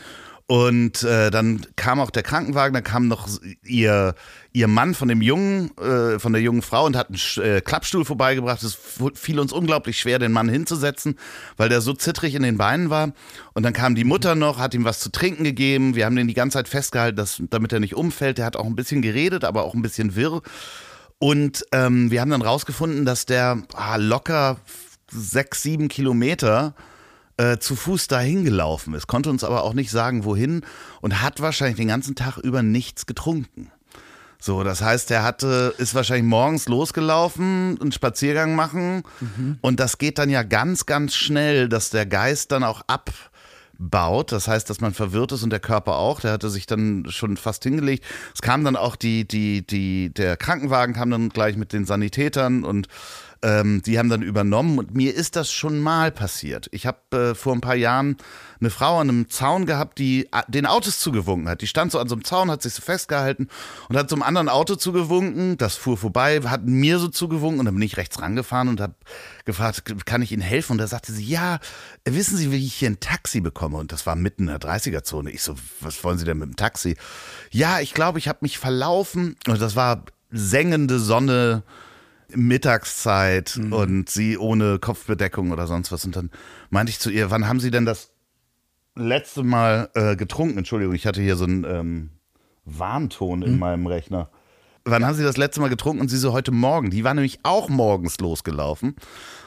und 0.51 1.03
äh, 1.03 1.31
dann 1.31 1.61
kam 1.77 2.01
auch 2.01 2.11
der 2.11 2.23
Krankenwagen, 2.23 2.73
dann 2.73 2.83
kam 2.83 3.07
noch 3.07 3.29
ihr, 3.63 4.15
ihr 4.51 4.67
Mann 4.67 4.95
von 4.95 5.09
dem 5.09 5.21
Jungen, 5.21 5.77
äh, 5.77 6.19
von 6.19 6.33
der 6.33 6.41
jungen 6.41 6.63
Frau 6.63 6.87
und 6.87 6.97
hat 6.97 7.09
einen 7.09 7.47
äh, 7.47 7.61
Klappstuhl 7.61 8.07
vorbeigebracht. 8.07 8.63
Es 8.63 8.79
fiel 9.13 9.41
uns 9.41 9.53
unglaublich 9.53 9.99
schwer, 9.99 10.19
den 10.19 10.33
Mann 10.33 10.49
hinzusetzen, 10.49 11.19
weil 11.59 11.69
der 11.69 11.83
so 11.83 11.93
zittrig 11.93 12.35
in 12.35 12.43
den 12.43 12.57
Beinen 12.57 12.89
war. 12.89 13.13
Und 13.53 13.63
dann 13.63 13.75
kam 13.75 13.95
die 13.95 14.05
Mutter 14.05 14.35
noch, 14.37 14.59
hat 14.59 14.73
ihm 14.73 14.87
was 14.87 15.01
zu 15.01 15.13
trinken 15.13 15.45
gegeben. 15.45 15.95
Wir 15.95 16.07
haben 16.07 16.17
den 16.17 16.29
die 16.29 16.35
ganze 16.35 16.57
Zeit 16.57 16.69
festgehalten, 16.69 17.17
dass, 17.17 17.43
damit 17.51 17.75
er 17.75 17.81
nicht 17.81 17.95
umfällt. 17.95 18.39
Der 18.39 18.47
hat 18.47 18.57
auch 18.57 18.65
ein 18.65 18.75
bisschen 18.75 19.03
geredet, 19.03 19.45
aber 19.45 19.65
auch 19.65 19.75
ein 19.75 19.83
bisschen 19.83 20.17
wirr. 20.17 20.41
Und 21.19 21.67
ähm, 21.73 22.11
wir 22.11 22.23
haben 22.23 22.31
dann 22.31 22.41
rausgefunden, 22.41 23.05
dass 23.05 23.27
der 23.27 23.65
ah, 23.75 23.97
locker 23.97 24.57
sechs, 25.11 25.63
sieben 25.63 25.89
Kilometer 25.89 26.75
äh, 27.39 27.59
zu 27.59 27.77
Fuß 27.77 28.09
dahin 28.09 28.45
gelaufen 28.45 28.95
ist, 28.95 29.07
konnte 29.07 29.31
uns 29.31 29.45
aber 29.45 29.63
auch 29.63 29.73
nicht 29.73 29.91
sagen, 29.91 30.25
wohin 30.25 30.63
und 31.01 31.23
hat 31.23 31.41
wahrscheinlich 31.41 31.77
den 31.77 31.89
ganzen 31.89 32.15
Tag 32.15 32.37
über 32.39 32.63
nichts 32.63 33.07
getrunken. 33.07 33.71
So, 34.41 34.63
das 34.63 34.83
heißt, 34.83 35.11
er 35.11 35.25
hatte, 35.25 35.75
ist 35.79 35.95
wahrscheinlich 35.95 36.27
morgens 36.27 36.69
losgelaufen, 36.69 37.77
einen 37.81 37.91
Spaziergang 37.91 38.55
machen 38.55 39.03
und 39.63 39.81
das 39.81 39.99
geht 39.99 40.19
dann 40.19 40.31
ja 40.31 40.45
ganz, 40.45 40.87
ganz 40.87 41.15
schnell, 41.15 41.69
dass 41.69 41.91
der 41.91 42.07
Geist 42.07 42.53
dann 42.53 42.63
auch 42.63 42.83
abbaut. 42.87 44.31
Das 44.31 44.47
heißt, 44.47 44.71
dass 44.71 44.81
man 44.81 44.95
verwirrt 44.95 45.33
ist 45.33 45.43
und 45.43 45.51
der 45.51 45.59
Körper 45.59 45.97
auch. 45.97 46.21
Der 46.21 46.31
hatte 46.31 46.51
sich 46.51 46.67
dann 46.67 47.07
schon 47.09 47.37
fast 47.37 47.65
hingelegt. 47.65 48.05
Es 48.33 48.41
kam 48.41 48.63
dann 48.63 48.77
auch 48.77 48.95
die, 48.95 49.27
die, 49.27 49.67
die, 49.67 50.11
der 50.15 50.37
Krankenwagen 50.37 50.95
kam 50.95 51.11
dann 51.11 51.31
gleich 51.31 51.57
mit 51.57 51.73
den 51.73 51.85
Sanitätern 51.85 52.63
und 52.63 52.87
ähm, 53.43 53.83
die 53.85 53.99
haben 53.99 54.09
dann 54.09 54.23
übernommen 54.23 54.79
und 54.79 54.95
mir 54.95 55.15
ist 55.15 55.37
das 55.37 55.53
schon 55.53 55.79
mal 55.79 56.11
passiert. 56.11 56.69
Ich 56.73 56.87
habe 56.87 56.99
äh, 57.31 57.35
vor 57.35 57.53
ein 57.53 57.61
paar 57.61 57.77
Jahren 57.77 58.17
eine 58.61 58.71
Frau 58.71 58.99
an 58.99 59.09
einem 59.09 59.31
Zaun 59.31 59.67
gehabt, 59.67 59.99
die 59.99 60.27
äh, 60.33 60.43
den 60.49 60.67
Autos 60.67 60.99
zugewunken 60.99 61.49
hat. 61.49 61.63
Die 61.63 61.69
stand 61.69 61.93
so 61.93 61.99
an 61.99 62.09
so 62.09 62.17
einem 62.17 62.25
Zaun, 62.25 62.51
hat 62.51 62.63
sich 62.63 62.75
so 62.75 62.83
festgehalten 62.83 63.49
und 63.89 63.97
hat 63.97 64.11
so 64.11 64.17
anderen 64.17 64.49
Auto 64.49 64.75
zugewunken. 64.75 65.57
Das 65.57 65.77
fuhr 65.77 65.97
vorbei, 65.97 66.41
hat 66.41 66.65
mir 66.65 66.99
so 66.99 67.09
zugewunken 67.09 67.61
und 67.61 67.67
dann 67.67 67.75
bin 67.75 67.83
ich 67.83 67.97
rechts 67.97 68.21
rangefahren 68.21 68.69
und 68.69 68.81
habe 68.81 68.95
gefragt, 69.45 69.85
kann 70.05 70.23
ich 70.23 70.33
Ihnen 70.33 70.43
helfen? 70.43 70.73
Und 70.73 70.79
da 70.79 70.87
sagte 70.87 71.13
sie, 71.13 71.25
ja, 71.25 71.61
wissen 72.05 72.37
Sie, 72.37 72.51
wie 72.51 72.65
ich 72.65 72.75
hier 72.75 72.91
ein 72.91 73.01
Taxi 73.01 73.41
bekomme? 73.41 73.79
Und 73.79 73.93
das 73.93 74.05
war 74.07 74.17
mitten 74.17 74.49
in 74.49 74.49
der 74.49 74.61
30er-Zone. 74.61 75.31
Ich 75.31 75.43
so, 75.43 75.55
was 75.81 76.03
wollen 76.03 76.19
Sie 76.19 76.25
denn 76.25 76.39
mit 76.39 76.49
dem 76.49 76.57
Taxi? 76.57 76.97
Ja, 77.51 77.81
ich 77.81 77.95
glaube, 77.95 78.19
ich 78.19 78.29
habe 78.29 78.39
mich 78.43 78.59
verlaufen. 78.59 79.37
Und 79.47 79.61
das 79.61 79.77
war 79.77 80.05
sengende 80.31 80.99
Sonne, 80.99 81.63
Mittagszeit 82.35 83.57
Mhm. 83.61 83.73
und 83.73 84.11
sie 84.11 84.37
ohne 84.39 84.79
Kopfbedeckung 84.79 85.51
oder 85.53 85.67
sonst 85.67 85.93
was. 85.93 86.05
Und 86.05 86.17
dann 86.17 86.31
meinte 86.71 86.91
ich 86.91 86.99
zu 86.99 87.11
ihr, 87.11 87.31
wann 87.31 87.49
haben 87.49 87.61
Sie 87.61 87.71
denn 87.71 87.85
das 87.87 88.13
letzte 88.95 89.43
Mal 89.45 89.91
äh, 89.95 90.17
getrunken? 90.17 90.59
Entschuldigung, 90.59 90.95
ich 90.95 91.07
hatte 91.07 91.23
hier 91.23 91.37
so 91.37 91.45
einen 91.45 91.65
ähm, 91.65 92.11
Warnton 92.65 93.41
Mhm. 93.41 93.45
in 93.47 93.59
meinem 93.59 93.87
Rechner. 93.87 94.31
Wann 94.91 95.05
haben 95.05 95.15
Sie 95.15 95.23
das 95.23 95.37
letzte 95.37 95.61
Mal 95.61 95.69
getrunken? 95.69 96.01
Und 96.01 96.09
sie 96.09 96.17
so 96.17 96.33
heute 96.33 96.51
Morgen. 96.51 96.91
Die 96.91 97.05
war 97.05 97.13
nämlich 97.13 97.41
auch 97.43 97.69
morgens 97.69 98.19
losgelaufen. 98.19 98.97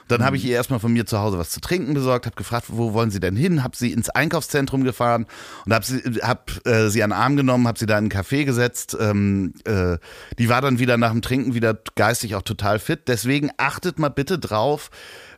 Dann 0.08 0.26
habe 0.26 0.36
ich 0.36 0.44
ihr 0.44 0.56
erstmal 0.56 0.80
von 0.80 0.92
mir 0.92 1.06
zu 1.06 1.20
Hause 1.20 1.40
was 1.40 1.52
zu 1.52 1.62
trinken 1.62 1.94
besorgt, 1.94 2.26
habe 2.26 2.36
gefragt, 2.36 2.66
wo 2.68 2.92
wollen 2.94 3.12
Sie 3.12 3.22
denn 3.22 3.38
hin? 3.38 3.64
Habe 3.64 3.78
sie 3.78 3.94
ins 3.94 4.10
Einkaufszentrum 4.10 4.84
gefahren 4.84 5.26
und 5.66 5.74
habe 5.74 5.86
sie, 5.86 6.02
hab, 6.22 6.52
äh, 6.68 6.90
sie 6.90 7.02
an 7.02 7.12
den 7.12 7.18
Arm 7.18 7.38
genommen, 7.38 7.66
habe 7.68 7.80
sie 7.80 7.86
da 7.86 7.98
in 7.98 8.12
einen 8.12 8.12
Café 8.12 8.44
gesetzt. 8.44 8.98
Ähm, 9.00 9.54
äh, 9.64 9.98
die 10.38 10.50
war 10.50 10.60
dann 10.60 10.80
wieder 10.80 10.98
nach 10.98 11.12
dem 11.12 11.22
Trinken 11.22 11.54
wieder 11.54 11.78
geistig 11.96 12.36
auch 12.36 12.42
total 12.42 12.80
fit. 12.80 13.08
Deswegen 13.08 13.52
achtet 13.56 14.00
mal 14.00 14.10
bitte 14.10 14.38
drauf, 14.38 14.90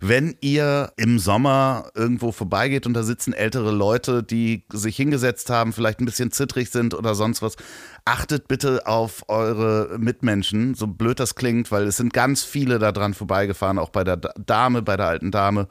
wenn 0.06 0.36
ihr 0.42 0.92
im 0.98 1.18
Sommer 1.18 1.90
irgendwo 1.96 2.34
vorbeigeht 2.34 2.86
und 2.86 2.94
da 2.94 3.04
sitzen 3.04 3.32
ältere 3.32 3.72
Leute, 3.72 4.22
die 4.22 4.66
sich 4.70 4.98
hingesetzt 4.98 5.50
haben, 5.50 5.72
vielleicht 5.72 6.02
ein 6.02 6.06
bisschen 6.06 6.30
zittrig 6.30 6.72
sind 6.72 6.94
oder 6.94 7.16
sonst 7.16 7.42
was, 7.42 7.56
achtet 8.04 8.50
bitte 8.50 8.86
auf 8.86 9.24
eure 9.30 9.98
Mitmenschen, 9.98 10.76
so 10.76 10.88
blöd 10.88 11.22
das 11.22 11.36
klingt, 11.36 11.72
weil 11.72 11.88
es 11.88 11.96
sind 11.96 12.12
ganz 12.12 12.44
viele 12.44 12.80
da 12.80 12.92
dran 12.92 13.14
vorbeigefahren, 13.14 13.80
auch 13.80 13.92
bei 13.92 14.04
der 14.04 14.18
Dame, 14.18 14.82
bei 14.82 14.98
der 14.98 15.08
alten 15.08 15.32
Dame. 15.32 15.70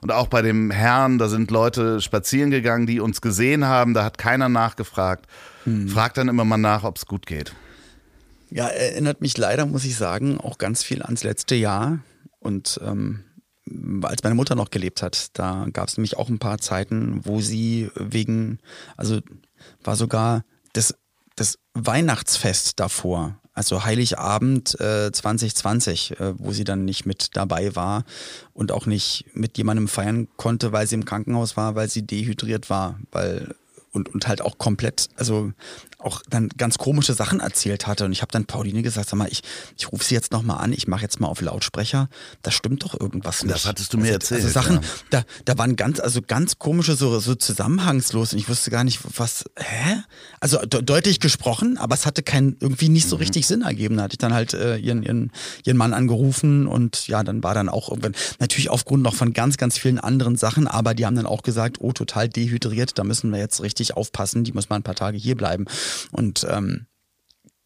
Und 0.00 0.12
auch 0.12 0.28
bei 0.28 0.40
dem 0.40 0.70
Herrn, 0.70 1.18
da 1.18 1.28
sind 1.28 1.50
Leute 1.50 2.00
spazieren 2.00 2.50
gegangen, 2.50 2.86
die 2.86 3.00
uns 3.00 3.20
gesehen 3.20 3.66
haben, 3.66 3.92
da 3.92 4.02
hat 4.02 4.16
keiner 4.16 4.48
nachgefragt. 4.48 5.26
Hm. 5.64 5.88
Fragt 5.88 6.16
dann 6.16 6.28
immer 6.28 6.46
mal 6.46 6.56
nach, 6.56 6.84
ob 6.84 6.96
es 6.96 7.04
gut 7.04 7.26
geht. 7.26 7.54
Ja, 8.48 8.66
erinnert 8.68 9.20
mich 9.20 9.36
leider, 9.36 9.66
muss 9.66 9.84
ich 9.84 9.96
sagen, 9.96 10.40
auch 10.40 10.56
ganz 10.56 10.82
viel 10.82 11.02
ans 11.02 11.22
letzte 11.22 11.54
Jahr. 11.54 11.98
Und 12.40 12.80
ähm, 12.82 13.24
als 14.02 14.22
meine 14.22 14.34
Mutter 14.34 14.54
noch 14.54 14.70
gelebt 14.70 15.02
hat, 15.02 15.38
da 15.38 15.66
gab 15.72 15.88
es 15.88 15.96
nämlich 15.96 16.16
auch 16.16 16.28
ein 16.28 16.38
paar 16.38 16.58
Zeiten, 16.58 17.20
wo 17.24 17.40
sie 17.40 17.90
wegen, 17.94 18.58
also 18.96 19.20
war 19.82 19.96
sogar 19.96 20.44
das, 20.72 20.94
das 21.36 21.58
Weihnachtsfest 21.72 22.78
davor, 22.78 23.40
also 23.54 23.84
Heiligabend 23.84 24.78
äh, 24.80 25.10
2020, 25.12 26.20
äh, 26.20 26.38
wo 26.38 26.52
sie 26.52 26.64
dann 26.64 26.84
nicht 26.84 27.06
mit 27.06 27.36
dabei 27.36 27.74
war 27.74 28.04
und 28.52 28.72
auch 28.72 28.86
nicht 28.86 29.26
mit 29.32 29.56
jemandem 29.56 29.88
feiern 29.88 30.28
konnte, 30.36 30.72
weil 30.72 30.86
sie 30.86 30.96
im 30.96 31.04
Krankenhaus 31.04 31.56
war, 31.56 31.74
weil 31.74 31.88
sie 31.88 32.06
dehydriert 32.06 32.68
war, 32.68 32.98
weil 33.12 33.54
und, 33.92 34.12
und 34.12 34.26
halt 34.26 34.42
auch 34.42 34.58
komplett, 34.58 35.08
also 35.16 35.52
auch 36.04 36.22
dann 36.28 36.48
ganz 36.56 36.78
komische 36.78 37.14
Sachen 37.14 37.40
erzählt 37.40 37.86
hatte. 37.86 38.04
Und 38.04 38.12
ich 38.12 38.22
habe 38.22 38.32
dann 38.32 38.44
Pauline 38.44 38.82
gesagt, 38.82 39.08
sag 39.08 39.16
mal, 39.16 39.28
ich, 39.30 39.42
ich 39.76 39.90
rufe 39.90 40.04
sie 40.04 40.14
jetzt 40.14 40.32
nochmal 40.32 40.58
an, 40.58 40.72
ich 40.72 40.86
mache 40.86 41.02
jetzt 41.02 41.20
mal 41.20 41.28
auf 41.28 41.40
Lautsprecher. 41.40 42.08
Da 42.42 42.50
stimmt 42.50 42.84
doch 42.84 42.98
irgendwas 42.98 43.42
nicht. 43.42 43.54
Das 43.54 43.66
hattest 43.66 43.92
du 43.92 43.98
mir 43.98 44.04
also, 44.04 44.14
erzählt. 44.14 44.42
Also 44.42 44.52
Sachen, 44.52 44.76
ja. 44.76 44.82
da, 45.10 45.22
da 45.44 45.58
waren 45.58 45.76
ganz, 45.76 46.00
also 46.00 46.20
ganz 46.22 46.58
komische, 46.58 46.94
so, 46.96 47.18
so 47.18 47.34
zusammenhangslos. 47.34 48.32
Und 48.32 48.38
ich 48.38 48.48
wusste 48.48 48.70
gar 48.70 48.84
nicht, 48.84 49.00
was, 49.18 49.44
hä? 49.58 50.02
Also 50.40 50.58
de 50.58 50.82
deutlich 50.82 51.20
gesprochen, 51.20 51.78
aber 51.78 51.94
es 51.94 52.06
hatte 52.06 52.22
kein, 52.22 52.56
irgendwie 52.60 52.88
nicht 52.88 53.08
so 53.08 53.16
mhm. 53.16 53.22
richtig 53.22 53.46
Sinn 53.46 53.62
ergeben. 53.62 53.96
Da 53.96 54.04
hatte 54.04 54.14
ich 54.14 54.18
dann 54.18 54.34
halt 54.34 54.54
äh, 54.54 54.76
ihren, 54.76 55.02
ihren, 55.02 55.32
ihren 55.64 55.76
Mann 55.76 55.94
angerufen 55.94 56.66
und 56.66 57.08
ja, 57.08 57.22
dann 57.22 57.42
war 57.42 57.54
dann 57.54 57.68
auch 57.68 57.88
irgendwann, 57.88 58.14
natürlich 58.38 58.70
aufgrund 58.70 59.02
noch 59.02 59.14
von 59.14 59.32
ganz, 59.32 59.56
ganz 59.56 59.78
vielen 59.78 59.98
anderen 59.98 60.36
Sachen, 60.36 60.68
aber 60.68 60.94
die 60.94 61.06
haben 61.06 61.16
dann 61.16 61.26
auch 61.26 61.42
gesagt, 61.42 61.78
oh, 61.80 61.92
total 61.92 62.28
dehydriert, 62.28 62.98
da 62.98 63.04
müssen 63.04 63.30
wir 63.30 63.38
jetzt 63.38 63.62
richtig 63.62 63.96
aufpassen, 63.96 64.44
die 64.44 64.52
muss 64.52 64.68
mal 64.68 64.76
ein 64.76 64.82
paar 64.82 64.94
Tage 64.94 65.16
hier 65.16 65.36
bleiben. 65.36 65.64
Und 66.10 66.46
ähm, 66.50 66.86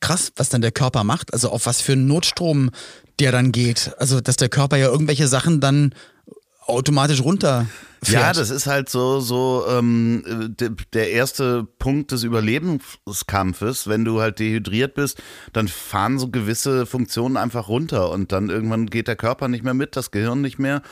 krass, 0.01 0.33
was 0.37 0.49
dann 0.49 0.61
der 0.61 0.73
Körper 0.73 1.05
macht, 1.05 1.33
also 1.33 1.51
auf 1.51 1.67
was 1.67 1.81
für 1.81 1.93
einen 1.93 2.07
Notstrom 2.07 2.71
der 3.19 3.33
dann 3.33 3.53
geht. 3.53 3.93
Also, 3.99 4.21
dass 4.21 4.37
der 4.37 4.49
Körper 4.49 4.77
ja 4.77 4.89
irgendwelche 4.89 5.27
Sachen 5.27 5.61
dann 5.61 5.93
automatisch 6.67 7.23
runter. 7.23 7.67
Ja, 8.07 8.33
das 8.33 8.51
ist 8.51 8.67
halt 8.67 8.89
so, 8.89 9.19
so 9.19 9.65
ähm, 9.69 10.55
der 10.93 11.11
erste 11.11 11.65
Punkt 11.65 12.13
des 12.13 12.23
Überlebenskampfes. 12.23 13.89
Wenn 13.89 14.05
du 14.05 14.21
halt 14.21 14.39
dehydriert 14.39 14.95
bist, 14.95 15.21
dann 15.53 15.67
fahren 15.67 16.19
so 16.19 16.29
gewisse 16.29 16.87
Funktionen 16.87 17.37
einfach 17.37 17.69
runter 17.69 18.11
und 18.11 18.31
dann 18.31 18.51
irgendwann 18.51 18.87
geht 18.87 19.09
der 19.09 19.17
Körper 19.17 19.49
nicht 19.49 19.65
mehr 19.65 19.75
mit, 19.75 19.97
das 19.97 20.13
Gehirn 20.13 20.43
nicht 20.43 20.61
mehr. 20.61 20.83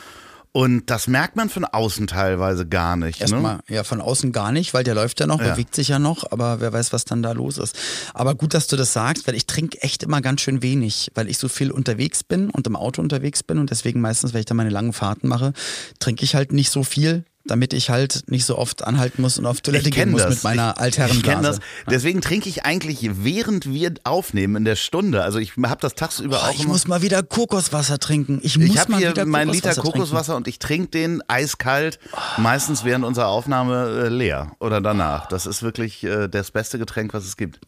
Und 0.57 0.89
das 0.89 1.07
merkt 1.07 1.35
man 1.35 1.49
von 1.49 1.65
außen 1.65 2.07
teilweise 2.07 2.65
gar 2.65 2.95
nicht. 2.95 3.19
Ne? 3.19 3.21
Erstmal, 3.21 3.57
ne? 3.57 3.63
ja, 3.69 3.83
von 3.83 4.01
außen 4.01 4.31
gar 4.31 4.51
nicht, 4.51 4.73
weil 4.73 4.83
der 4.83 4.95
läuft 4.95 5.19
ja 5.19 5.27
noch, 5.27 5.39
ja. 5.39 5.51
bewegt 5.51 5.75
sich 5.75 5.89
ja 5.89 5.99
noch, 5.99 6.31
aber 6.31 6.59
wer 6.59 6.73
weiß, 6.73 6.93
was 6.93 7.05
dann 7.05 7.21
da 7.21 7.33
los 7.33 7.59
ist. 7.59 7.77
Aber 8.15 8.33
gut, 8.33 8.55
dass 8.55 8.65
du 8.65 8.75
das 8.75 8.91
sagst, 8.91 9.27
weil 9.27 9.35
ich 9.35 9.45
trinke 9.45 9.79
echt 9.83 10.01
immer 10.01 10.19
ganz 10.19 10.41
schön 10.41 10.63
wenig, 10.63 11.11
weil 11.13 11.29
ich 11.29 11.37
so 11.37 11.47
viel 11.47 11.69
unterwegs 11.69 12.23
bin 12.23 12.49
und 12.49 12.65
im 12.65 12.75
Auto 12.75 13.03
unterwegs 13.03 13.43
bin 13.43 13.59
und 13.59 13.69
deswegen 13.69 14.01
meistens, 14.01 14.33
wenn 14.33 14.39
ich 14.39 14.47
dann 14.47 14.57
meine 14.57 14.71
langen 14.71 14.93
Fahrten 14.93 15.27
mache, 15.27 15.53
trinke 15.99 16.23
ich 16.23 16.33
halt 16.33 16.51
nicht 16.51 16.71
so 16.71 16.81
viel 16.81 17.23
damit 17.47 17.73
ich 17.73 17.89
halt 17.89 18.23
nicht 18.27 18.45
so 18.45 18.57
oft 18.57 18.83
anhalten 18.83 19.21
muss 19.21 19.37
und 19.37 19.45
auf 19.45 19.61
Toilette 19.61 19.89
gehen 19.89 20.11
muss 20.11 20.23
das. 20.23 20.35
mit 20.35 20.43
meiner 20.43 20.77
Altherrenblase. 20.77 21.17
Ich 21.17 21.23
kenne 21.23 21.41
das. 21.41 21.59
Deswegen 21.89 22.21
trinke 22.21 22.49
ich 22.49 22.65
eigentlich, 22.65 23.09
während 23.23 23.71
wir 23.71 23.93
aufnehmen 24.03 24.57
in 24.57 24.65
der 24.65 24.75
Stunde. 24.75 25.23
Also 25.23 25.39
ich 25.39 25.53
habe 25.57 25.81
das 25.81 25.95
tagsüber 25.95 26.41
oh, 26.41 26.45
auch. 26.47 26.53
Ich 26.53 26.61
immer. 26.61 26.73
muss 26.73 26.87
mal 26.87 27.01
wieder 27.01 27.23
Kokoswasser 27.23 27.99
trinken. 27.99 28.39
Ich, 28.43 28.57
ich 28.57 28.77
habe 28.77 28.97
hier 28.97 29.25
meinen 29.25 29.51
Liter 29.51 29.75
Kokoswasser 29.75 30.33
trinken. 30.33 30.37
und 30.37 30.47
ich 30.47 30.59
trinke 30.59 30.89
den 30.89 31.21
eiskalt, 31.27 31.99
meistens 32.37 32.83
während 32.83 33.05
unserer 33.05 33.27
Aufnahme 33.27 34.03
äh, 34.05 34.09
leer 34.09 34.51
oder 34.59 34.81
danach. 34.81 35.27
Das 35.27 35.45
ist 35.45 35.63
wirklich 35.63 36.03
äh, 36.03 36.27
das 36.27 36.51
beste 36.51 36.77
Getränk, 36.77 37.13
was 37.13 37.25
es 37.25 37.37
gibt. 37.37 37.59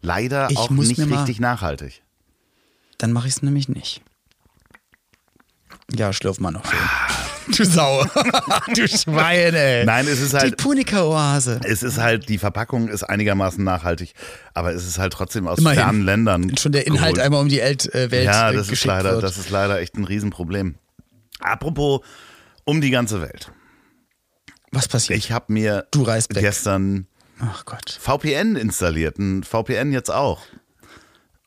Leider 0.00 0.50
ich 0.50 0.58
auch 0.58 0.70
nicht 0.70 0.98
richtig 0.98 1.40
nachhaltig. 1.40 2.02
Dann 2.98 3.12
mache 3.12 3.26
ich 3.26 3.34
es 3.34 3.42
nämlich 3.42 3.68
nicht. 3.68 4.02
Ja, 5.92 6.12
schlürf 6.12 6.40
mal 6.40 6.50
noch 6.50 6.64
schön. 6.64 7.33
Du 7.48 7.64
Sau. 7.64 8.04
du 8.74 8.88
Schwein, 8.88 9.54
ey. 9.54 9.84
Nein, 9.84 10.06
es 10.06 10.20
ist 10.20 10.34
halt. 10.34 10.52
Die 10.52 10.62
Punika-Oase. 10.62 11.60
Es 11.64 11.82
ist 11.82 11.98
halt, 11.98 12.28
die 12.28 12.38
Verpackung 12.38 12.88
ist 12.88 13.02
einigermaßen 13.02 13.62
nachhaltig, 13.62 14.14
aber 14.54 14.72
es 14.72 14.86
ist 14.86 14.98
halt 14.98 15.12
trotzdem 15.12 15.46
aus 15.46 15.58
Immerhin. 15.58 15.78
fernen 15.80 16.04
Ländern. 16.04 16.56
Schon 16.56 16.72
der 16.72 16.86
Inhalt 16.86 17.14
geholt. 17.14 17.20
einmal 17.20 17.40
um 17.40 17.48
die 17.48 17.58
Welt 17.58 17.92
äh, 17.94 18.24
Ja, 18.24 18.52
das 18.52 18.68
ist 18.70 18.84
leider, 18.84 19.12
wird. 19.12 19.22
das 19.24 19.36
ist 19.38 19.50
leider 19.50 19.80
echt 19.80 19.96
ein 19.96 20.04
Riesenproblem. 20.04 20.76
Apropos 21.40 22.00
um 22.64 22.80
die 22.80 22.90
ganze 22.90 23.20
Welt. 23.20 23.50
Was 24.70 24.88
passiert? 24.88 25.18
Ich 25.18 25.30
habe 25.30 25.52
mir 25.52 25.86
du 25.90 26.02
reist 26.02 26.34
weg. 26.34 26.42
gestern 26.42 27.06
Ach 27.40 27.64
Gott. 27.64 27.98
VPN 28.00 28.56
installiert. 28.56 29.18
Ein 29.18 29.42
VPN 29.42 29.92
jetzt 29.92 30.10
auch. 30.10 30.40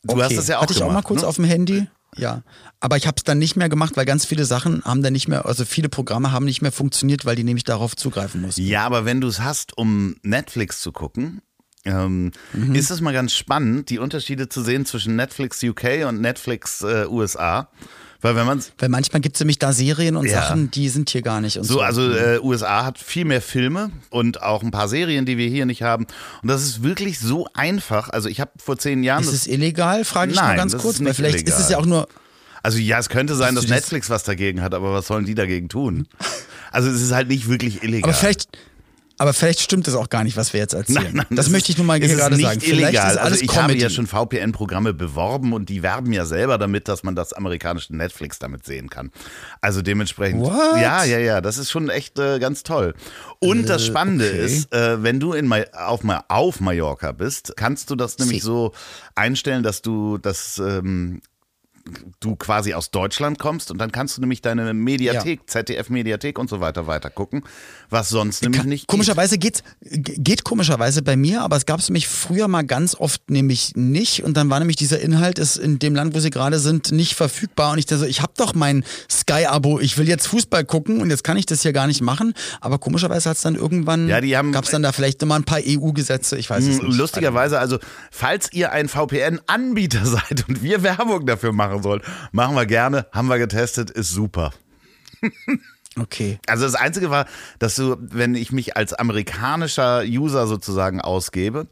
Du 0.03 0.13
okay. 0.13 0.23
hast 0.23 0.37
das 0.37 0.47
ja 0.47 0.57
auch 0.57 0.61
Hatte 0.63 0.73
ich 0.73 0.79
gemacht, 0.79 0.91
auch 0.91 0.93
mal 0.95 1.01
kurz 1.01 1.21
ne? 1.21 1.27
auf 1.27 1.35
dem 1.35 1.45
Handy. 1.45 1.87
Ja, 2.17 2.43
aber 2.79 2.97
ich 2.97 3.07
habe 3.07 3.15
es 3.17 3.23
dann 3.23 3.37
nicht 3.37 3.55
mehr 3.55 3.69
gemacht, 3.69 3.95
weil 3.95 4.05
ganz 4.05 4.25
viele 4.25 4.45
Sachen 4.45 4.83
haben 4.83 5.03
dann 5.03 5.13
nicht 5.13 5.27
mehr, 5.27 5.45
also 5.45 5.65
viele 5.65 5.89
Programme 5.89 6.31
haben 6.31 6.45
nicht 6.45 6.61
mehr 6.61 6.71
funktioniert, 6.71 7.25
weil 7.25 7.35
die 7.35 7.43
nämlich 7.43 7.63
darauf 7.63 7.95
zugreifen 7.95 8.41
mussten. 8.41 8.61
Ja, 8.61 8.85
aber 8.85 9.05
wenn 9.05 9.21
du 9.21 9.27
es 9.27 9.39
hast, 9.39 9.77
um 9.77 10.15
Netflix 10.23 10.81
zu 10.81 10.91
gucken, 10.91 11.41
ähm, 11.85 12.31
mhm. 12.53 12.75
ist 12.75 12.91
es 12.91 13.01
mal 13.01 13.13
ganz 13.13 13.33
spannend, 13.33 13.89
die 13.89 13.99
Unterschiede 13.99 14.49
zu 14.49 14.61
sehen 14.61 14.85
zwischen 14.85 15.15
Netflix 15.15 15.63
UK 15.63 16.05
und 16.07 16.21
Netflix 16.21 16.81
äh, 16.81 17.05
USA. 17.07 17.69
Weil 18.21 18.35
wenn 18.35 18.45
man 18.45 18.63
Weil 18.79 18.89
manchmal 18.89 19.21
gibt 19.21 19.35
es 19.35 19.39
nämlich 19.41 19.59
da 19.59 19.73
Serien 19.73 20.15
und 20.15 20.25
ja. 20.25 20.41
Sachen, 20.41 20.71
die 20.71 20.89
sind 20.89 21.09
hier 21.09 21.21
gar 21.21 21.39
nicht. 21.39 21.57
Und 21.57 21.65
so, 21.65 21.75
so. 21.75 21.81
also 21.81 22.11
äh, 22.11 22.39
USA 22.41 22.85
hat 22.85 22.97
viel 22.97 23.25
mehr 23.25 23.41
Filme 23.41 23.91
und 24.09 24.41
auch 24.41 24.63
ein 24.63 24.71
paar 24.71 24.87
Serien, 24.87 25.25
die 25.25 25.37
wir 25.37 25.47
hier 25.47 25.65
nicht 25.65 25.83
haben. 25.83 26.07
Und 26.41 26.49
das 26.49 26.63
ist 26.63 26.83
wirklich 26.83 27.19
so 27.19 27.47
einfach. 27.53 28.09
Also 28.09 28.27
ich 28.29 28.39
habe 28.39 28.51
vor 28.57 28.77
zehn 28.77 29.03
Jahren. 29.03 29.23
Ist 29.23 29.33
es 29.33 29.47
illegal? 29.47 30.03
Frage 30.03 30.31
ich 30.31 30.37
Nein, 30.37 30.47
mal 30.47 30.55
ganz 30.57 30.75
kurz. 30.77 31.03
Weil 31.03 31.13
vielleicht 31.13 31.35
illegal. 31.35 31.53
ist 31.53 31.59
es 31.63 31.69
ja 31.69 31.77
auch 31.77 31.85
nur. 31.85 32.07
Also 32.63 32.79
ja, 32.79 32.97
es 32.97 33.09
könnte 33.09 33.35
sein, 33.35 33.55
dass 33.55 33.67
Netflix 33.67 34.09
was 34.09 34.23
dagegen 34.23 34.61
hat, 34.61 34.73
aber 34.73 34.91
was 34.93 35.07
sollen 35.07 35.25
die 35.25 35.35
dagegen 35.35 35.69
tun? 35.69 36.07
Also 36.69 36.89
es 36.89 37.01
ist 37.01 37.13
halt 37.13 37.29
nicht 37.29 37.47
wirklich 37.47 37.81
illegal. 37.81 38.09
Aber 38.09 38.13
vielleicht, 38.13 38.49
aber 39.17 39.33
vielleicht 39.33 39.61
stimmt 39.61 39.87
es 39.87 39.95
auch 39.95 40.09
gar 40.09 40.23
nicht, 40.23 40.37
was 40.37 40.53
wir 40.53 40.59
jetzt 40.59 40.73
erzählen. 40.73 41.03
Nein, 41.03 41.13
nein, 41.13 41.25
das, 41.29 41.45
das 41.45 41.49
möchte 41.49 41.71
ich 41.71 41.77
nur 41.77 41.87
mal 41.87 41.99
gerade 41.99 42.35
sagen. 42.35 42.61
Illegal. 42.61 42.61
Vielleicht 42.61 42.93
ist 42.93 43.01
alles 43.01 43.17
also 43.17 43.35
ich 43.35 43.47
Comedy. 43.47 43.73
habe 43.73 43.81
ja 43.81 43.89
schon 43.89 44.07
VPN-Programme 44.07 44.93
beworben 44.93 45.53
und 45.53 45.69
die 45.69 45.81
werben 45.81 46.13
ja 46.13 46.25
selber 46.25 46.57
damit, 46.57 46.87
dass 46.87 47.03
man 47.03 47.15
das 47.15 47.33
amerikanische 47.33 47.95
Netflix 47.95 48.37
damit 48.37 48.65
sehen 48.65 48.89
kann. 48.89 49.11
Also 49.59 49.81
dementsprechend. 49.81 50.41
What? 50.41 50.81
Ja, 50.81 51.03
ja, 51.03 51.17
ja. 51.17 51.41
Das 51.41 51.57
ist 51.57 51.71
schon 51.71 51.89
echt 51.89 52.19
äh, 52.19 52.37
ganz 52.39 52.63
toll. 52.63 52.93
Und 53.39 53.63
äh, 53.63 53.67
das 53.67 53.85
Spannende 53.85 54.27
okay. 54.27 54.45
ist, 54.45 54.73
äh, 54.73 55.01
wenn 55.01 55.19
du 55.19 55.33
in, 55.33 55.51
auf, 55.73 56.01
auf 56.27 56.59
Mallorca 56.59 57.11
bist, 57.11 57.53
kannst 57.55 57.89
du 57.89 57.95
das 57.95 58.19
nämlich 58.19 58.43
so 58.43 58.73
einstellen, 59.15 59.63
dass 59.63 59.81
du 59.81 60.19
das 60.19 60.59
ähm, 60.59 61.21
du 62.19 62.35
quasi 62.35 62.73
aus 62.73 62.91
Deutschland 62.91 63.39
kommst 63.39 63.71
und 63.71 63.77
dann 63.77 63.91
kannst 63.91 64.17
du 64.17 64.21
nämlich 64.21 64.41
deine 64.41 64.73
Mediathek, 64.73 65.39
ja. 65.39 65.47
ZDF-Mediathek 65.47 66.39
und 66.39 66.49
so 66.49 66.59
weiter 66.59 66.87
weiter 66.87 67.09
gucken, 67.09 67.43
was 67.89 68.09
sonst 68.09 68.43
nämlich 68.43 68.61
Ka 68.61 68.67
nicht 68.67 68.87
Komischerweise 68.87 69.37
geht. 69.37 69.63
geht, 69.81 70.23
geht 70.23 70.43
komischerweise 70.43 71.01
bei 71.01 71.15
mir, 71.15 71.41
aber 71.41 71.55
es 71.57 71.65
gab 71.65 71.79
es 71.79 71.89
nämlich 71.89 72.07
früher 72.07 72.47
mal 72.47 72.63
ganz 72.63 72.95
oft 72.95 73.29
nämlich 73.29 73.75
nicht 73.75 74.23
und 74.23 74.37
dann 74.37 74.49
war 74.49 74.59
nämlich 74.59 74.75
dieser 74.75 74.99
Inhalt 74.99 75.39
ist 75.39 75.57
in 75.57 75.79
dem 75.79 75.95
Land, 75.95 76.15
wo 76.15 76.19
sie 76.19 76.29
gerade 76.29 76.59
sind, 76.59 76.91
nicht 76.91 77.15
verfügbar 77.15 77.73
und 77.73 77.79
ich 77.79 77.85
dachte 77.85 77.99
so, 77.99 78.05
ich 78.05 78.21
habe 78.21 78.33
doch 78.37 78.53
mein 78.53 78.83
Sky-Abo, 79.09 79.79
ich 79.79 79.97
will 79.97 80.07
jetzt 80.07 80.27
Fußball 80.27 80.65
gucken 80.65 81.01
und 81.01 81.09
jetzt 81.09 81.23
kann 81.23 81.37
ich 81.37 81.45
das 81.45 81.61
hier 81.61 81.73
gar 81.73 81.87
nicht 81.87 82.01
machen, 82.01 82.33
aber 82.61 82.79
komischerweise 82.79 83.29
hat 83.29 83.37
es 83.37 83.43
dann 83.43 83.55
irgendwann, 83.55 84.07
ja, 84.07 84.41
gab 84.41 84.65
es 84.65 84.71
dann 84.71 84.83
da 84.83 84.91
vielleicht 84.91 85.21
immer 85.23 85.35
ein 85.35 85.43
paar 85.43 85.59
EU-Gesetze, 85.65 86.37
ich 86.37 86.49
weiß 86.49 86.65
es 86.65 86.79
hm, 86.79 86.87
nicht. 86.87 86.97
Lustigerweise, 86.97 87.59
also 87.59 87.79
falls 88.11 88.51
ihr 88.53 88.71
ein 88.71 88.87
VPN-Anbieter 88.87 90.05
seid 90.05 90.47
und 90.47 90.61
wir 90.63 90.83
Werbung 90.83 91.25
dafür 91.25 91.53
machen, 91.53 91.76
machen 91.77 91.83
soll. 91.83 92.01
Machen 92.31 92.55
wir 92.55 92.65
gerne, 92.65 93.07
haben 93.11 93.27
wir 93.27 93.37
getestet, 93.37 93.89
ist 93.89 94.11
super. 94.11 94.51
Okay. 95.99 96.37
Also 96.45 96.63
das 96.63 96.75
Einzige 96.75 97.09
war, 97.09 97.25
dass 97.57 97.75
du, 97.75 97.97
wenn 97.99 98.35
ich 98.35 98.51
mich 98.51 98.77
als 98.77 98.93
amerikanischer 98.93 100.03
User 100.03 100.45
sozusagen 100.45 101.01
ausgebe, 101.01 101.65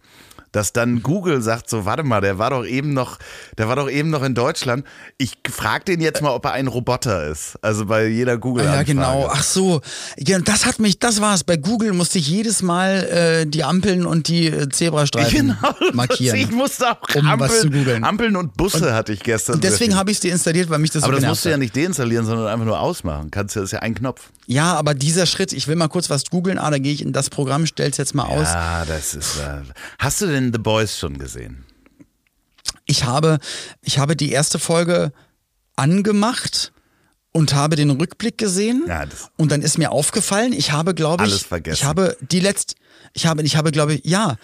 dass 0.55 0.71
dann 0.71 1.03
Google 1.03 1.41
sagt 1.41 1.69
so, 1.69 1.83
warte 1.83 2.03
mal, 2.03 2.21
der 2.21 2.37
war 2.37 2.51
doch 2.51 2.65
eben 2.65 2.93
noch, 2.93 3.19
der 3.57 3.67
war 3.67 3.75
doch 3.75 3.89
eben 3.89 4.09
noch 4.09 4.23
in 4.23 4.35
Deutschland. 4.35 4.85
Ich 5.17 5.33
frage 5.49 5.83
den 5.83 5.99
jetzt 5.99 6.21
mal, 6.21 6.29
ob 6.29 6.45
er 6.45 6.53
ein 6.53 6.67
Roboter 6.67 7.27
ist. 7.27 7.57
Also 7.61 7.85
bei 7.87 8.07
jeder 8.07 8.37
google 8.37 8.63
Ja, 8.63 8.83
genau. 8.83 9.29
Ach 9.29 9.43
so. 9.43 9.81
Ja, 10.17 10.39
das 10.39 10.65
hat 10.65 10.79
mich, 10.79 10.99
das 10.99 11.19
war's. 11.19 11.43
Bei 11.43 11.57
Google 11.57 11.91
musste 11.91 12.19
ich 12.19 12.29
jedes 12.29 12.61
Mal 12.61 13.03
äh, 13.03 13.45
die 13.45 13.65
Ampeln 13.65 14.05
und 14.05 14.29
die 14.29 14.47
äh, 14.47 14.69
Zebrastreifen 14.69 15.57
Genau, 15.59 15.75
markieren. 15.93 16.37
Ich 16.37 16.51
musste 16.51 16.89
auch 16.91 17.15
um 17.15 17.27
Ampeln, 17.27 17.39
was 17.49 17.59
zu 17.59 17.69
googeln. 17.69 18.03
Ampeln 18.05 18.37
und 18.37 18.55
Busse 18.55 18.93
hatte 18.93 19.11
ich 19.11 19.19
gestern. 19.19 19.55
Und 19.55 19.63
deswegen 19.65 19.95
habe 19.95 20.09
ich 20.11 20.17
es 20.17 20.21
deinstalliert, 20.21 20.69
weil 20.69 20.79
mich 20.79 20.91
das 20.91 21.03
Aber 21.03 21.15
so 21.15 21.19
das 21.19 21.29
musst 21.29 21.43
du 21.43 21.49
ja 21.49 21.57
nicht 21.57 21.75
deinstallieren, 21.75 22.25
sondern 22.25 22.47
einfach 22.47 22.65
nur 22.65 22.79
ausmachen. 22.79 23.29
Kannst 23.29 23.57
du, 23.57 23.59
das 23.59 23.69
ist 23.69 23.73
ja 23.73 23.79
ein 23.79 23.93
Knopf. 23.93 24.29
Ja, 24.47 24.73
aber 24.75 24.93
dieser 24.93 25.25
Schritt, 25.25 25.53
ich 25.53 25.67
will 25.67 25.75
mal 25.75 25.87
kurz 25.87 26.09
was 26.09 26.25
googeln, 26.29 26.57
ah, 26.59 26.69
da 26.69 26.77
gehe 26.77 26.93
ich 26.93 27.01
in 27.01 27.13
das 27.13 27.29
Programm, 27.29 27.65
stell's 27.65 27.97
jetzt 27.97 28.13
mal 28.13 28.25
aus. 28.25 28.47
Ja, 28.47 28.85
das 28.85 29.13
ist. 29.15 29.39
Äh, 29.39 29.61
hast 29.99 30.21
du 30.21 30.27
denn 30.27 30.53
The 30.53 30.59
Boys 30.59 30.97
schon 30.97 31.17
gesehen? 31.17 31.65
Ich 32.85 33.03
habe, 33.05 33.39
ich 33.81 33.97
habe 33.97 34.15
die 34.15 34.31
erste 34.31 34.59
Folge 34.59 35.11
angemacht 35.75 36.71
und 37.31 37.53
habe 37.53 37.75
den 37.75 37.89
Rückblick 37.89 38.37
gesehen. 38.37 38.83
Ja, 38.87 39.05
das- 39.05 39.29
und 39.37 39.51
dann 39.51 39.61
ist 39.61 39.77
mir 39.77 39.91
aufgefallen, 39.91 40.53
ich 40.53 40.71
habe, 40.71 40.93
glaube 40.93 41.23
ich, 41.25 41.31
Alles 41.31 41.43
vergessen. 41.43 41.75
ich 41.75 41.83
habe 41.83 42.15
die 42.21 42.39
letzte, 42.39 42.75
ich 43.13 43.25
habe, 43.25 43.41
ich 43.43 43.57
habe, 43.57 43.71
glaube 43.71 43.95
ich, 43.95 44.05
ja. 44.05 44.37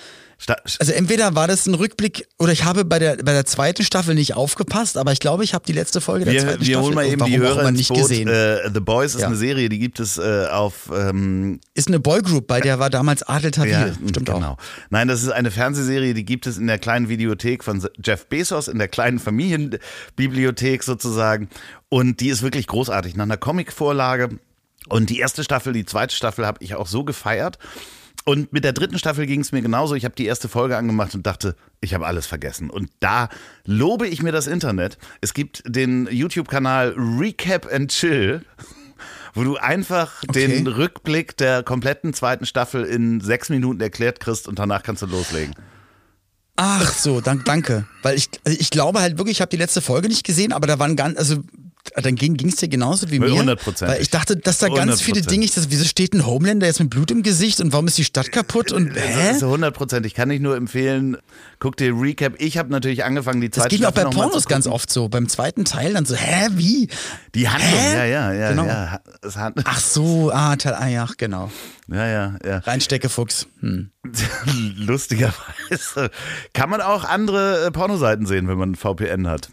Also 0.80 0.92
entweder 0.94 1.36
war 1.36 1.48
das 1.48 1.68
ein 1.68 1.74
Rückblick 1.76 2.28
oder 2.40 2.52
ich 2.52 2.64
habe 2.64 2.84
bei 2.84 2.98
der, 3.00 3.18
bei 3.18 3.32
der 3.34 3.46
zweiten 3.46 3.84
Staffel 3.84 4.16
nicht 4.16 4.36
aufgepasst, 4.36 4.98
aber 4.98 5.12
ich 5.12 5.20
glaube, 5.20 5.44
ich 5.44 5.54
habe 5.54 5.66
die 5.68 5.74
letzte 5.74 6.02
Folge 6.02 6.26
der 6.26 6.34
wir, 6.34 6.42
zweiten 6.42 6.60
wir 6.62 6.66
Staffel 6.66 6.84
holen 6.84 6.96
mal 6.96 7.06
eben 7.06 7.26
die 7.26 7.38
auch 7.40 7.44
Hörer 7.44 7.70
ins 7.70 7.78
nicht 7.78 7.88
Boot. 7.90 7.98
gesehen. 8.00 8.28
Äh, 8.28 8.70
The 8.74 8.80
Boys 8.80 9.16
ist 9.16 9.22
Ja. 9.22 9.28
eine 9.28 9.36
Serie, 9.36 9.70
die 9.70 9.80
gibt 9.80 10.00
es 10.00 10.18
äh, 10.18 10.48
auf 10.52 10.90
ähm, 10.94 11.60
ist 11.74 11.88
eine 11.88 12.00
Boygroup, 12.00 12.48
bei 12.48 12.60
der 12.60 12.80
war 12.80 12.90
damals 12.90 13.24
Adel 13.24 13.52
Tawil. 13.52 13.72
Ja, 13.72 13.94
Stimmt 13.94 14.26
genau. 14.26 14.54
auch. 14.54 14.58
Nein, 14.90 15.08
das 15.08 15.22
ist 15.24 15.30
eine 15.30 15.52
Fernsehserie, 15.52 16.14
die 16.14 16.26
gibt 16.26 16.48
es 16.48 16.58
in 16.58 16.68
der 16.68 16.80
kleinen 16.80 17.08
Videothek 17.10 17.64
von 17.64 17.88
Jeff 18.04 18.26
Bezos, 18.28 18.68
in 18.68 18.80
der 18.80 18.88
kleinen 18.88 19.20
Familienbibliothek 19.20 20.84
sozusagen. 20.84 21.50
Und 21.90 22.20
die 22.20 22.30
ist 22.30 22.42
wirklich 22.42 22.68
großartig, 22.68 23.16
nach 23.16 23.24
einer 23.24 23.38
Comicvorlage. 23.38 24.30
Und 24.90 25.10
die 25.10 25.20
erste 25.20 25.44
Staffel, 25.44 25.74
die 25.74 25.86
zweite 25.86 26.16
Staffel 26.16 26.46
habe 26.46 26.58
ich 26.64 26.76
auch 26.76 26.88
so 26.88 27.04
gefeiert. 27.04 27.60
Und 28.24 28.54
mit 28.54 28.64
der 28.64 28.74
dritten 28.74 29.00
Staffel 29.00 29.26
ging 29.26 29.42
es 29.42 29.52
mir 29.52 29.62
genauso. 29.62 29.96
Ich 29.96 30.06
habe 30.06 30.14
die 30.16 30.26
erste 30.26 30.48
Folge 30.48 30.78
angemacht 30.78 31.16
und 31.16 31.26
dachte, 31.26 31.56
ich 31.80 31.94
habe 31.96 32.06
alles 32.06 32.28
vergessen. 32.28 32.70
Und 32.70 32.90
da 33.00 33.30
lobe 33.66 34.08
ich 34.08 34.22
mir 34.22 34.32
das 34.32 34.46
Internet. 34.48 34.98
Es 35.22 35.34
gibt 35.34 35.64
den 35.66 36.08
YouTube-Kanal 36.12 36.94
Recap 36.98 37.72
and 37.74 37.90
Chill, 37.92 38.46
wo 39.34 39.44
du 39.44 39.58
einfach 39.58 40.22
Okay. 40.28 40.48
den 40.48 40.68
Rückblick 40.68 41.36
der 41.38 41.64
kompletten 41.64 42.14
zweiten 42.14 42.46
Staffel 42.46 42.84
in 42.86 43.22
sechs 43.22 43.50
Minuten 43.50 43.82
erklärt 43.82 44.20
kriegst 44.20 44.48
und 44.48 44.60
danach 44.60 44.84
kannst 44.84 45.02
du 45.02 45.08
loslegen. 45.08 45.56
Ach 46.58 46.94
so, 46.94 47.22
dank, 47.22 47.46
danke. 47.46 47.88
Weil 48.04 48.18
ich, 48.18 48.30
also 48.46 48.58
ich 48.60 48.70
glaube 48.70 49.00
halt 49.02 49.18
wirklich, 49.18 49.38
ich 49.38 49.42
habe 49.42 49.50
die 49.50 49.58
letzte 49.58 49.82
Folge 49.82 50.10
nicht 50.10 50.24
gesehen, 50.26 50.54
aber 50.54 50.68
da 50.68 50.78
waren 50.78 50.96
ganz, 50.96 51.18
also 51.18 51.38
dann 51.96 52.16
ging 52.16 52.48
es 52.48 52.56
dir 52.58 52.68
genauso 52.68 53.10
wie 53.12 53.20
mir. 53.20 53.32
Hundertprozentig. 53.32 53.96
Weil 53.96 54.02
ich 54.02 54.10
dachte, 54.10 54.38
dass 54.38 54.60
da 54.60 54.68
ganz 54.68 55.02
viele 55.02 55.22
Hundertprozentig. 55.22 55.28
Dinge, 55.28 55.46
ich 55.46 55.52
das, 55.52 55.70
wieso 55.70 55.86
steht 55.86 56.14
ein 56.14 56.26
Homelander 56.26 56.68
jetzt 56.68 56.80
mit 56.80 56.90
Blut 56.90 57.12
im 57.12 57.24
Gesicht 57.24 57.60
und 57.60 57.74
warum 57.74 57.88
ist 57.88 57.98
die 57.98 58.04
Stadt 58.04 58.32
kaputt 58.32 58.72
und 58.72 58.96
Das 58.96 59.04
hä? 59.04 59.32
ist 59.32 59.44
100% 59.44 60.06
Ich 60.06 60.14
kann 60.14 60.30
dich 60.30 60.40
nur 60.40 60.56
empfehlen, 60.56 61.18
guck 61.60 61.78
dir 61.78 61.94
Recap. 61.94 62.34
Ich 62.40 62.58
habe 62.58 62.70
natürlich 62.70 63.04
angefangen, 63.04 63.42
die 63.42 63.50
Das 63.50 63.64
zweite 63.64 63.70
geht 63.76 63.82
mir 63.82 63.90
auch 63.90 63.94
bei 63.94 64.06
Pornos 64.06 64.46
ganz 64.46 64.68
oft 64.68 64.92
so. 64.92 65.10
Beim 65.10 65.28
zweiten 65.28 65.66
Teil 65.66 65.94
dann 65.94 66.06
so, 66.06 66.16
hä, 66.16 66.50
wie? 66.52 66.88
Die 67.36 67.50
Handlung, 67.50 67.80
Hä? 67.80 67.98
ja, 67.98 68.06
ja, 68.06 68.34
ja. 68.34 68.50
Genau. 68.50 68.66
ja. 68.66 69.02
Ach 69.64 69.80
so, 69.80 70.32
ah, 70.32 70.56
Teil, 70.56 70.74
ah 70.74 70.88
ja, 70.88 71.08
genau. 71.18 71.52
ja, 71.88 72.08
ja, 72.08 72.36
ja. 72.46 72.58
Reinsteckefuchs. 72.60 73.48
Hm. 73.60 73.92
Lustigerweise 74.78 76.12
kann 76.54 76.70
man 76.70 76.82
auch 76.82 77.04
andere 77.04 77.66
äh, 77.66 77.72
Pornoseiten 77.72 78.26
sehen, 78.26 78.48
wenn 78.48 78.58
man 78.58 78.76
VPN 78.76 79.28
hat. 79.28 79.50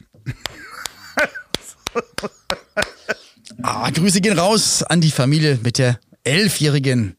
Ah, 3.63 3.91
Grüße 3.91 4.21
gehen 4.21 4.39
raus 4.39 4.83
an 4.83 5.01
die 5.01 5.11
Familie 5.11 5.59
mit 5.63 5.79
der 5.79 5.99
Elfjährigen. 6.25 7.17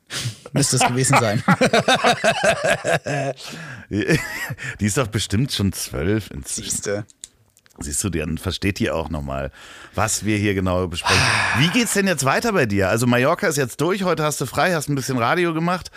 Müsste 0.53 0.77
es 0.77 0.83
gewesen 0.83 1.17
sein. 1.19 1.43
Die 4.79 4.85
ist 4.85 4.97
doch 4.97 5.07
bestimmt 5.07 5.51
schon 5.51 5.73
zwölf 5.73 6.31
inzwischen. 6.31 6.69
Siehste. 6.69 7.05
Siehst 7.81 8.03
du, 8.03 8.09
dann 8.09 8.37
versteht 8.37 8.79
die 8.79 8.91
auch 8.91 9.09
nochmal, 9.09 9.51
was 9.95 10.25
wir 10.25 10.37
hier 10.37 10.53
genau 10.53 10.87
besprechen. 10.87 11.21
Wie 11.59 11.69
geht's 11.69 11.93
denn 11.93 12.07
jetzt 12.07 12.25
weiter 12.25 12.51
bei 12.51 12.65
dir? 12.65 12.89
Also 12.89 13.07
Mallorca 13.07 13.47
ist 13.47 13.55
jetzt 13.57 13.79
durch, 13.79 14.03
heute 14.03 14.23
hast 14.23 14.41
du 14.41 14.45
frei, 14.45 14.73
hast 14.73 14.89
ein 14.89 14.95
bisschen 14.95 15.17
Radio 15.17 15.53
gemacht. 15.53 15.89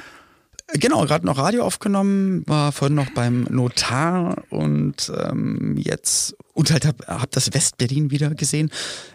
Genau, 0.74 1.04
gerade 1.04 1.26
noch 1.26 1.38
Radio 1.38 1.64
aufgenommen, 1.64 2.44
war 2.46 2.72
vorhin 2.72 2.94
noch 2.94 3.10
beim 3.10 3.42
Notar 3.50 4.44
und 4.48 5.12
ähm, 5.22 5.76
jetzt 5.76 6.36
und 6.54 6.70
halt 6.70 6.84
hab, 6.86 7.06
hab 7.06 7.30
das 7.30 7.52
Westberlin 7.54 8.10
wieder 8.10 8.30
gesehen. 8.34 8.70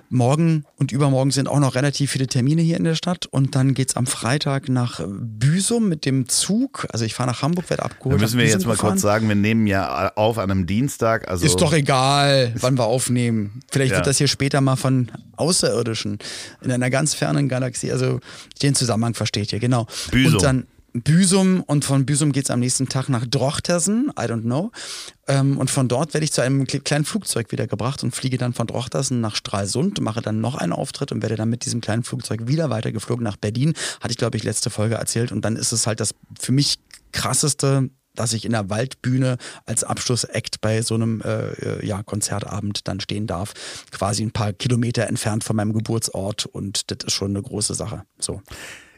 Morgen 0.10 0.64
und 0.78 0.94
übermorgen 0.94 1.32
sind 1.32 1.48
auch 1.50 1.60
noch 1.60 1.76
relativ 1.76 2.12
viele 2.12 2.28
Termine 2.28 2.62
hier 2.62 2.78
in 2.78 2.86
der 2.86 2.96
Stadt 2.96 3.26
und 3.26 3.56
dann 3.56 3.74
geht's 3.74 3.98
am 3.98 4.08
Freitag 4.08 4.70
nach 4.70 5.02
Büsum 5.06 5.90
mit 5.90 6.06
dem 6.06 6.30
Zug. 6.30 6.88
Also 6.92 7.04
ich 7.04 7.14
fahre 7.14 7.30
nach 7.30 7.42
Hamburg, 7.42 7.70
werde 7.70 7.82
Da 7.84 7.90
abgeholt. 7.90 8.20
müssen 8.22 8.38
nach 8.38 8.44
wir 8.46 8.50
jetzt 8.50 8.66
mal 8.66 8.72
gefahren. 8.74 8.92
kurz 8.92 9.02
sagen, 9.02 9.28
wir 9.28 9.36
nehmen 9.36 9.68
ja 9.68 10.14
auf 10.16 10.38
an 10.38 10.50
einem 10.50 10.66
Dienstag. 10.66 11.28
Also 11.28 11.46
Ist 11.46 11.58
doch 11.60 11.74
egal, 11.74 12.54
wann 12.60 12.78
wir 12.78 12.86
aufnehmen. 12.86 13.60
Vielleicht 13.70 13.92
Ja. 13.92 13.98
wird 13.98 14.08
das 14.08 14.18
hier 14.18 14.30
später 14.30 14.62
mal 14.62 14.78
von 14.78 15.12
Außerirdischen 15.36 16.20
in 16.64 16.72
einer 16.72 16.90
ganz 16.90 17.14
fernen 17.14 17.50
Galaxie. 17.50 17.92
Also 17.92 18.20
den 18.62 18.76
Zusammenhang 18.76 19.14
versteht 19.14 19.52
ihr, 19.52 19.60
genau. 19.60 19.88
Büsum. 20.12 20.36
Und 20.36 20.44
dann 20.44 20.68
Büsum 21.02 21.62
und 21.62 21.86
von 21.86 22.06
Büsum 22.06 22.32
geht's 22.32 22.50
am 22.50 22.60
nächsten 22.60 22.90
Tag 22.90 23.10
nach 23.10 23.26
Drochtersen, 23.26 24.12
I 24.20 24.24
don't 24.24 24.42
know. 24.42 24.72
Ähm, 25.28 25.58
und 25.58 25.70
von 25.70 25.88
dort 25.88 26.14
werde 26.14 26.24
ich 26.24 26.32
zu 26.32 26.42
einem 26.42 26.64
kle- 26.64 26.82
kleinen 26.82 27.06
Flugzeug 27.06 27.52
wieder 27.52 27.68
gebracht 27.68 28.04
und 28.04 28.16
fliege 28.16 28.38
dann 28.38 28.54
von 28.54 28.68
Drochtersen 28.68 29.22
nach 29.22 29.36
Stralsund, 29.36 30.02
mache 30.02 30.22
dann 30.22 30.42
noch 30.42 30.56
einen 30.56 30.74
Auftritt 30.74 31.12
und 31.12 31.22
werde 31.22 31.36
dann 31.36 31.50
mit 31.50 31.66
diesem 31.66 31.82
kleinen 31.82 32.04
Flugzeug 32.04 32.48
wieder 32.48 32.70
weitergeflogen 32.70 33.24
nach 33.24 33.38
Berlin. 33.38 33.74
Hatte 34.02 34.12
ich, 34.12 34.18
glaube 34.18 34.38
ich, 34.38 34.44
letzte 34.44 34.70
Folge 34.70 34.96
erzählt. 34.96 35.32
Und 35.32 35.44
dann 35.44 35.56
ist 35.56 35.72
es 35.72 35.88
halt 35.88 36.00
das 36.00 36.14
für 36.40 36.52
mich 36.52 36.80
krasseste 37.12 37.90
dass 38.18 38.34
ich 38.34 38.46
in 38.46 38.52
der 38.52 38.70
Waldbühne 38.70 39.38
als 39.66 39.84
Abschlussakt 39.84 40.60
bei 40.60 40.82
so 40.82 40.96
einem 40.96 41.22
äh, 41.22 41.50
äh, 41.52 41.86
ja, 41.86 42.04
Konzertabend 42.04 42.88
dann 42.88 43.00
stehen 43.00 43.28
darf. 43.28 43.54
Quasi 43.92 44.24
ein 44.24 44.32
paar 44.32 44.54
Kilometer 44.54 45.08
entfernt 45.08 45.44
von 45.44 45.56
meinem 45.56 45.74
Geburtsort 45.74 46.48
und 46.48 46.90
das 46.92 47.06
ist 47.06 47.14
schon 47.14 47.30
eine 47.30 47.44
große 47.44 47.76
Sache. 47.76 48.04
So. 48.20 48.42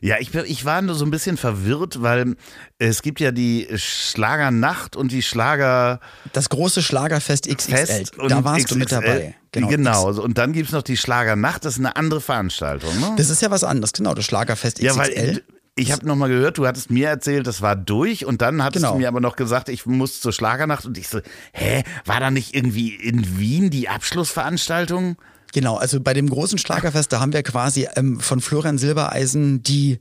Ja, 0.01 0.15
ich, 0.19 0.33
ich 0.33 0.65
war 0.65 0.81
nur 0.81 0.95
so 0.95 1.05
ein 1.05 1.11
bisschen 1.11 1.37
verwirrt, 1.37 2.01
weil 2.01 2.35
es 2.77 3.01
gibt 3.01 3.19
ja 3.19 3.31
die 3.31 3.67
Schlagernacht 3.75 4.95
und 4.95 5.11
die 5.11 5.21
Schlager 5.21 5.99
Das 6.33 6.49
große 6.49 6.81
Schlagerfest 6.81 7.47
XXL, 7.47 7.75
Fest 7.85 8.17
und 8.19 8.31
da 8.31 8.43
warst 8.43 8.71
du 8.71 8.75
mit 8.75 8.89
XXL. 8.89 9.01
dabei. 9.01 9.35
Genau. 9.51 10.09
Und 10.21 10.37
dann 10.37 10.53
gibt 10.53 10.67
es 10.67 10.73
noch 10.73 10.83
die 10.83 10.97
Schlagernacht, 10.97 11.65
das 11.65 11.73
ist 11.73 11.79
eine 11.79 11.95
andere 11.95 12.21
Veranstaltung. 12.21 12.97
Ne? 12.99 13.13
Das 13.17 13.29
ist 13.29 13.41
ja 13.41 13.49
was 13.51 13.63
anderes, 13.63 13.93
genau, 13.93 14.13
das 14.13 14.25
Schlagerfest 14.25 14.79
ja, 14.79 14.91
XXL. 14.93 15.15
weil 15.15 15.43
ich 15.75 15.91
habe 15.93 16.05
nochmal 16.05 16.27
gehört, 16.29 16.57
du 16.57 16.67
hattest 16.67 16.91
mir 16.91 17.07
erzählt, 17.07 17.47
das 17.47 17.61
war 17.61 17.75
durch 17.77 18.25
und 18.25 18.41
dann 18.41 18.63
hattest 18.63 18.83
Genau. 18.83 18.93
du 18.95 18.99
mir 18.99 19.07
aber 19.07 19.21
noch 19.21 19.35
gesagt, 19.37 19.69
ich 19.69 19.85
muss 19.85 20.19
zur 20.19 20.33
Schlagernacht 20.33 20.85
und 20.85 20.97
ich 20.97 21.07
so, 21.07 21.21
hä, 21.53 21.83
war 22.05 22.19
da 22.19 22.31
nicht 22.31 22.53
irgendwie 22.53 22.93
in 22.95 23.39
Wien 23.39 23.69
die 23.69 23.87
Abschlussveranstaltung? 23.89 25.15
Genau, 25.53 25.77
also 25.77 25.99
bei 25.99 26.13
dem 26.13 26.29
großen 26.29 26.57
Schlagerfest, 26.57 27.11
da 27.11 27.19
haben 27.19 27.33
wir 27.33 27.43
quasi 27.43 27.87
ähm, 27.95 28.19
von 28.19 28.41
Florian 28.41 28.77
Silbereisen 28.77 29.63
die 29.63 29.99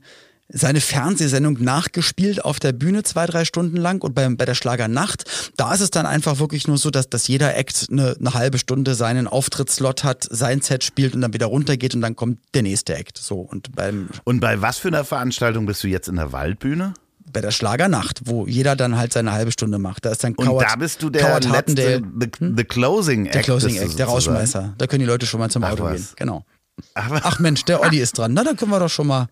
seine 0.51 0.81
Fernsehsendung 0.81 1.61
nachgespielt 1.63 2.43
auf 2.43 2.59
der 2.59 2.73
Bühne 2.73 3.03
zwei, 3.03 3.27
drei 3.27 3.45
Stunden 3.45 3.77
lang 3.77 4.03
und 4.03 4.15
beim, 4.15 4.35
bei 4.35 4.45
der 4.45 4.55
Schlagernacht, 4.55 5.51
da 5.57 5.73
ist 5.73 5.81
es 5.81 5.91
dann 5.91 6.07
einfach 6.07 6.39
wirklich 6.39 6.67
nur 6.67 6.77
so, 6.77 6.89
dass, 6.89 7.09
dass 7.09 7.27
jeder 7.27 7.55
Act 7.55 7.87
eine, 7.91 8.15
eine 8.19 8.33
halbe 8.33 8.57
Stunde 8.57 8.95
seinen 8.95 9.27
Auftrittslot 9.27 10.03
hat, 10.03 10.27
sein 10.29 10.61
Set 10.61 10.83
spielt 10.83 11.13
und 11.13 11.21
dann 11.21 11.33
wieder 11.33 11.45
runtergeht 11.45 11.93
und 11.93 12.01
dann 12.01 12.15
kommt 12.15 12.39
der 12.55 12.63
nächste 12.63 12.95
Act. 12.95 13.19
So 13.19 13.41
und 13.41 13.75
beim 13.75 14.09
Und 14.23 14.39
bei 14.39 14.59
was 14.61 14.79
für 14.79 14.87
einer 14.87 15.05
Veranstaltung 15.05 15.67
bist 15.67 15.83
du 15.83 15.87
jetzt 15.87 16.07
in 16.07 16.15
der 16.15 16.31
Waldbühne? 16.31 16.93
Bei 17.31 17.41
der 17.41 17.51
Schlagernacht, 17.51 18.21
wo 18.25 18.45
jeder 18.47 18.75
dann 18.75 18.97
halt 18.97 19.13
seine 19.13 19.31
halbe 19.31 19.51
Stunde 19.51 19.77
macht. 19.79 20.05
Da 20.05 20.11
ist 20.11 20.23
dann 20.23 20.35
Und 20.35 20.45
Coward, 20.45 20.67
da 20.69 20.75
bist 20.75 21.01
du 21.03 21.09
der 21.09 21.21
Coward 21.23 21.43
letzte, 21.45 21.55
Hartendale, 21.57 22.01
the, 22.39 22.53
the 22.57 22.63
Closing 22.63 23.25
Act. 23.25 23.35
der 23.35 23.41
Closing 23.43 23.75
Act, 23.75 23.81
der 23.81 23.87
sozusagen. 24.07 24.11
Rausschmeißer. 24.11 24.73
Da 24.77 24.87
können 24.87 24.99
die 25.01 25.05
Leute 25.05 25.25
schon 25.25 25.39
mal 25.39 25.49
zum 25.49 25.63
Ach 25.63 25.71
Auto 25.71 25.83
was. 25.83 25.93
gehen. 25.95 26.07
Genau. 26.17 26.45
Ach, 26.93 27.09
Ach 27.23 27.39
Mensch, 27.39 27.63
der 27.65 27.81
Olli 27.81 27.99
ist 28.01 28.17
dran. 28.17 28.33
Na, 28.33 28.43
dann 28.43 28.55
können 28.57 28.71
wir 28.71 28.79
doch 28.79 28.89
schon 28.89 29.07
mal 29.07 29.27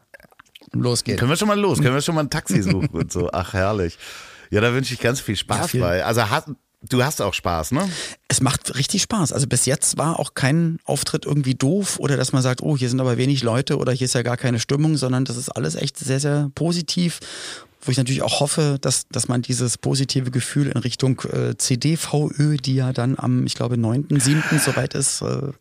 losgehen. 0.73 1.17
Können 1.17 1.29
wir 1.31 1.37
schon 1.37 1.47
mal 1.47 1.59
los? 1.59 1.79
Können 1.81 1.93
wir 1.93 2.01
schon 2.01 2.15
mal 2.15 2.21
ein 2.21 2.29
Taxi 2.29 2.61
suchen 2.63 2.89
und 2.89 3.11
so? 3.11 3.29
Ach, 3.31 3.53
herrlich. 3.53 3.97
Ja, 4.51 4.61
da 4.61 4.73
wünsche 4.73 4.93
ich 4.93 4.99
ganz 4.99 5.19
viel 5.19 5.35
Spaß 5.35 5.57
Ja, 5.57 5.67
viel- 5.67 5.81
bei. 5.81 6.03
Also 6.05 6.29
hast, 6.29 6.47
du 6.89 7.03
hast 7.03 7.21
auch 7.21 7.33
Spaß, 7.33 7.71
ne? 7.71 7.89
Es 8.27 8.39
macht 8.41 8.75
richtig 8.77 9.01
Spaß. 9.01 9.33
Also 9.33 9.47
bis 9.47 9.65
jetzt 9.65 9.97
war 9.97 10.19
auch 10.19 10.33
kein 10.35 10.79
Auftritt 10.85 11.25
irgendwie 11.25 11.55
doof 11.55 11.99
oder 11.99 12.15
dass 12.17 12.31
man 12.33 12.41
sagt, 12.41 12.61
oh, 12.61 12.77
hier 12.77 12.89
sind 12.89 12.99
aber 13.01 13.17
wenig 13.17 13.43
Leute 13.43 13.77
oder 13.77 13.91
hier 13.91 14.05
ist 14.05 14.13
ja 14.13 14.21
gar 14.21 14.37
keine 14.37 14.59
Stimmung, 14.59 14.95
sondern 14.97 15.25
das 15.25 15.35
ist 15.37 15.49
alles 15.49 15.75
echt 15.75 15.97
sehr, 15.97 16.19
sehr 16.19 16.49
positiv 16.55 17.19
wo 17.81 17.91
ich 17.91 17.97
natürlich 17.97 18.21
auch 18.21 18.39
hoffe, 18.39 18.77
dass, 18.81 19.07
dass 19.09 19.27
man 19.27 19.41
dieses 19.41 19.77
positive 19.77 20.31
Gefühl 20.31 20.67
in 20.67 20.77
Richtung 20.77 21.21
äh, 21.31 21.55
CDVÖ, 21.57 22.57
die 22.57 22.75
ja 22.75 22.91
dann 22.91 23.15
am, 23.17 23.45
ich 23.45 23.55
glaube, 23.55 23.77
9., 23.77 24.07
7. 24.09 24.43
soweit 24.63 24.93
ist. 24.95 25.21
Äh, 25.21 25.51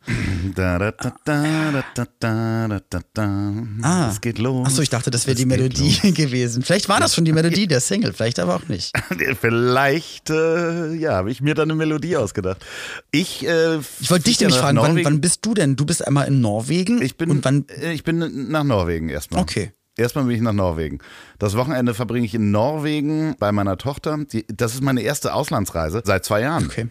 da, 0.55 0.79
da, 0.79 0.91
da, 0.91 1.12
da, 1.25 1.85
da, 1.95 2.07
da, 2.19 2.81
da, 2.89 3.01
da. 3.12 3.53
ah, 3.83 4.09
es 4.11 4.21
geht 4.21 4.39
los. 4.39 4.67
Achso, 4.67 4.83
ich 4.83 4.89
dachte, 4.89 5.11
das 5.11 5.27
wäre 5.27 5.37
die 5.37 5.47
Melodie 5.47 5.97
gewesen. 6.12 6.62
Vielleicht 6.62 6.89
war 6.89 7.01
das 7.01 7.14
schon 7.14 7.25
die 7.25 7.33
Melodie 7.33 7.67
der 7.67 7.81
Single, 7.81 8.12
vielleicht 8.12 8.39
aber 8.39 8.57
auch 8.57 8.69
nicht. 8.69 8.93
vielleicht, 9.41 10.31
äh, 10.31 10.95
ja, 10.95 11.12
habe 11.12 11.31
ich 11.31 11.41
mir 11.41 11.55
dann 11.55 11.71
eine 11.71 11.77
Melodie 11.77 12.17
ausgedacht. 12.17 12.64
Ich, 13.11 13.47
äh, 13.47 13.79
ich 14.01 14.11
wollte 14.11 14.25
dich 14.25 14.41
nämlich 14.41 14.59
fragen, 14.59 14.79
wann, 14.79 15.05
wann, 15.05 15.21
bist 15.21 15.45
du 15.45 15.55
denn? 15.55 15.77
Du 15.77 15.85
bist 15.85 16.07
einmal 16.07 16.29
in 16.29 16.41
Norwegen. 16.41 17.03
Ich 17.03 17.17
bin, 17.17 17.31
und 17.31 17.45
wann? 17.45 17.67
Äh, 17.69 17.93
ich 17.93 18.05
bin 18.05 18.51
nach 18.51 18.64
Norwegen 18.64 19.09
erstmal. 19.09 19.43
Okay. 19.43 19.73
Erstmal 19.97 20.24
bin 20.24 20.36
ich 20.36 20.42
nach 20.42 20.53
Norwegen. 20.53 20.99
Das 21.38 21.57
Wochenende 21.57 21.94
verbringe 21.94 22.26
ich 22.26 22.34
in 22.34 22.51
Norwegen 22.51 23.34
bei 23.38 23.51
meiner 23.53 23.78
Tochter. 23.78 24.18
Die, 24.30 24.47
das 24.49 24.74
ist 24.74 24.82
meine 24.82 25.01
erste 25.01 25.32
Auslandsreise 25.32 26.03
seit 26.05 26.24
zwei 26.24 26.42
Jahren. 26.42 26.66
Okay. 26.66 26.88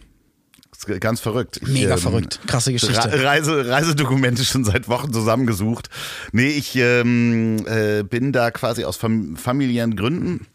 Ganz 0.99 1.21
verrückt. 1.21 1.59
Ich, 1.61 1.67
Mega 1.69 1.93
ähm, 1.93 1.99
verrückt. 1.99 2.41
Krasse 2.47 2.73
Geschichte. 2.73 3.11
Re 3.11 3.23
Reise, 3.23 3.69
Reisedokumente 3.69 4.43
schon 4.43 4.65
seit 4.65 4.89
Wochen 4.89 5.13
zusammengesucht. 5.13 5.89
Nee, 6.33 6.49
ich 6.49 6.75
ähm, 6.75 7.65
äh, 7.67 8.03
bin 8.03 8.33
da 8.33 8.51
quasi 8.51 8.83
aus 8.83 8.97
fam 8.97 9.37
familiären 9.37 9.95
Gründen. 9.95 10.47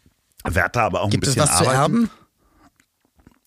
Werde 0.43 0.69
da 0.73 0.81
aber 0.85 1.01
auch 1.01 1.09
Gibt 1.09 1.25
ein 1.25 1.29
es 1.29 1.35
bisschen 1.35 1.49
was 1.49 1.57
zu 1.57 1.67
arbeiten. 1.69 2.07
erben? 2.07 2.09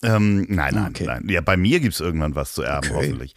Ähm, 0.03 0.45
nein, 0.49 0.73
nein, 0.75 0.89
Okay. 0.89 1.05
nein. 1.05 1.27
Ja, 1.29 1.41
bei 1.41 1.57
mir 1.57 1.79
gibt 1.79 1.93
es 1.93 1.99
irgendwann 2.01 2.35
was 2.35 2.53
zu 2.53 2.61
erben, 2.61 2.87
Okay. 2.91 2.95
hoffentlich. 2.95 3.35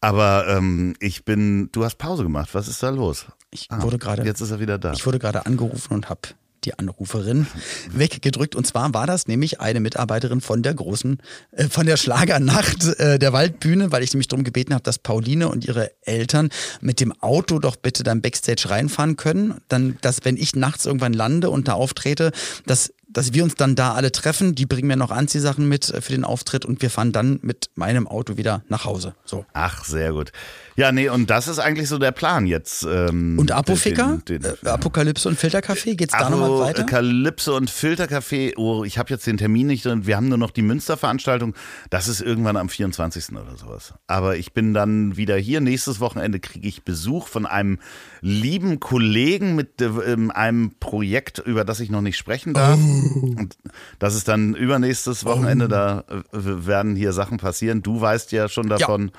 Aber 0.00 0.46
ähm, 0.48 0.94
ich 1.00 1.24
bin, 1.24 1.70
du 1.72 1.84
hast 1.84 1.96
Pause 1.98 2.22
gemacht. 2.22 2.50
Was 2.52 2.68
ist 2.68 2.82
da 2.82 2.90
los? 2.90 3.26
Ich 3.50 3.66
Ah, 3.70 3.82
wurde 3.82 3.98
gerade 3.98 4.24
Jetzt 4.24 4.40
ist 4.40 4.50
er 4.50 4.60
wieder 4.60 4.78
da. 4.78 4.92
Ich 4.92 5.04
wurde 5.06 5.18
gerade 5.18 5.46
angerufen 5.46 5.94
und 5.94 6.08
habe 6.08 6.20
die 6.64 6.78
Anruferin 6.78 7.46
weggedrückt. 7.92 8.54
Und 8.54 8.66
zwar 8.66 8.92
war 8.92 9.06
das 9.06 9.26
nämlich 9.26 9.60
eine 9.60 9.80
Mitarbeiterin 9.80 10.40
von 10.40 10.62
der 10.62 10.74
großen, 10.74 11.18
äh, 11.52 11.68
von 11.68 11.86
der 11.86 11.96
Schlagernacht 11.96 12.84
äh, 12.98 13.18
der 13.18 13.32
Waldbühne, 13.32 13.90
weil 13.92 14.02
ich 14.02 14.12
nämlich 14.12 14.28
darum 14.28 14.44
gebeten 14.44 14.74
habe, 14.74 14.82
dass 14.82 14.98
Pauline 14.98 15.48
und 15.48 15.64
ihre 15.64 15.92
Eltern 16.02 16.50
mit 16.80 17.00
dem 17.00 17.12
Auto 17.20 17.58
doch 17.58 17.76
bitte 17.76 18.02
dann 18.02 18.22
Backstage 18.22 18.70
reinfahren 18.70 19.16
können. 19.16 19.60
Dann, 19.68 19.98
dass 20.00 20.24
wenn 20.24 20.36
ich 20.36 20.54
nachts 20.54 20.86
irgendwann 20.86 21.12
lande 21.12 21.50
und 21.50 21.68
da 21.68 21.74
auftrete, 21.74 22.32
dass 22.66 22.92
dass 23.18 23.32
wir 23.32 23.42
uns 23.42 23.56
dann 23.56 23.74
da 23.74 23.94
alle 23.94 24.12
treffen, 24.12 24.54
die 24.54 24.64
bringen 24.64 24.86
mir 24.86 24.96
noch 24.96 25.10
Anziehsachen 25.10 25.68
mit 25.68 25.90
äh, 25.90 26.00
für 26.00 26.12
den 26.12 26.22
Auftritt 26.22 26.64
und 26.64 26.80
wir 26.82 26.88
fahren 26.88 27.10
dann 27.10 27.40
mit 27.42 27.68
meinem 27.74 28.06
Auto 28.06 28.36
wieder 28.36 28.62
nach 28.68 28.84
Hause. 28.84 29.14
So. 29.24 29.44
Ach, 29.52 29.84
sehr 29.84 30.12
gut. 30.12 30.30
Ja, 30.78 30.92
nee, 30.92 31.08
und 31.08 31.28
das 31.28 31.48
ist 31.48 31.58
eigentlich 31.58 31.88
so 31.88 31.98
der 31.98 32.12
Plan 32.12 32.46
jetzt. 32.46 32.86
Ähm, 32.88 33.36
Und 33.36 33.50
Apoficker? 33.50 34.20
den- 34.28 34.42
den- 34.42 34.52
Äh, 34.64 34.68
Apokalypse 34.68 35.28
und 35.28 35.36
Filtercafé? 35.36 35.96
Geht's 35.96 36.14
da 36.16 36.30
nochmal 36.30 36.60
weiter? 36.60 36.84
Kalypse 36.84 37.52
und 37.52 37.68
Filtercafé. 37.68 38.52
Oh, 38.56 38.84
ich 38.84 38.96
habe 38.96 39.10
jetzt 39.10 39.26
den 39.26 39.38
Termin 39.38 39.66
nicht 39.66 39.84
und 39.86 40.06
wir 40.06 40.16
haben 40.16 40.28
nur 40.28 40.38
noch 40.38 40.52
die 40.52 40.62
Münsterveranstaltung. 40.62 41.54
Das 41.90 42.06
ist 42.06 42.20
irgendwann 42.20 42.56
am 42.56 42.68
24. 42.68 43.30
oder 43.32 43.56
sowas. 43.56 43.92
Aber 44.06 44.36
ich 44.36 44.52
bin 44.52 44.72
dann 44.72 45.16
wieder 45.16 45.36
hier. 45.36 45.60
Nächstes 45.60 45.98
Wochenende 45.98 46.38
kriege 46.38 46.68
ich 46.68 46.84
Besuch 46.84 47.26
von 47.26 47.44
einem 47.44 47.80
lieben 48.20 48.78
Kollegen 48.78 49.56
mit 49.56 49.82
äh, 49.82 49.86
ähm, 49.86 50.30
einem 50.30 50.70
Projekt, 50.78 51.40
über 51.40 51.64
das 51.64 51.80
ich 51.80 51.90
noch 51.90 52.02
nicht 52.02 52.16
sprechen 52.18 52.54
darf. 52.54 52.78
Und 52.78 53.56
das 53.98 54.14
ist 54.14 54.28
dann 54.28 54.54
übernächstes 54.54 55.24
Wochenende. 55.24 55.66
Da 55.66 56.04
äh, 56.08 56.22
werden 56.32 56.94
hier 56.94 57.12
Sachen 57.12 57.38
passieren. 57.38 57.82
Du 57.82 58.00
weißt 58.00 58.30
ja 58.30 58.48
schon 58.48 58.68
davon. 58.68 59.10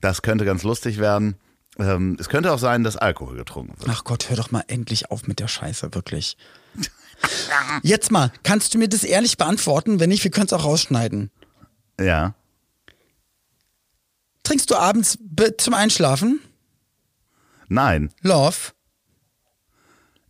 Das 0.00 0.22
könnte 0.22 0.44
ganz 0.44 0.62
lustig 0.62 0.98
werden. 0.98 1.36
Ähm, 1.78 2.16
es 2.18 2.28
könnte 2.28 2.52
auch 2.52 2.58
sein, 2.58 2.82
dass 2.84 2.96
Alkohol 2.96 3.36
getrunken 3.36 3.78
wird. 3.78 3.88
Ach 3.90 4.04
Gott, 4.04 4.28
hör 4.30 4.36
doch 4.36 4.50
mal 4.50 4.64
endlich 4.68 5.10
auf 5.10 5.26
mit 5.26 5.38
der 5.40 5.48
Scheiße, 5.48 5.94
wirklich. 5.94 6.36
Jetzt 7.82 8.10
mal, 8.10 8.32
kannst 8.42 8.74
du 8.74 8.78
mir 8.78 8.88
das 8.88 9.02
ehrlich 9.04 9.36
beantworten? 9.36 10.00
Wenn 10.00 10.08
nicht, 10.10 10.22
wir 10.24 10.30
können 10.30 10.46
es 10.46 10.52
auch 10.52 10.64
rausschneiden. 10.64 11.30
Ja. 12.00 12.34
Trinkst 14.44 14.70
du 14.70 14.76
abends 14.76 15.18
be- 15.20 15.56
zum 15.56 15.74
Einschlafen? 15.74 16.40
Nein. 17.68 18.10
Love? 18.22 18.56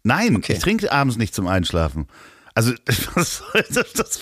Nein, 0.03 0.37
Okay. 0.37 0.55
ich 0.55 0.59
trinke 0.61 0.91
abends 0.91 1.17
nicht 1.17 1.35
zum 1.35 1.47
Einschlafen. 1.47 2.09
Also, 2.59 2.73
was 3.15 3.39
soll 3.39 3.65
das? 3.95 4.19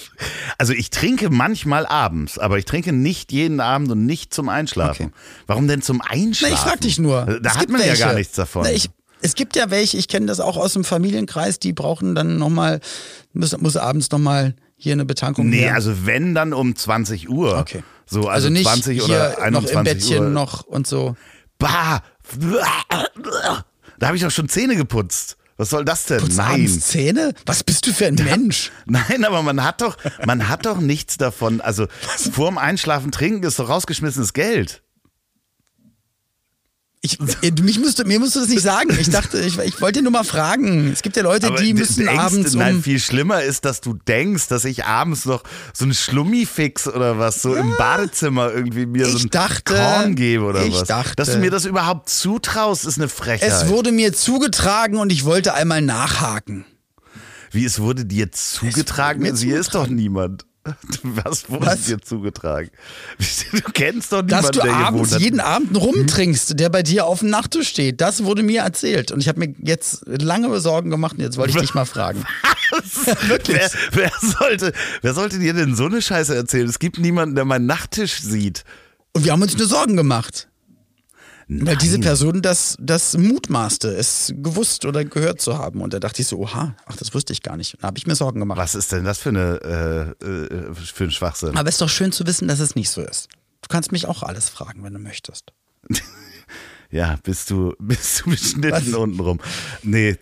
also 0.59 0.74
ich 0.74 0.91
trinke 0.91 1.30
manchmal 1.30 1.87
abends, 1.87 2.39
aber 2.39 2.59
ich 2.59 2.66
trinke 2.66 2.93
nicht 2.93 3.32
jeden 3.32 3.61
Abend 3.61 3.91
und 3.91 4.05
nicht 4.05 4.34
zum 4.34 4.51
Einschlafen. 4.51 5.07
Okay. 5.07 5.14
Warum 5.47 5.68
denn 5.68 5.80
zum 5.80 6.03
Na, 6.05 6.11
Einschlafen? 6.11 6.55
ich 6.55 6.61
frag 6.61 6.80
dich 6.82 6.99
nur. 6.99 7.24
Da 7.41 7.53
Es 7.53 7.57
hat 7.57 7.70
man 7.70 7.80
welche. 7.80 7.99
ja 7.99 8.07
gar 8.09 8.14
nichts 8.14 8.34
davon. 8.34 8.64
Na, 8.64 8.72
ich, 8.72 8.91
es 9.22 9.37
gibt 9.37 9.57
ja 9.57 9.70
welche, 9.70 9.97
ich 9.97 10.09
kenne 10.09 10.26
das 10.26 10.41
auch 10.41 10.59
aus 10.59 10.74
dem 10.74 10.84
Familienkreis, 10.84 11.61
die 11.61 11.72
brauchen 11.72 12.14
dann 12.14 12.37
nochmal, 12.37 12.80
muss, 13.32 13.57
muss 13.57 13.78
abends 13.78 14.11
nochmal 14.11 14.55
hier 14.76 14.93
eine 14.93 15.07
Betankung 15.07 15.49
nee, 15.49 15.61
her. 15.61 15.74
also 15.74 16.05
wenn 16.05 16.34
dann 16.34 16.53
um 16.53 16.76
20 16.76 17.30
Uhr. 17.30 17.57
Okay. 17.59 17.82
So, 18.05 18.28
also, 18.28 18.51
nicht 18.51 18.66
20 18.66 18.97
hier 19.03 19.05
oder 19.07 19.39
21 19.39 19.72
noch 19.72 19.80
im 19.80 19.84
Bettchen 19.84 20.24
Uhr. 20.24 20.28
noch 20.28 20.62
und 20.64 20.87
so. 20.87 21.16
Bah! 21.59 22.03
Da 23.99 24.09
habe 24.09 24.16
ich 24.18 24.22
doch 24.22 24.30
schon 24.30 24.51
Zähne 24.51 24.76
geputzt. 24.76 25.39
Was 25.57 25.71
soll 25.71 25.85
das 25.85 26.05
denn? 26.05 26.21
Putzt 26.21 26.37
Nein. 26.37 26.69
Zähne? 26.69 27.33
Was 27.47 27.65
bist 27.65 27.87
du 27.87 27.93
für 27.93 28.07
ein 28.07 28.15
Mensch? 28.25 28.71
Nein, 28.85 29.25
aber 29.25 29.43
man 29.43 29.65
hat 29.65 29.81
doch, 29.81 29.97
man 30.27 30.49
hat 30.49 30.67
doch 30.67 30.79
nichts 30.79 31.17
davon. 31.17 31.61
Also 31.61 31.87
vorm 32.33 32.59
Einschlafen 32.59 33.11
trinken 33.11 33.43
ist 33.45 33.59
doch 33.59 33.69
rausgeschmissenes 33.69 34.33
Geld. 34.33 34.83
Ich, 37.07 37.19
äh, 37.43 37.53
mich 37.63 37.79
musst 37.79 37.99
du, 37.99 38.05
mir 38.05 38.19
musst 38.19 38.35
du 38.37 38.41
das 38.41 38.49
nicht 38.49 38.63
sagen. 38.63 38.97
Ich 39.01 39.11
dachte, 39.11 39.39
ich, 39.41 39.59
ich 39.59 39.81
wollte 39.81 40.03
nur 40.03 40.13
mal 40.13 40.25
fragen. 40.25 40.91
Es 40.93 41.03
gibt 41.03 41.17
ja 41.17 41.23
Leute, 41.23 41.47
Aber 41.47 41.57
die 41.63 41.73
müssen 41.75 42.05
denkst, 42.05 42.19
abends 42.21 42.55
um. 42.55 42.61
Nein, 42.61 42.83
viel 42.83 42.99
schlimmer 42.99 43.43
ist, 43.43 43.65
dass 43.65 43.81
du 43.81 43.95
denkst, 43.95 44.49
dass 44.49 44.65
ich 44.65 44.85
abends 44.85 45.25
noch 45.25 45.43
so 45.73 45.85
einen 45.85 45.95
Schlummifix 45.95 46.89
oder 46.89 47.19
was 47.19 47.43
so 47.43 47.55
im 47.55 47.75
Badezimmer 47.79 48.53
irgendwie 48.53 48.87
mir 48.87 49.07
so 49.07 49.17
Ich 49.19 49.25
ein 49.25 49.31
dachte- 49.31 49.75
Korn 49.75 50.17
gebe 50.17 50.45
oder 50.45 50.65
ich 50.65 50.75
was. 50.75 50.85
dachte- 50.89 51.17
dass 51.17 51.31
du 51.33 51.39
mir 51.39 51.51
das 51.51 51.65
überhaupt 51.65 52.09
zutraust, 52.09 52.85
ist 52.87 52.99
eine 52.99 53.09
Frechheit. 53.09 53.51
es 53.51 53.69
wurde 53.69 53.93
mir 53.93 54.13
zugetragen 54.13 54.97
und 54.99 55.13
ich 55.13 55.25
wollte 55.25 55.55
einmal 55.55 55.83
nachhaken. 55.83 56.65
Wie 57.53 57.65
es 57.65 57.79
wurde 57.79 58.05
dir 58.05 58.33
zugetragen? 58.33 59.23
mir 59.23 59.31
Also 59.31 59.45
hier 59.47 59.59
ist 59.61 59.69
doch 59.69 59.85
zugetragen. 59.85 59.95
niemand. 59.97 60.45
Was 61.03 61.49
wurde 61.49 61.67
Was? 61.67 61.85
dir 61.85 62.01
zugetragen? 62.01 62.71
Du 63.53 63.73
kennst 63.73 64.12
doch 64.12 64.23
Dass 64.23 64.53
niemanden, 64.53 64.53
du 64.53 64.61
der 64.61 64.77
hier 64.77 64.87
abends 64.87 65.12
hat. 65.14 65.21
jeden 65.21 65.41
Abend 65.41 65.69
einen 65.69 65.77
Rum 65.77 66.07
trinkst, 66.07 66.59
der 66.59 66.69
bei 66.69 66.83
dir 66.83 67.07
auf 67.07 67.21
dem 67.21 67.31
Nachttisch 67.31 67.69
steht. 67.69 68.01
Das 68.01 68.25
wurde 68.25 68.43
mir 68.43 68.62
erzählt. 68.62 69.12
Und 69.12 69.21
ich 69.21 69.29
habe 69.29 69.39
mir 69.41 69.55
jetzt 69.62 70.03
lange 70.07 70.59
Sorgen 70.61 70.91
gemacht 70.91 71.17
und 71.17 71.23
jetzt 71.23 71.37
wollte 71.37 71.53
ich 71.55 71.61
dich 71.61 71.75
mal 71.75 71.85
fragen. 71.85 72.25
Wirklich. 73.29 73.57
Wer, 73.57 73.71
wer, 73.93 74.12
sollte, 74.21 74.73
wer 75.03 75.14
sollte 75.14 75.39
dir 75.39 75.53
denn 75.55 75.75
so 75.77 75.87
eine 75.87 76.03
Scheiße 76.03 76.35
erzählen? 76.35 76.69
Es 76.69 76.79
gibt 76.79 76.99
niemanden, 76.99 77.35
der 77.37 77.45
meinen 77.45 77.67
Nachttisch 77.67 78.21
sieht. 78.21 78.64
Und 79.12 79.25
wir 79.25 79.33
haben 79.33 79.43
uns 79.43 79.57
nur 79.57 79.67
Sorgen 79.67 79.97
gemacht. 79.97 80.49
Weil 81.49 81.76
diese 81.76 81.94
Nein. 81.94 82.01
Person 82.03 82.42
das, 82.42 82.76
das 82.80 83.16
mutmaßte, 83.16 83.94
es 83.94 84.32
gewusst 84.36 84.84
oder 84.84 85.05
gehört 85.05 85.40
zu 85.40 85.57
haben. 85.59 85.80
Und 85.80 85.94
da 85.94 86.01
dachte 86.01 86.20
ich 86.22 86.26
so, 86.28 86.38
oha, 86.38 86.74
ach, 86.86 86.97
das 86.97 87.14
wusste 87.14 87.32
ich 87.32 87.42
gar 87.42 87.57
nicht. 87.57 87.76
Da 87.80 87.86
habe 87.86 87.99
ich 87.99 88.07
mir 88.07 88.16
Sorgen 88.16 88.40
gemacht. 88.40 88.59
Was 88.59 88.74
ist 88.74 88.90
denn 88.90 89.05
das 89.05 89.18
für, 89.20 89.28
eine, 89.28 90.14
äh, 90.20 90.24
äh, 90.26 90.74
für 90.74 91.05
ein 91.05 91.12
Schwachsinn? 91.12 91.57
Aber 91.57 91.68
es 91.68 91.76
ist 91.76 91.80
doch 91.80 91.88
schön 91.88 92.11
zu 92.11 92.26
wissen, 92.26 92.49
dass 92.49 92.59
es 92.59 92.74
nicht 92.74 92.90
so 92.90 93.01
ist. 93.01 93.28
Du 93.62 93.68
kannst 93.68 93.92
mich 93.92 94.07
auch 94.07 94.24
alles 94.24 94.49
fragen, 94.49 94.82
wenn 94.82 94.92
du 94.92 94.99
möchtest. 94.99 95.53
Ja, 96.88 97.18
bist 97.24 97.51
du, 97.51 97.74
bist 97.80 98.20
du 98.24 98.30
beschnitten 98.30 98.70
Was? 98.70 98.94
untenrum. 98.94 99.40
Nee, 99.82 100.16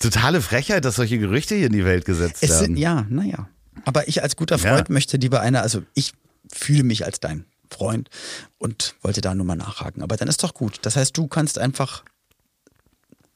totale 0.00 0.40
Frechheit, 0.40 0.84
dass 0.84 0.96
solche 0.96 1.16
Gerüchte 1.18 1.54
hier 1.54 1.68
in 1.68 1.72
die 1.72 1.84
Welt 1.84 2.04
gesetzt 2.04 2.38
Es 2.42 2.50
werden. 2.50 2.64
sind, 2.66 2.76
ja, 2.76 3.06
naja. 3.08 3.48
Aber 3.84 4.08
ich 4.08 4.22
als 4.22 4.34
guter 4.34 4.58
Freund 4.58 4.88
Ja. 4.88 4.92
möchte 4.92 5.16
lieber 5.16 5.40
einer, 5.40 5.62
also 5.62 5.82
ich 5.94 6.12
fühle 6.52 6.82
mich 6.82 7.04
als 7.04 7.20
dein 7.20 7.44
Freund 7.74 8.08
und 8.58 8.94
wollte 9.02 9.20
da 9.20 9.34
nur 9.34 9.46
mal 9.46 9.56
nachhaken. 9.56 10.02
Aber 10.02 10.16
dann 10.16 10.28
ist 10.28 10.42
doch 10.42 10.54
gut. 10.54 10.78
Das 10.82 10.96
heißt, 10.96 11.16
du 11.16 11.26
kannst 11.26 11.58
einfach, 11.58 12.04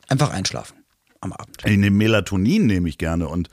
einfach 0.09 0.31
einschlafen 0.31 0.79
am 1.21 1.33
Abend. 1.33 1.57
Ich 1.65 1.77
nehme 1.77 1.97
Melatonin 1.97 2.67
nehme 2.67 2.89
ich 2.89 2.99
gerne 2.99 3.29
und 3.29 3.49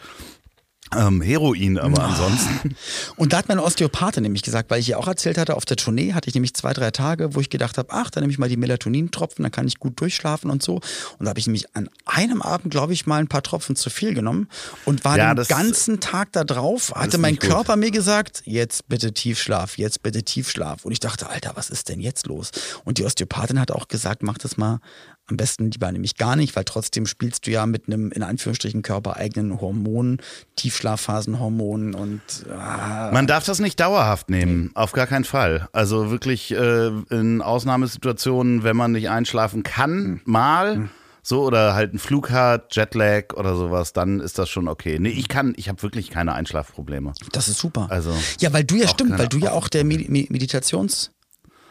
ähm, 0.96 1.22
Heroin, 1.22 1.78
aber 1.80 2.04
Ah. 2.04 2.08
ansonsten. 2.10 2.76
Und 3.16 3.34
da 3.34 3.38
hat 3.38 3.48
meine 3.48 3.64
Osteopathin 3.64 4.24
nämlich 4.24 4.44
gesagt, 4.44 4.70
weil 4.70 4.80
ich 4.80 4.90
ihr 4.90 5.00
auch 5.00 5.08
erzählt 5.08 5.38
hatte, 5.38 5.56
auf 5.56 5.66
der 5.66 5.78
Tournee 5.78 6.14
hatte 6.14 6.28
ich 6.30 6.36
nämlich 6.36 6.54
zwei, 6.54 6.74
drei 6.74 6.92
Tage, 6.92 7.34
wo 7.36 7.40
ich 7.42 7.50
gedacht 7.50 7.78
habe, 7.78 7.90
ach, 7.92 8.12
dann 8.12 8.22
nehme 8.22 8.32
ich 8.32 8.38
mal 8.38 8.50
die 8.50 8.58
Melatonintropfen, 8.58 9.44
dann 9.44 9.52
kann 9.52 9.68
ich 9.68 9.80
gut 9.80 10.00
durchschlafen 10.00 10.50
und 10.52 10.62
so. 10.62 10.76
Und 10.76 11.26
da 11.26 11.30
habe 11.30 11.40
ich 11.40 11.48
nämlich 11.48 11.66
an 11.76 11.90
einem 12.06 12.42
Abend, 12.42 12.72
glaube 12.72 12.94
ich, 12.94 13.08
mal 13.08 13.18
ein 13.20 13.28
paar 13.28 13.42
Tropfen 13.44 13.76
zu 13.76 13.90
viel 13.90 14.14
genommen 14.14 14.48
und 14.86 15.04
war 15.04 15.18
Ja, 15.18 15.34
den 15.34 15.46
ganzen 15.48 16.00
Tag 16.00 16.32
da 16.34 16.44
drauf, 16.44 16.94
hatte 16.96 17.18
mein 17.18 17.32
nicht 17.34 17.42
gut. 17.42 17.50
Körper 17.50 17.76
mir 17.78 17.92
gesagt, 17.92 18.44
jetzt 18.46 18.88
bitte 18.88 19.12
Tiefschlaf, 19.14 19.78
jetzt 19.78 20.04
bitte 20.04 20.24
Tiefschlaf. 20.24 20.86
Und 20.86 20.92
ich 20.92 21.00
dachte, 21.00 21.28
Alter, 21.30 21.54
was 21.56 21.70
ist 21.72 21.90
denn 21.90 22.00
jetzt 22.00 22.28
los? 22.28 22.52
Und 22.84 23.00
die 23.00 23.06
Osteopathin 23.06 23.60
hat 23.60 23.72
auch 23.72 23.88
gesagt, 23.88 24.22
mach 24.24 24.38
das 24.38 24.56
mal 24.58 24.80
am 25.28 25.38
besten 25.38 25.72
lieber 25.72 25.92
nämlich 25.92 26.16
gar 26.18 26.36
nicht, 26.36 26.56
weil 26.56 26.66
trotzdem 26.66 27.08
spielst 27.08 27.48
du 27.48 27.52
ja 27.52 27.66
mit 27.66 27.88
einem, 27.88 28.12
in 28.12 28.22
Anführungsstrichen, 28.24 28.82
körpereigenen 28.84 29.60
Hormon, 29.60 30.20
Tiefschlafphasenhormonen 30.56 31.94
und 31.96 32.22
ah, 32.52 33.10
Man 33.12 33.28
darf 33.28 33.46
das 33.46 33.60
nicht 33.60 33.80
dauerhaft 33.80 34.30
nehmen, 34.30 34.72
auf 34.76 34.92
gar 34.92 35.08
keinen 35.08 35.26
Fall. 35.26 35.68
Also 35.74 36.12
wirklich 36.12 36.52
äh, 36.52 36.88
in 37.10 37.42
Ausnahmesituationen, 37.42 38.64
wenn 38.64 38.76
man 38.78 38.92
nicht 38.92 39.10
einschlafen 39.10 39.64
kann, 39.64 40.22
mal. 40.26 40.90
so 41.24 41.44
oder 41.44 41.74
halt 41.74 41.94
ein 41.94 42.00
Flug 42.00 42.30
hat, 42.30 42.76
Jetlag 42.76 43.34
oder 43.36 43.56
sowas, 43.56 43.94
dann 43.94 44.20
ist 44.20 44.38
das 44.38 44.48
schon 44.50 44.68
okay. 44.68 45.00
Nee, 45.00 45.10
ich 45.10 45.28
kann, 45.28 45.54
ich 45.58 45.70
habe 45.70 45.82
wirklich 45.82 46.12
keine 46.12 46.34
Einschlafprobleme. 46.34 47.14
Das 47.32 47.48
ist 47.48 47.58
super. 47.60 47.88
Also, 47.90 48.14
ja, 48.40 48.54
weil 48.54 48.64
du 48.64 48.76
ja 48.76 48.88
stimmt, 48.88 49.18
weil 49.18 49.28
du 49.28 49.40
ja 49.40 49.52
auch 49.54 49.68
der 49.68 49.84
Medi 49.84 50.06
Me- 50.10 50.28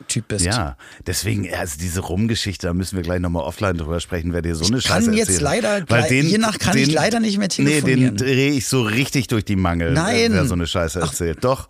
Meditationstyp 0.01 0.29
bist. 0.29 0.45
Ja, 0.45 0.77
deswegen, 1.07 1.53
also 1.55 1.79
diese 1.81 2.01
Rumgeschichte, 2.01 2.67
da 2.67 2.75
müssen 2.75 2.97
wir 2.97 3.03
gleich 3.03 3.21
nochmal 3.21 3.45
offline 3.45 3.77
drüber 3.77 4.01
sprechen, 4.01 4.33
wer 4.33 4.43
dir 4.43 4.55
so 4.55 4.65
eine 4.67 4.79
Ich 4.79 4.85
kann 4.85 5.03
Scheiße 5.05 5.11
jetzt 5.17 5.29
erzählt. 5.29 5.43
leider 5.43 5.85
Weil 5.89 6.09
den, 6.09 6.27
je 6.27 6.39
nach 6.39 6.59
kann 6.59 6.77
ich 6.77 6.91
leider 6.93 7.21
nicht 7.21 7.39
mehr 7.39 7.49
Nee, 7.59 7.81
telefonieren. 7.81 8.17
den 8.17 8.27
drehe 8.27 8.51
ich 8.53 8.67
so 8.67 8.83
richtig 8.83 9.29
durch 9.29 9.45
die 9.45 9.57
Mangel, 9.57 9.93
Nein. 9.93 10.33
wer 10.33 10.45
so 10.47 10.55
eine 10.55 10.67
Scheiße 10.67 11.01
erzählt. 11.01 11.43
Doch. 11.45 11.69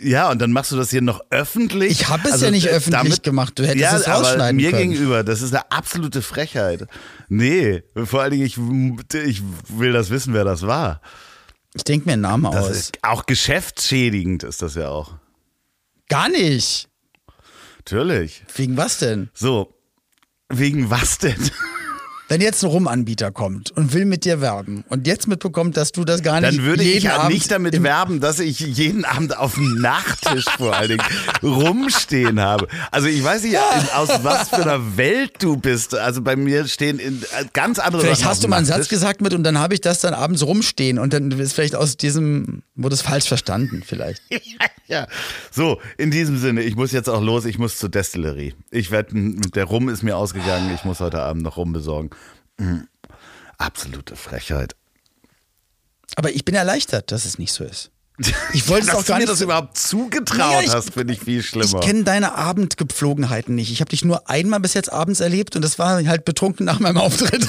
Ja, 0.00 0.30
und 0.30 0.40
dann 0.40 0.50
machst 0.50 0.72
du 0.72 0.76
das 0.76 0.90
hier 0.90 1.02
noch 1.02 1.20
öffentlich. 1.30 1.92
Ich 1.92 2.08
habe 2.08 2.26
es 2.26 2.32
Also, 2.32 2.46
ja 2.46 2.50
nicht 2.50 2.66
äh, 2.66 2.70
öffentlich 2.70 3.22
gemacht. 3.22 3.56
Du 3.58 3.62
hättest 3.62 3.78
ja, 3.78 3.96
es 3.96 4.06
aber 4.08 4.26
rausschneiden 4.26 4.56
mir 4.56 4.70
können. 4.72 4.90
gegenüber, 4.90 5.22
das 5.22 5.42
ist 5.42 5.54
eine 5.54 5.70
absolute 5.70 6.22
Frechheit. 6.22 6.86
Nee, 7.28 7.84
vor 8.04 8.22
allen 8.22 8.32
Dingen, 8.32 8.44
ich, 8.46 8.56
ich 9.24 9.42
will 9.68 9.92
das 9.92 10.10
wissen, 10.10 10.34
wer 10.34 10.44
das 10.44 10.62
war. 10.66 11.00
Ich 11.74 11.84
denke 11.84 12.06
mir 12.06 12.14
einen 12.14 12.22
Namen 12.22 12.50
Das 12.50 12.64
aus. 12.66 12.70
ist 12.70 12.98
auch 13.02 13.26
geschäftsschädigend 13.26 14.42
ist 14.42 14.60
das 14.60 14.74
ja 14.74 14.88
auch. 14.88 15.12
Gar 16.08 16.28
nicht. 16.30 16.88
Natürlich. 17.84 18.44
Wegen 18.54 18.76
was 18.76 18.98
denn? 18.98 19.28
So, 19.34 19.74
wegen 20.48 20.88
was 20.88 21.18
denn? 21.18 21.50
Wenn 22.32 22.40
jetzt 22.40 22.64
ein 22.64 22.70
Rumanbieter 22.70 23.30
kommt 23.30 23.72
und 23.72 23.92
will 23.92 24.06
mit 24.06 24.24
dir 24.24 24.40
werben 24.40 24.84
und 24.88 25.06
jetzt 25.06 25.28
mitbekommt, 25.28 25.76
dass 25.76 25.92
du 25.92 26.02
das 26.02 26.22
gar 26.22 26.40
nicht 26.40 26.56
Dann 26.56 26.64
würde 26.64 26.82
jeden 26.82 26.96
ich 26.96 27.04
ja 27.04 27.18
Abend 27.18 27.34
nicht 27.34 27.50
damit 27.50 27.82
werben, 27.82 28.20
dass 28.20 28.38
ich 28.38 28.58
jeden 28.58 29.04
Abend 29.04 29.36
auf 29.36 29.56
dem 29.56 29.74
Nachttisch 29.82 30.46
vor 30.56 30.74
allen 30.74 30.88
Dingen 30.88 31.02
rumstehen 31.42 32.40
habe. 32.40 32.68
Also 32.90 33.08
ich 33.08 33.22
weiß 33.22 33.42
nicht, 33.42 33.58
aus 33.94 34.08
was 34.22 34.48
für 34.48 34.62
einer 34.62 34.96
Welt 34.96 35.32
du 35.40 35.58
bist. 35.58 35.94
Also 35.94 36.22
bei 36.22 36.34
mir 36.34 36.66
stehen 36.68 36.98
in, 36.98 37.20
äh, 37.20 37.44
ganz 37.52 37.78
andere 37.78 38.00
Vielleicht 38.00 38.20
Sachen 38.20 38.30
hast 38.30 38.44
du 38.44 38.48
mal 38.48 38.56
einen 38.56 38.64
Satz 38.64 38.88
gesagt 38.88 39.20
mit 39.20 39.34
und 39.34 39.44
dann 39.44 39.58
habe 39.58 39.74
ich 39.74 39.82
das 39.82 40.00
dann 40.00 40.14
abends 40.14 40.42
rumstehen 40.42 40.98
und 40.98 41.12
dann 41.12 41.30
ist 41.32 41.52
vielleicht 41.52 41.76
aus 41.76 41.98
diesem, 41.98 42.62
wurde 42.76 42.94
es 42.94 43.02
falsch 43.02 43.28
verstanden 43.28 43.82
vielleicht. 43.86 44.22
Ja, 44.88 45.06
so, 45.50 45.80
in 45.96 46.10
diesem 46.10 46.36
Sinne, 46.36 46.60
ich 46.60 46.76
muss 46.76 46.92
jetzt 46.92 47.08
auch 47.08 47.22
los, 47.22 47.46
ich 47.46 47.58
muss 47.58 47.78
zur 47.78 47.88
Destillerie. 47.88 48.52
Ich 48.70 48.90
werde, 48.90 49.14
der 49.54 49.64
Rum 49.64 49.88
ist 49.88 50.02
mir 50.02 50.18
ausgegangen, 50.18 50.70
ich 50.74 50.84
muss 50.84 51.00
heute 51.00 51.22
Abend 51.22 51.44
noch 51.44 51.56
Rum 51.56 51.72
besorgen. 51.72 52.10
Mhm. 52.62 52.88
Absolute 53.58 54.16
Frechheit. 54.16 54.74
Aber 56.16 56.30
ich 56.30 56.44
bin 56.44 56.54
erleichtert, 56.54 57.10
dass 57.12 57.24
es 57.24 57.38
nicht 57.38 57.52
so 57.52 57.64
ist. 57.64 57.90
Ich 58.52 58.68
wollte 58.68 58.82
es 58.86 58.92
Dass 58.92 58.96
auch 58.96 59.06
gar 59.06 59.06
du 59.06 59.12
mir 59.14 59.18
nicht 59.20 59.32
das 59.32 59.40
überhaupt 59.40 59.76
zugetraut 59.78 60.62
ich- 60.64 60.70
hast, 60.70 60.92
finde 60.92 61.14
ich 61.14 61.20
viel 61.20 61.40
Ich 61.40 61.48
schlimmer. 61.48 61.80
kenne 61.80 62.04
deine 62.04 62.34
Abendgepflogenheiten 62.34 63.54
nicht. 63.54 63.72
Ich 63.72 63.80
habe 63.80 63.88
dich 63.88 64.04
nur 64.04 64.28
einmal 64.28 64.60
bis 64.60 64.74
jetzt 64.74 64.92
abends 64.92 65.20
erlebt 65.20 65.56
und 65.56 65.62
das 65.62 65.78
war 65.78 66.04
halt 66.06 66.24
betrunken 66.26 66.66
nach 66.66 66.78
meinem 66.78 66.98
Auftritt. 66.98 67.46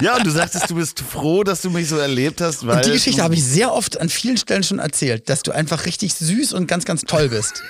Ja, 0.00 0.16
und 0.16 0.26
du 0.26 0.30
sagtest, 0.30 0.68
du 0.68 0.74
bist 0.74 1.00
froh, 1.00 1.44
dass 1.44 1.62
du 1.62 1.70
mich 1.70 1.88
so 1.88 1.96
erlebt 1.96 2.40
hast, 2.40 2.66
weil 2.66 2.78
Und 2.78 2.86
die 2.86 2.90
Geschichte 2.90 3.22
habe 3.22 3.34
ich 3.34 3.44
sehr 3.44 3.72
oft 3.72 4.00
an 4.00 4.08
vielen 4.08 4.36
Stellen 4.36 4.64
schon 4.64 4.80
erzählt, 4.80 5.28
dass 5.28 5.42
du 5.42 5.52
einfach 5.52 5.86
richtig 5.86 6.14
süß 6.14 6.52
und 6.52 6.66
ganz, 6.66 6.84
ganz 6.84 7.02
toll 7.02 7.28
bist. 7.28 7.62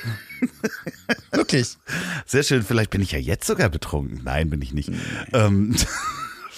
Wirklich. 1.33 1.77
Sehr 2.27 2.43
schön, 2.43 2.63
vielleicht 2.63 2.91
bin 2.91 3.01
ich 3.01 3.13
ja 3.13 3.19
jetzt 3.19 3.47
sogar 3.47 3.69
betrunken. 3.69 4.21
Nein, 4.25 4.51
bin 4.51 4.63
ich 4.63 4.73
nicht. 4.73 4.91
Ähm, 5.33 5.75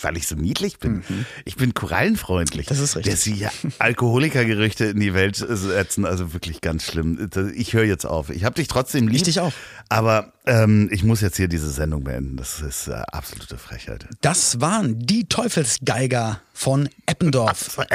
weil 0.03 0.17
ich 0.17 0.27
so 0.27 0.37
niedlich 0.37 0.79
bin. 0.79 1.03
Ich 1.45 1.57
bin 1.57 1.75
korallenfreundlich. 1.75 2.67
Mhm. 2.67 2.69
Das 2.69 2.79
ist 2.79 2.97
richtig. 2.97 3.13
Dass 3.13 3.23
sie 3.23 3.47
Alkoholikergerüchte 3.79 4.87
in 4.87 5.01
die 5.01 5.15
Welt 5.15 5.37
setzen, 5.37 6.05
also 6.05 6.33
wirklich 6.33 6.61
ganz 6.61 6.85
schlimm. 6.85 7.31
Ich 7.55 7.73
höre 7.73 7.85
jetzt 7.85 8.05
auf. 8.05 8.31
Ich 8.31 8.45
habe 8.45 8.55
dich 8.55 8.69
trotzdem 8.69 9.09
lieb. 9.09 9.17
Ich 9.17 9.23
dich 9.25 9.41
auch. 9.41 9.53
Aber 9.89 10.33
ähm, 10.47 10.89
ich 10.93 11.05
muss 11.05 11.21
jetzt 11.21 11.37
hier 11.37 11.49
diese 11.49 11.71
Sendung 11.71 12.05
beenden. 12.05 12.37
Das 12.37 12.61
ist 12.61 12.89
äh, 12.89 12.93
absolute 12.93 13.59
Frechheit. 13.59 14.07
Das 14.21 14.61
waren 14.61 14.99
die 14.99 15.29
Teufelsgeiger 15.29 16.41
von 16.53 16.89
Eppendorf. 17.07 17.79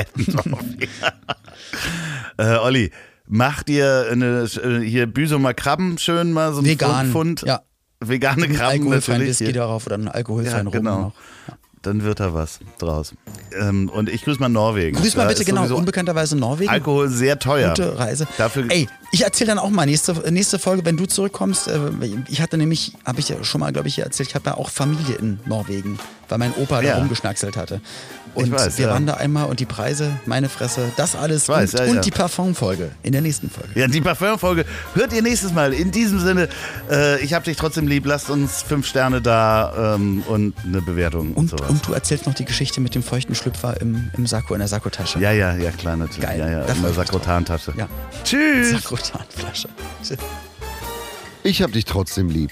äh, 2.38 2.56
Olli, 2.58 2.92
mach 3.32 3.64
dir 3.64 4.08
eine, 4.12 4.44
äh, 4.44 4.80
hier 4.82 5.08
Büsumer 5.08 5.54
Krabben 5.56 5.98
schön 5.98 6.32
mal 6.34 6.54
so 6.54 6.60
ein 6.60 6.66
Vegan, 6.66 7.12
Pfund. 7.12 7.42
ja. 7.42 7.62
Vegane 8.04 8.48
Krabben 8.50 8.60
alkoholfreien 8.84 9.20
natürlich. 9.20 9.40
Whisky 9.40 9.54
darauf 9.54 9.86
oder 9.86 9.96
einen 9.96 10.08
alkoholfreien 10.10 10.58
Ja, 10.58 10.64
Rum 10.64 10.72
genau. 10.72 11.00
noch. 11.02 11.14
Dann 11.84 12.04
wird 12.04 12.20
da 12.20 12.32
was 12.34 12.60
draus. 12.78 13.14
Ähm, 13.60 13.90
und 13.90 14.08
ich 14.08 14.24
grüße 14.24 14.40
mal 14.40 14.50
Norwegen. 14.50 14.98
Grüß 14.98 15.16
mal 15.16 15.24
Da 15.24 15.30
bitte 15.30 15.46
genau, 15.46 15.66
unbekannterweise 15.76 16.36
Norwegen. 16.38 16.70
Alkohol 16.70 17.10
sehr 17.10 17.40
teuer. 17.40 17.70
Gute 17.70 17.98
Reise. 17.98 18.28
Dafür 18.38 18.66
Ey, 18.70 18.88
ich 19.12 19.24
erzähle 19.24 19.48
dann 19.50 19.60
auch 19.60 19.72
mal 19.72 19.88
nächste, 19.88 20.14
nächste 20.32 20.60
Folge, 20.60 20.86
wenn 20.86 20.96
du 20.98 21.06
zurückkommst. 21.08 21.68
Äh, 21.70 21.80
ich 22.28 22.40
hatte 22.42 22.58
nämlich, 22.58 22.94
habe 23.04 23.20
ich 23.20 23.30
ja 23.30 23.44
schon 23.44 23.62
mal, 23.62 23.72
glaube 23.74 23.88
ich, 23.88 23.96
hier 23.96 24.04
erzählt, 24.04 24.30
ich 24.30 24.36
habe 24.36 24.52
ja 24.52 24.58
auch 24.58 24.70
Familie 24.70 25.16
in 25.16 25.40
Norwegen, 25.46 25.98
weil 26.30 26.38
mein 26.38 26.54
Opa 26.54 26.82
Ja. 26.82 26.94
da 26.94 26.98
rumgeschnackselt 27.00 27.58
hatte. 27.58 27.82
Und 28.34 28.52
weiß, 28.52 28.78
wir 28.78 28.88
ja. 28.88 28.94
waren 28.94 29.06
da 29.06 29.16
einmal 29.16 29.48
und 29.48 29.60
die 29.60 29.66
Preise, 29.66 30.12
meine 30.26 30.48
Fresse, 30.50 30.92
das 30.96 31.16
alles 31.16 31.50
weiß, 31.50 31.74
und, 31.74 31.80
ja, 31.80 31.86
und 31.86 31.96
ja. 31.96 32.02
die 32.02 32.12
Parfum-Folge 32.12 32.92
in 33.04 33.12
der 33.12 33.22
nächsten 33.22 33.50
Folge. 33.50 33.78
Ja, 33.80 33.88
die 33.88 34.02
Parfum-Folge 34.02 34.66
hört 34.94 35.14
ihr 35.14 35.22
nächstes 35.22 35.54
Mal. 35.54 35.74
In 35.74 35.92
diesem 35.92 36.20
Sinne, 36.20 36.48
äh, 36.90 37.22
ich 37.22 37.34
hab 37.34 37.44
dich 37.44 37.58
trotzdem 37.58 37.88
lieb. 37.88 38.06
Lasst 38.06 38.30
uns 38.30 38.62
fünf 38.62 38.88
Sterne 38.88 39.22
da 39.22 39.96
ähm, 39.96 40.24
und 40.28 40.54
eine 40.64 40.82
Bewertung 40.82 41.34
und, 41.34 41.38
Und, 41.38 41.50
sowas. 41.52 41.70
und 41.70 41.88
du 41.88 41.94
erzählst 41.94 42.26
noch 42.26 42.34
die 42.34 42.46
Geschichte 42.46 42.80
mit 42.82 42.96
dem 42.96 43.04
feuchten 43.04 43.36
Schlüpfer 43.36 43.80
im, 43.82 44.12
im 44.16 44.26
Sakko, 44.28 44.54
in 44.54 44.60
der 44.60 44.68
Sakkotasche. 44.68 45.20
ja, 45.20 45.32
ja, 45.32 45.56
ja, 45.56 45.72
klar, 45.72 45.98
natürlich. 45.98 46.22
Geil. 46.22 46.40
Ja, 46.40 46.50
ja, 46.50 46.62
in 46.66 46.82
der. 46.82 46.94
Sakrotantasche. 46.94 47.74
Ja. 47.78 47.88
Tschüss. 48.24 48.72
Sakrotanflasche. 48.72 49.70
Ich 51.44 51.62
hab 51.62 51.72
dich 51.72 51.86
trotzdem 51.86 52.30
lieb. 52.30 52.52